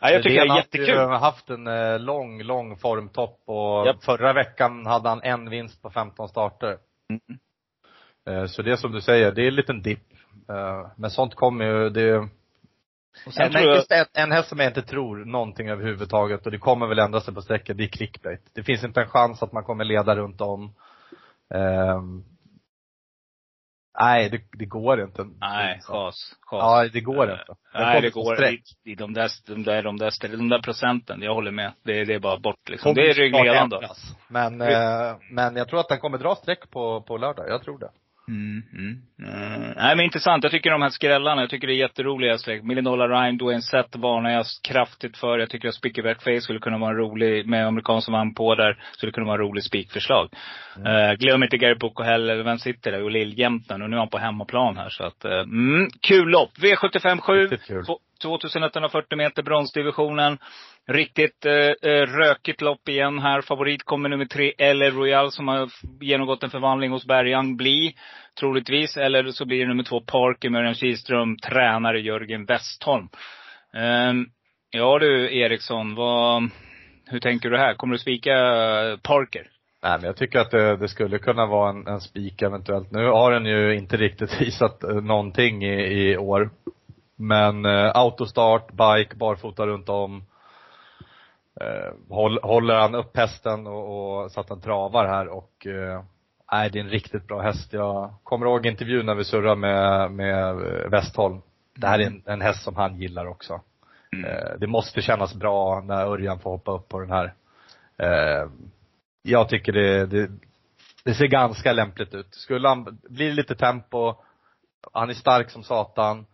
nej, 0.00 0.12
jag 0.12 0.22
tycker 0.22 0.36
det 0.36 0.46
är 0.46 0.48
har 0.48 0.56
jättekul. 0.56 0.88
ju 0.88 1.06
haft 1.06 1.50
en 1.50 1.66
eh, 1.66 1.98
lång, 1.98 2.42
lång 2.42 2.76
formtopp 2.76 3.42
och 3.46 3.86
Japp. 3.86 4.04
förra 4.04 4.32
veckan 4.32 4.86
hade 4.86 5.08
han 5.08 5.22
en 5.22 5.50
vinst 5.50 5.82
på 5.82 5.90
15 5.90 6.28
starter. 6.28 6.76
Mm. 7.28 8.40
Eh, 8.42 8.46
Så 8.46 8.62
det 8.62 8.72
är 8.72 8.76
som 8.76 8.92
du 8.92 9.00
säger, 9.00 9.32
det 9.32 9.42
är 9.42 9.48
en 9.48 9.54
liten 9.54 9.82
dipp. 9.82 10.12
Eh, 10.48 10.86
Men 10.96 11.10
sånt 11.10 11.34
kommer 11.34 11.64
ju, 11.64 11.90
det 11.90 12.28
Och 13.26 13.34
sen 13.34 13.46
en, 13.46 13.52
tror 13.52 13.64
jag, 13.64 13.76
just 13.76 13.92
en, 13.92 14.04
en 14.12 14.32
häst 14.32 14.48
som 14.48 14.58
jag 14.58 14.68
inte 14.68 14.82
tror 14.82 15.24
någonting 15.24 15.68
överhuvudtaget 15.68 16.46
och 16.46 16.52
det 16.52 16.58
kommer 16.58 16.86
väl 16.86 16.98
ändra 16.98 17.20
sig 17.20 17.34
på 17.34 17.42
sträcket, 17.42 17.76
det 17.76 17.84
är 17.84 17.88
clickbait. 17.88 18.40
Det 18.54 18.62
finns 18.62 18.84
inte 18.84 19.00
en 19.00 19.08
chans 19.08 19.42
att 19.42 19.52
man 19.52 19.64
kommer 19.64 19.84
leda 19.84 20.16
runt 20.16 20.40
om. 20.40 20.74
Ehm, 21.54 22.24
nej, 24.00 24.30
det, 24.30 24.40
det 24.58 24.64
går 24.64 25.00
inte. 25.02 25.24
nej, 25.40 25.80
chas. 25.82 26.14
Ja, 26.50 26.88
det 26.92 27.00
går 27.00 27.30
inte. 27.30 27.44
Den 27.72 27.82
Nej, 27.82 28.00
det 28.00 28.10
går 28.10 28.44
i, 28.44 28.62
i 28.84 28.94
de, 28.94 29.14
där, 29.14 29.30
de, 29.46 29.62
där, 29.62 29.82
de, 29.82 29.96
där, 29.96 30.36
de 30.36 30.48
där 30.48 30.62
procenten. 30.62 31.22
Jag 31.22 31.34
håller 31.34 31.50
med. 31.50 31.72
Det, 31.84 32.04
det 32.04 32.14
är 32.14 32.18
bara 32.18 32.38
bort 32.38 32.68
liksom. 32.68 32.94
Det 32.94 33.10
är 33.10 33.14
ryggledande. 33.14 33.76
Men, 34.28 34.60
eh, 34.60 35.16
men 35.30 35.56
jag 35.56 35.68
tror 35.68 35.80
att 35.80 35.88
den 35.88 35.98
kommer 35.98 36.18
dra 36.18 36.34
streck 36.34 36.70
på, 36.70 37.02
på 37.02 37.16
lördag. 37.16 37.46
Jag 37.48 37.62
tror 37.62 37.78
det. 37.78 37.90
Mm, 38.28 38.62
mm. 38.72 39.02
Mm. 39.18 39.72
Nej 39.76 39.96
men 39.96 40.04
intressant. 40.04 40.42
Jag 40.44 40.52
tycker 40.52 40.70
de 40.70 40.82
här 40.82 40.90
skrällarna, 40.90 41.42
jag 41.42 41.50
tycker 41.50 41.66
det 41.66 41.74
är 41.74 41.76
jätteroliga 41.76 42.38
släkt. 42.38 42.64
Million 42.64 42.84
Dollar 42.84 43.08
Rhyme, 43.08 43.38
Dwayne 43.38 43.62
Sett 43.62 43.96
varnar 43.96 44.30
jag 44.30 44.44
kraftigt 44.68 45.16
för. 45.16 45.38
Jag 45.38 45.50
tycker 45.50 45.68
att 45.68 45.74
Spickerback 45.74 46.22
Face 46.22 46.40
skulle 46.40 46.58
kunna 46.58 46.78
vara 46.78 46.90
en 46.90 46.96
rolig, 46.96 47.46
med 47.46 47.66
amerikan 47.66 48.02
som 48.02 48.12
vann 48.12 48.34
på 48.34 48.54
där, 48.54 48.84
skulle 48.92 49.12
kunna 49.12 49.26
vara 49.26 49.34
en 49.34 49.48
rolig 49.48 49.64
spikförslag. 49.64 50.28
Eh, 50.76 51.12
glöm 51.18 51.42
inte 51.42 51.56
Gary 51.56 51.74
Boko 51.74 52.02
heller. 52.02 52.42
Vem 52.42 52.58
sitter 52.58 52.92
där? 52.92 53.02
Och 53.02 53.10
Lill-Jämten. 53.10 53.82
Och 53.82 53.90
nu 53.90 53.96
är 53.96 54.00
han 54.00 54.08
på 54.08 54.18
hemmaplan 54.18 54.76
här 54.76 54.88
så 54.88 55.04
att, 55.04 55.24
eh, 55.24 55.40
mm, 55.40 55.88
kul 56.00 56.28
lopp. 56.28 56.50
V75 56.58 57.18
7. 57.20 57.48
2140 58.22 59.16
meter 59.16 59.42
bronsdivisionen. 59.42 60.38
Riktigt 60.88 61.46
eh, 61.46 61.90
eh, 61.90 62.06
rökigt 62.06 62.60
lopp 62.60 62.88
igen 62.88 63.18
här. 63.18 63.40
Favorit 63.40 63.84
kommer 63.84 64.08
nummer 64.08 64.24
tre, 64.24 64.52
eller 64.58 64.90
Royal 64.90 65.32
som 65.32 65.48
har 65.48 65.68
genomgått 66.00 66.42
en 66.42 66.50
förvandling 66.50 66.90
hos 66.90 67.06
Bergan. 67.06 67.56
Bli, 67.56 67.94
troligtvis. 68.40 68.96
Eller 68.96 69.30
så 69.30 69.44
blir 69.44 69.60
det 69.60 69.68
nummer 69.68 69.84
två, 69.84 70.00
Parker 70.00 70.50
med 70.50 70.58
Örjan 70.58 70.74
Kihlström, 70.74 71.36
tränare 71.36 72.00
Jörgen 72.00 72.44
Westholm. 72.44 73.08
Eh, 73.74 74.12
ja 74.70 74.98
du 74.98 75.38
Eriksson, 75.38 75.94
vad, 75.94 76.50
hur 77.06 77.20
tänker 77.20 77.50
du 77.50 77.58
här? 77.58 77.74
Kommer 77.74 77.92
du 77.92 77.98
spika 77.98 78.32
eh, 78.32 78.96
Parker? 78.96 79.48
Nej 79.82 79.98
men 79.98 80.06
jag 80.06 80.16
tycker 80.16 80.38
att 80.38 80.50
det, 80.50 80.76
det 80.76 80.88
skulle 80.88 81.18
kunna 81.18 81.46
vara 81.46 81.70
en, 81.70 81.86
en 81.86 82.00
spik 82.00 82.42
eventuellt. 82.42 82.90
Nu 82.90 83.06
har 83.06 83.32
den 83.32 83.46
ju 83.46 83.74
inte 83.74 83.96
riktigt 83.96 84.40
visat 84.40 84.84
eh, 84.84 84.94
någonting 84.94 85.64
i, 85.64 86.10
i 86.10 86.16
år. 86.16 86.50
Men 87.22 87.64
eh, 87.64 87.90
autostart, 87.94 88.72
bike, 88.72 89.16
barfota 89.16 89.66
runt 89.66 89.88
om. 89.88 90.24
Eh, 91.60 91.92
håll, 92.08 92.38
håller 92.42 92.74
han 92.74 92.94
upp 92.94 93.16
hästen 93.16 93.66
och, 93.66 94.22
och 94.22 94.30
så 94.30 94.40
att 94.40 94.48
han 94.48 94.60
travar 94.60 95.06
här 95.06 95.28
och 95.28 95.66
eh, 95.66 96.02
Nej, 96.52 96.70
det 96.70 96.78
är 96.78 96.84
en 96.84 96.90
riktigt 96.90 97.26
bra 97.26 97.40
häst. 97.42 97.72
Jag 97.72 98.14
kommer 98.22 98.46
ihåg 98.46 98.66
intervjun 98.66 99.06
när 99.06 99.14
vi 99.14 99.24
surrade 99.24 99.56
med, 99.56 100.10
med 100.10 100.48
eh, 100.48 100.90
Westholm. 100.90 101.42
Det 101.74 101.86
här 101.86 101.98
är 101.98 102.06
en, 102.06 102.22
en 102.26 102.40
häst 102.40 102.62
som 102.62 102.76
han 102.76 103.00
gillar 103.00 103.26
också. 103.26 103.60
Eh, 104.26 104.58
det 104.58 104.66
måste 104.66 105.02
kännas 105.02 105.34
bra 105.34 105.80
när 105.80 106.06
Örjan 106.06 106.38
får 106.38 106.50
hoppa 106.50 106.72
upp 106.72 106.88
på 106.88 107.00
den 107.00 107.10
här. 107.10 107.34
Eh, 107.96 108.50
jag 109.22 109.48
tycker 109.48 109.72
det, 109.72 110.06
det, 110.06 110.30
det 111.04 111.14
ser 111.14 111.26
ganska 111.26 111.72
lämpligt 111.72 112.14
ut. 112.14 112.34
Skulle 112.34 112.68
han, 112.68 112.98
blir 113.02 113.28
det 113.28 113.34
lite 113.34 113.54
tempo, 113.54 114.14
han 114.92 115.10
är 115.10 115.14
stark 115.14 115.50
som 115.50 115.62
satan. 115.62 116.26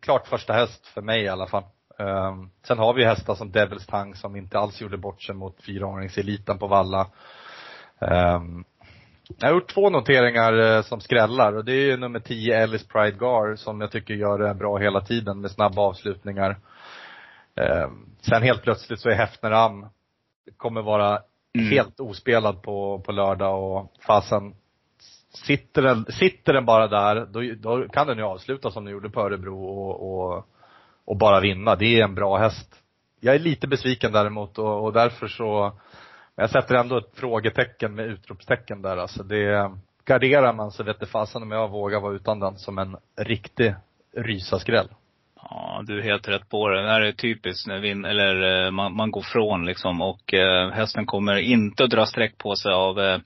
Klart 0.00 0.26
första 0.26 0.52
häst 0.52 0.86
för 0.86 1.02
mig 1.02 1.22
i 1.22 1.28
alla 1.28 1.46
fall. 1.46 1.64
Um, 1.98 2.50
sen 2.66 2.78
har 2.78 2.94
vi 2.94 3.04
hästar 3.04 3.34
som 3.34 3.52
Devils 3.52 3.86
Tang 3.86 4.14
som 4.14 4.36
inte 4.36 4.58
alls 4.58 4.80
gjorde 4.80 4.96
bort 4.96 5.22
sig 5.22 5.34
mot 5.34 5.62
fyraåringseliten 5.62 6.58
på 6.58 6.66
Valla. 6.66 7.06
Um, 7.98 8.64
jag 9.38 9.48
har 9.48 9.54
gjort 9.54 9.74
två 9.74 9.90
noteringar 9.90 10.52
eh, 10.52 10.82
som 10.82 11.00
skrällar 11.00 11.56
och 11.56 11.64
det 11.64 11.72
är 11.72 11.86
ju 11.86 11.96
nummer 11.96 12.20
10 12.20 12.62
Ellis 12.62 12.88
Pride 12.88 13.16
Gar 13.16 13.56
som 13.56 13.80
jag 13.80 13.90
tycker 13.90 14.14
gör 14.14 14.38
det 14.38 14.54
bra 14.54 14.78
hela 14.78 15.00
tiden 15.00 15.40
med 15.40 15.50
snabba 15.50 15.82
avslutningar. 15.82 16.58
Um, 17.54 18.06
sen 18.20 18.42
helt 18.42 18.62
plötsligt 18.62 19.00
så 19.00 19.08
är 19.08 19.14
Hefner 19.14 19.50
Am, 19.50 19.86
kommer 20.56 20.82
vara 20.82 21.22
mm. 21.54 21.70
helt 21.70 22.00
ospelad 22.00 22.62
på, 22.62 22.98
på 22.98 23.12
lördag 23.12 23.62
och 23.62 23.92
fasen 24.06 24.54
sitter 25.32 25.82
den, 25.82 26.04
sitter 26.04 26.52
den 26.52 26.64
bara 26.64 26.88
där, 26.88 27.26
då, 27.26 27.40
då 27.56 27.88
kan 27.88 28.06
den 28.06 28.18
ju 28.18 28.24
avsluta 28.24 28.70
som 28.70 28.84
den 28.84 28.92
gjorde 28.92 29.10
på 29.10 29.20
Örebro 29.20 29.64
och, 29.64 30.12
och, 30.12 30.46
och 31.04 31.16
bara 31.16 31.40
vinna. 31.40 31.76
Det 31.76 32.00
är 32.00 32.04
en 32.04 32.14
bra 32.14 32.38
häst. 32.38 32.82
Jag 33.20 33.34
är 33.34 33.38
lite 33.38 33.66
besviken 33.66 34.12
däremot 34.12 34.58
och, 34.58 34.84
och 34.84 34.92
därför 34.92 35.28
så, 35.28 35.72
jag 36.36 36.50
sätter 36.50 36.74
ändå 36.74 36.98
ett 36.98 37.12
frågetecken 37.14 37.94
med 37.94 38.06
utropstecken 38.06 38.82
där 38.82 38.96
alltså. 38.96 39.22
Det, 39.22 39.70
garderar 40.10 40.52
man 40.52 40.70
så 40.70 40.82
vet 40.82 41.00
det 41.00 41.06
fasen 41.06 41.42
om 41.42 41.50
jag 41.50 41.68
vågar 41.68 42.00
vara 42.00 42.14
utan 42.14 42.40
den 42.40 42.58
som 42.58 42.78
en 42.78 42.96
riktig 43.18 43.74
rysaskräll. 44.16 44.88
Ja, 45.42 45.82
du 45.86 45.98
är 45.98 46.02
helt 46.02 46.28
rätt 46.28 46.48
på 46.48 46.68
det. 46.68 46.82
Det 46.82 46.88
här 46.88 47.00
är 47.00 47.12
typiskt 47.12 47.66
när 47.66 47.78
vin, 47.78 48.04
eller 48.04 48.64
eh, 48.64 48.70
man, 48.70 48.96
man 48.96 49.10
går 49.10 49.22
från 49.22 49.66
liksom 49.66 50.02
och 50.02 50.34
eh, 50.34 50.70
hästen 50.70 51.06
kommer 51.06 51.36
inte 51.36 51.84
att 51.84 51.90
dra 51.90 52.06
streck 52.06 52.38
på 52.38 52.56
sig 52.56 52.72
av 52.72 53.00
eh, 53.00 53.18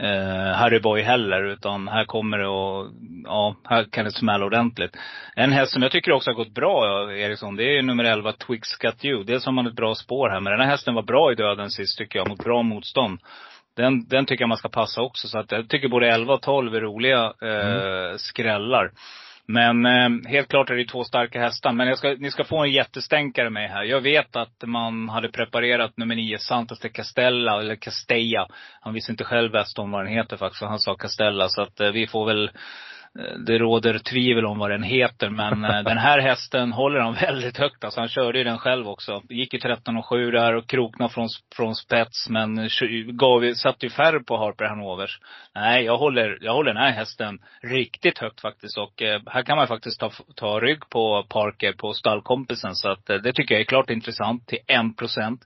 eh, 0.00 0.56
Harry 0.56 0.80
Boy 0.80 1.02
heller. 1.02 1.44
Utan 1.44 1.88
här 1.88 2.04
kommer 2.04 2.38
det 2.38 2.46
och, 2.46 2.86
ja, 3.24 3.56
här 3.64 3.84
kan 3.84 4.04
det 4.04 4.10
smälla 4.10 4.44
ordentligt. 4.44 4.96
En 5.36 5.52
häst 5.52 5.72
som 5.72 5.82
jag 5.82 5.92
tycker 5.92 6.12
också 6.12 6.30
har 6.30 6.34
gått 6.34 6.54
bra, 6.54 7.12
Eriksson, 7.12 7.56
det 7.56 7.78
är 7.78 7.82
nummer 7.82 8.04
11, 8.04 8.32
Twix 8.32 8.76
Got 8.76 9.04
You. 9.04 9.24
Dels 9.24 9.44
har 9.44 9.52
man 9.52 9.66
ett 9.66 9.76
bra 9.76 9.94
spår 9.94 10.28
här, 10.28 10.40
men 10.40 10.50
den 10.50 10.60
här 10.60 10.68
hästen 10.68 10.94
var 10.94 11.02
bra 11.02 11.32
i 11.32 11.34
döden 11.34 11.70
sist 11.70 11.98
tycker 11.98 12.18
jag, 12.18 12.28
mot 12.28 12.44
bra 12.44 12.62
motstånd. 12.62 13.20
Den, 13.76 14.08
den 14.08 14.26
tycker 14.26 14.42
jag 14.42 14.48
man 14.48 14.58
ska 14.58 14.68
passa 14.68 15.02
också. 15.02 15.28
Så 15.28 15.38
att 15.38 15.52
jag 15.52 15.68
tycker 15.68 15.88
både 15.88 16.08
11 16.08 16.34
och 16.34 16.42
12 16.42 16.74
är 16.74 16.80
roliga 16.80 17.32
eh, 17.42 17.66
mm. 17.66 18.18
skrällar. 18.18 18.90
Men 19.46 19.86
eh, 19.86 20.30
helt 20.30 20.48
klart 20.48 20.70
är 20.70 20.74
det 20.74 20.84
två 20.84 21.04
starka 21.04 21.40
hästar. 21.40 21.72
Men 21.72 21.96
ska, 21.96 22.16
ni 22.18 22.30
ska 22.30 22.44
få 22.44 22.64
en 22.64 22.72
jättestänkare 22.72 23.50
med 23.50 23.70
här. 23.70 23.84
Jag 23.84 24.00
vet 24.00 24.36
att 24.36 24.64
man 24.66 25.08
hade 25.08 25.28
preparerat 25.28 25.96
nummer 25.96 26.14
nio, 26.14 26.38
Santos 26.38 26.80
de 26.80 26.88
Castella, 26.88 27.60
eller 27.60 27.76
Castella. 27.76 28.48
Han 28.80 28.94
visste 28.94 29.12
inte 29.12 29.24
själv 29.24 29.52
bäst 29.52 29.78
om 29.78 29.90
vad 29.90 30.04
den 30.04 30.12
heter 30.12 30.36
faktiskt. 30.36 30.62
Han 30.62 30.78
sa 30.78 30.94
Castella. 30.96 31.48
Så 31.48 31.62
att 31.62 31.80
eh, 31.80 31.90
vi 31.90 32.06
får 32.06 32.26
väl 32.26 32.50
Eh, 33.18 33.38
det 33.38 33.58
råder 33.58 33.98
tvivel 33.98 34.46
om 34.46 34.58
vad 34.58 34.70
den 34.70 34.82
heter, 34.82 35.30
men 35.30 35.64
eh, 35.64 35.82
den 35.82 35.98
här 35.98 36.18
hästen 36.18 36.72
håller 36.72 37.00
han 37.00 37.14
väldigt 37.20 37.58
högt. 37.58 37.84
Alltså 37.84 38.00
han 38.00 38.08
körde 38.08 38.38
ju 38.38 38.44
den 38.44 38.58
själv 38.58 38.88
också. 38.88 39.22
Gick 39.28 39.54
ju 39.54 39.60
13 39.60 39.96
och 39.96 40.06
7 40.06 40.30
där 40.30 40.54
och 40.54 40.66
krokna 40.66 41.08
från, 41.08 41.28
från 41.56 41.74
spets, 41.74 42.28
men 42.28 42.58
eh, 42.58 42.68
gav, 43.06 43.54
satte 43.54 43.86
ju 43.86 43.90
färre 43.90 44.20
på 44.20 44.36
Harper 44.36 44.64
Hanovers. 44.64 45.20
Nej, 45.54 45.84
jag 45.84 45.98
håller, 45.98 46.38
jag 46.40 46.52
håller 46.52 46.74
den 46.74 46.82
här 46.82 46.92
hästen 46.92 47.38
riktigt 47.62 48.18
högt 48.18 48.40
faktiskt. 48.40 48.78
Och 48.78 49.02
eh, 49.02 49.20
här 49.26 49.42
kan 49.42 49.56
man 49.56 49.66
faktiskt 49.66 50.00
ta, 50.00 50.10
ta 50.36 50.60
rygg 50.60 50.88
på 50.90 51.26
Parker 51.28 51.72
på 51.72 51.92
stallkompisen. 51.92 52.74
Så 52.74 52.88
att 52.88 53.06
det 53.06 53.32
tycker 53.32 53.54
jag 53.54 53.60
är 53.60 53.64
klart 53.64 53.90
intressant 53.90 54.46
till 54.46 54.58
1 54.66 54.96
procent. 54.96 55.40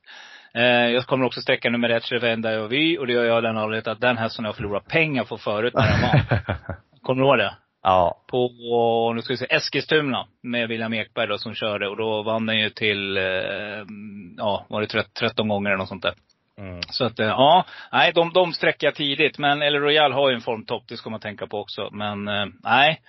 Jag 0.93 1.05
kommer 1.05 1.27
också 1.27 1.41
sträcka 1.41 1.71
nummer 1.71 1.89
ett, 1.89 2.13
Revenda 2.13 2.61
och 2.61 2.73
vi. 2.73 2.99
Och 2.99 3.07
det 3.07 3.13
gör 3.13 3.25
jag 3.25 3.37
av 3.37 3.43
den 3.43 3.57
anledningen 3.57 3.93
att 3.93 4.01
den 4.01 4.17
hästen 4.17 4.45
har 4.45 4.53
förlorat 4.53 4.89
pengar 4.89 5.25
på 5.25 5.39
förut 5.39 5.75
när 5.75 5.87
den 5.87 6.01
vann. 6.03 6.55
Kommer 7.03 7.23
du 7.23 7.29
ihåg 7.29 7.39
det? 7.39 7.55
Ja. 7.83 8.25
På, 8.27 9.13
nu 9.15 9.23
ska 9.23 9.33
vi 9.33 9.37
se, 9.37 9.47
Eskilstuna 9.51 10.27
med 10.43 10.69
William 10.69 10.95
Ekberg 10.95 11.27
då 11.27 11.39
som 11.39 11.55
körde. 11.55 11.89
Och 11.89 11.97
då 11.97 12.23
vann 12.23 12.47
den 12.47 12.59
ju 12.59 12.71
till, 12.71 13.17
eh, 13.17 13.25
ja, 14.37 14.67
var 14.69 14.81
det 14.81 15.05
13 15.19 15.49
gånger 15.49 15.71
eller 15.71 15.79
något 15.79 15.89
sånt 15.89 16.03
där. 16.03 16.15
Mm. 16.59 16.81
Så 16.83 17.05
att, 17.05 17.19
eh, 17.19 17.27
ja, 17.27 17.65
nej 17.93 18.13
de, 18.15 18.33
de 18.33 18.53
sträcker 18.53 18.87
jag 18.87 18.95
tidigt. 18.95 19.39
Men 19.39 19.63
El 19.63 19.75
Royal 19.75 20.13
har 20.13 20.29
ju 20.29 20.35
en 20.35 20.41
formtopp, 20.41 20.83
det 20.89 20.97
ska 20.97 21.11
man 21.11 21.21
tänka 21.21 21.47
på 21.47 21.59
också. 21.59 21.89
Men 21.93 22.29
eh, 22.29 22.47
nej, 22.63 23.01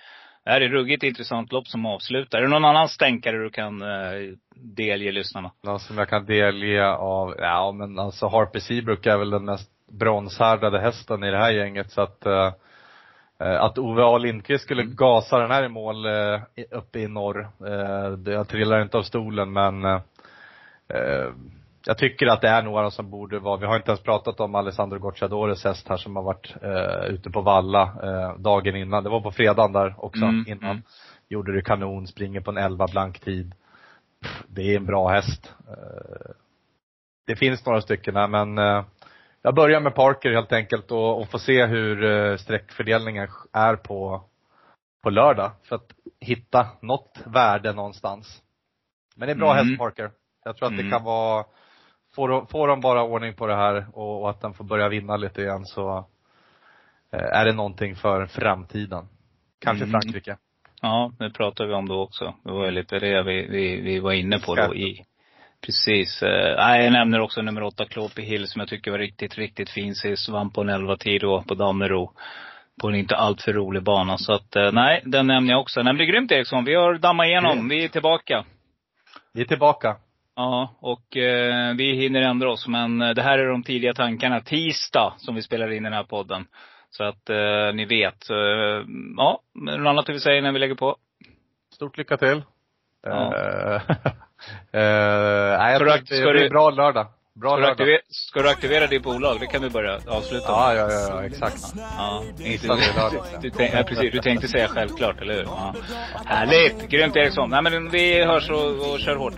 det 0.44 0.50
här 0.50 0.60
är 0.60 0.68
ruggigt 0.68 1.02
intressant 1.02 1.52
lopp 1.52 1.66
som 1.66 1.86
avslutar. 1.86 2.38
Är 2.38 2.42
det 2.42 2.48
någon 2.48 2.64
annan 2.64 2.88
stänkare 2.88 3.38
du 3.38 3.50
kan 3.50 3.82
delge 4.54 5.12
lyssnarna? 5.12 5.50
Någon 5.62 5.80
som 5.80 5.98
jag 5.98 6.08
kan 6.08 6.26
delge 6.26 6.86
av, 6.94 7.34
ja 7.38 7.72
men 7.72 7.98
alltså 7.98 8.26
Harper 8.26 8.60
Seabrook 8.60 9.06
är 9.06 9.18
väl 9.18 9.30
den 9.30 9.44
mest 9.44 9.70
bronshärdade 9.92 10.80
hästen 10.80 11.24
i 11.24 11.30
det 11.30 11.38
här 11.38 11.50
gänget 11.50 11.90
så 11.90 12.02
att 12.02 12.26
att 13.44 13.78
Ove 13.78 14.02
A 14.02 14.18
Lindqvist 14.18 14.64
skulle 14.64 14.82
mm. 14.82 14.94
gasa 14.94 15.38
den 15.38 15.50
här 15.50 15.64
i 15.64 15.68
mål 15.68 16.06
eh, 16.06 16.40
uppe 16.70 16.98
i 16.98 17.08
norr, 17.08 17.50
eh, 17.66 18.32
jag 18.32 18.48
trillar 18.48 18.82
inte 18.82 18.98
av 18.98 19.02
stolen 19.02 19.52
men 19.52 20.00
jag 21.86 21.98
tycker 21.98 22.26
att 22.26 22.40
det 22.40 22.48
är 22.48 22.62
några 22.62 22.90
som 22.90 23.10
borde 23.10 23.38
vara, 23.38 23.56
vi 23.56 23.66
har 23.66 23.76
inte 23.76 23.90
ens 23.90 24.02
pratat 24.02 24.40
om 24.40 24.54
Alessandro 24.54 24.98
Gocciadores 24.98 25.64
häst 25.64 25.88
här 25.88 25.96
som 25.96 26.16
har 26.16 26.22
varit 26.22 26.54
eh, 26.62 27.14
ute 27.14 27.30
på 27.30 27.40
Valla 27.40 27.82
eh, 27.82 28.38
dagen 28.38 28.76
innan. 28.76 29.04
Det 29.04 29.10
var 29.10 29.20
på 29.20 29.32
fredagen 29.32 29.72
där 29.72 29.94
också 29.98 30.24
mm, 30.24 30.44
innan. 30.48 30.70
Mm. 30.70 30.82
Gjorde 31.28 31.52
det 31.52 31.62
kanon, 31.62 32.06
springer 32.06 32.40
på 32.40 32.50
en 32.50 32.56
11 32.56 32.86
blank 32.92 33.20
tid. 33.20 33.54
Det 34.48 34.62
är 34.62 34.76
en 34.76 34.86
bra 34.86 35.08
häst. 35.08 35.54
Eh, 35.68 36.30
det 37.26 37.36
finns 37.36 37.66
några 37.66 37.80
stycken 37.80 38.16
här 38.16 38.28
men 38.28 38.58
eh, 38.58 38.84
jag 39.42 39.54
börjar 39.54 39.80
med 39.80 39.94
Parker 39.94 40.30
helt 40.30 40.52
enkelt 40.52 40.90
och, 40.90 41.20
och 41.20 41.28
får 41.28 41.38
se 41.38 41.66
hur 41.66 42.02
uh, 42.02 42.36
sträckfördelningen 42.36 43.28
är 43.52 43.76
på, 43.76 44.24
på 45.02 45.10
lördag. 45.10 45.50
För 45.62 45.76
att 45.76 45.92
hitta 46.20 46.66
något 46.82 47.18
värde 47.26 47.72
någonstans. 47.72 48.42
Men 49.16 49.26
det 49.26 49.32
är 49.32 49.36
bra 49.36 49.52
mm. 49.52 49.66
häst 49.66 49.78
Parker. 49.78 50.10
Jag 50.44 50.56
tror 50.56 50.66
att 50.66 50.72
mm. 50.72 50.84
det 50.84 50.90
kan 50.90 51.04
vara, 51.04 51.44
får 52.14 52.28
de, 52.28 52.46
får 52.46 52.68
de 52.68 52.80
bara 52.80 53.02
ordning 53.02 53.34
på 53.34 53.46
det 53.46 53.56
här 53.56 53.86
och, 53.92 54.22
och 54.22 54.30
att 54.30 54.40
den 54.40 54.54
får 54.54 54.64
börja 54.64 54.88
vinna 54.88 55.16
lite 55.16 55.42
igen 55.42 55.64
så 55.64 55.98
uh, 55.98 56.04
är 57.12 57.44
det 57.44 57.52
någonting 57.52 57.96
för 57.96 58.26
framtiden. 58.26 59.08
Kanske 59.60 59.84
mm. 59.84 59.90
Frankrike. 59.90 60.36
Ja, 60.82 61.12
det 61.18 61.30
pratade 61.30 61.68
vi 61.68 61.74
om 61.74 61.88
då 61.88 62.02
också. 62.02 62.34
Det 62.44 62.52
var 62.52 62.64
ju 62.64 62.70
lite 62.70 62.98
det 62.98 63.22
vi, 63.22 63.46
vi, 63.46 63.80
vi 63.80 64.00
var 64.00 64.12
inne 64.12 64.38
på 64.38 64.54
då 64.54 64.74
i, 64.74 65.04
Precis. 65.66 66.22
Eh, 66.22 66.82
jag 66.82 66.92
nämner 66.92 67.20
också 67.20 67.42
nummer 67.42 67.62
åtta, 67.62 67.84
Clopy 67.84 68.22
Hill, 68.22 68.48
som 68.48 68.60
jag 68.60 68.68
tycker 68.68 68.90
var 68.90 68.98
riktigt, 68.98 69.38
riktigt 69.38 69.70
fin 69.70 69.94
sist. 69.94 70.28
Vann 70.28 70.50
på 70.50 70.60
en 70.60 70.68
11 70.68 70.96
tid 70.96 71.20
då 71.20 71.42
på 71.48 71.54
Dammero. 71.54 72.12
På 72.80 72.88
en 72.88 72.94
inte 72.94 73.16
alltför 73.16 73.52
rolig 73.52 73.82
bana. 73.82 74.18
Så 74.18 74.32
att, 74.32 74.56
eh, 74.56 74.72
nej, 74.72 75.02
den 75.04 75.26
nämner 75.26 75.52
jag 75.52 75.60
också. 75.60 75.82
Den 75.82 75.96
blir 75.96 76.06
grymt 76.06 76.32
Eriksson. 76.32 76.64
Vi 76.64 76.74
har 76.74 76.94
dammat 76.94 77.26
igenom. 77.26 77.68
Vi 77.68 77.84
är 77.84 77.88
tillbaka. 77.88 78.44
Vi 79.34 79.40
är 79.40 79.44
tillbaka. 79.44 79.96
Ja, 80.36 80.74
och 80.80 81.16
eh, 81.16 81.74
vi 81.74 81.92
hinner 81.92 82.20
ändra 82.22 82.50
oss. 82.50 82.68
Men 82.68 83.02
eh, 83.02 83.10
det 83.10 83.22
här 83.22 83.38
är 83.38 83.48
de 83.48 83.62
tidiga 83.62 83.94
tankarna. 83.94 84.40
Tisdag 84.40 85.14
som 85.18 85.34
vi 85.34 85.42
spelar 85.42 85.72
in 85.72 85.82
den 85.82 85.92
här 85.92 86.04
podden. 86.04 86.46
Så 86.90 87.04
att 87.04 87.30
eh, 87.30 87.74
ni 87.74 87.84
vet. 87.84 88.30
Eh, 88.30 88.36
ja, 89.16 89.40
något 89.54 89.86
annat 89.86 90.06
du 90.06 90.12
vill 90.12 90.22
säga 90.22 90.38
innan 90.38 90.54
vi 90.54 90.60
lägger 90.60 90.74
på? 90.74 90.96
Stort 91.74 91.98
lycka 91.98 92.16
till. 92.16 92.42
Ja. 93.02 93.80
Uh, 94.74 94.80
nej, 95.58 95.72
jag 95.72 95.78
tror 96.06 96.32
det 96.32 96.40
blir 96.40 96.50
bra 96.50 96.70
lördag. 96.70 97.06
Bra 97.40 97.50
ska, 97.50 97.60
du 97.60 97.70
aktivera, 97.70 97.98
ska 98.08 98.42
du 98.42 98.48
aktivera 98.48 98.86
ditt 98.86 99.02
bolag? 99.02 99.40
Det 99.40 99.46
kan 99.46 99.62
vi 99.62 99.70
börja 99.70 99.98
avsluta 100.06 100.46
Ja, 100.48 100.74
ja, 100.74 100.92
ja, 100.92 101.08
ja 101.08 101.24
exakt. 101.24 101.74
Ja, 101.76 102.24
inte, 102.38 102.66
du, 102.66 103.20
du, 103.40 103.50
tänk, 103.50 103.74
ja, 103.74 103.82
precis, 103.82 104.12
du 104.12 104.18
tänkte 104.18 104.48
säga 104.48 104.68
självklart, 104.68 105.20
eller 105.20 105.34
hur? 105.34 105.42
Ja. 105.42 105.74
Härligt! 106.24 106.88
Grymt 106.88 107.16
Eriksson. 107.16 107.50
Nej 107.50 107.62
men 107.62 107.90
vi 107.90 108.24
hörs 108.24 108.50
och, 108.50 108.92
och 108.92 109.00
kör 109.00 109.16
hårt. 109.16 109.34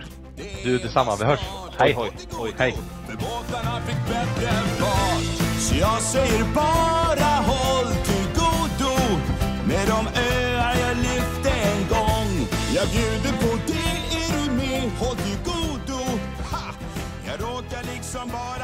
Du 0.63 0.77
detsamma, 0.77 1.15
vi 1.19 1.25
hörs. 1.25 1.39
Hej. 1.79 1.93
Hoj, 1.93 2.09
hoj. 2.31 2.51
Hej. 2.57 2.75
Så 5.59 5.75
jag 5.79 6.01
säger 6.01 6.43
bara 6.55 7.33
håll 7.51 7.91
till 8.07 8.27
godo 8.35 8.95
med 9.67 9.87
de 9.87 10.07
öar 10.19 10.75
jag 10.87 10.97
lyfte 10.97 11.49
en 11.49 11.87
gång. 11.89 12.47
Jag 12.75 12.87
bjuder 12.87 13.33
på 13.41 13.52
somebody. 18.13 18.62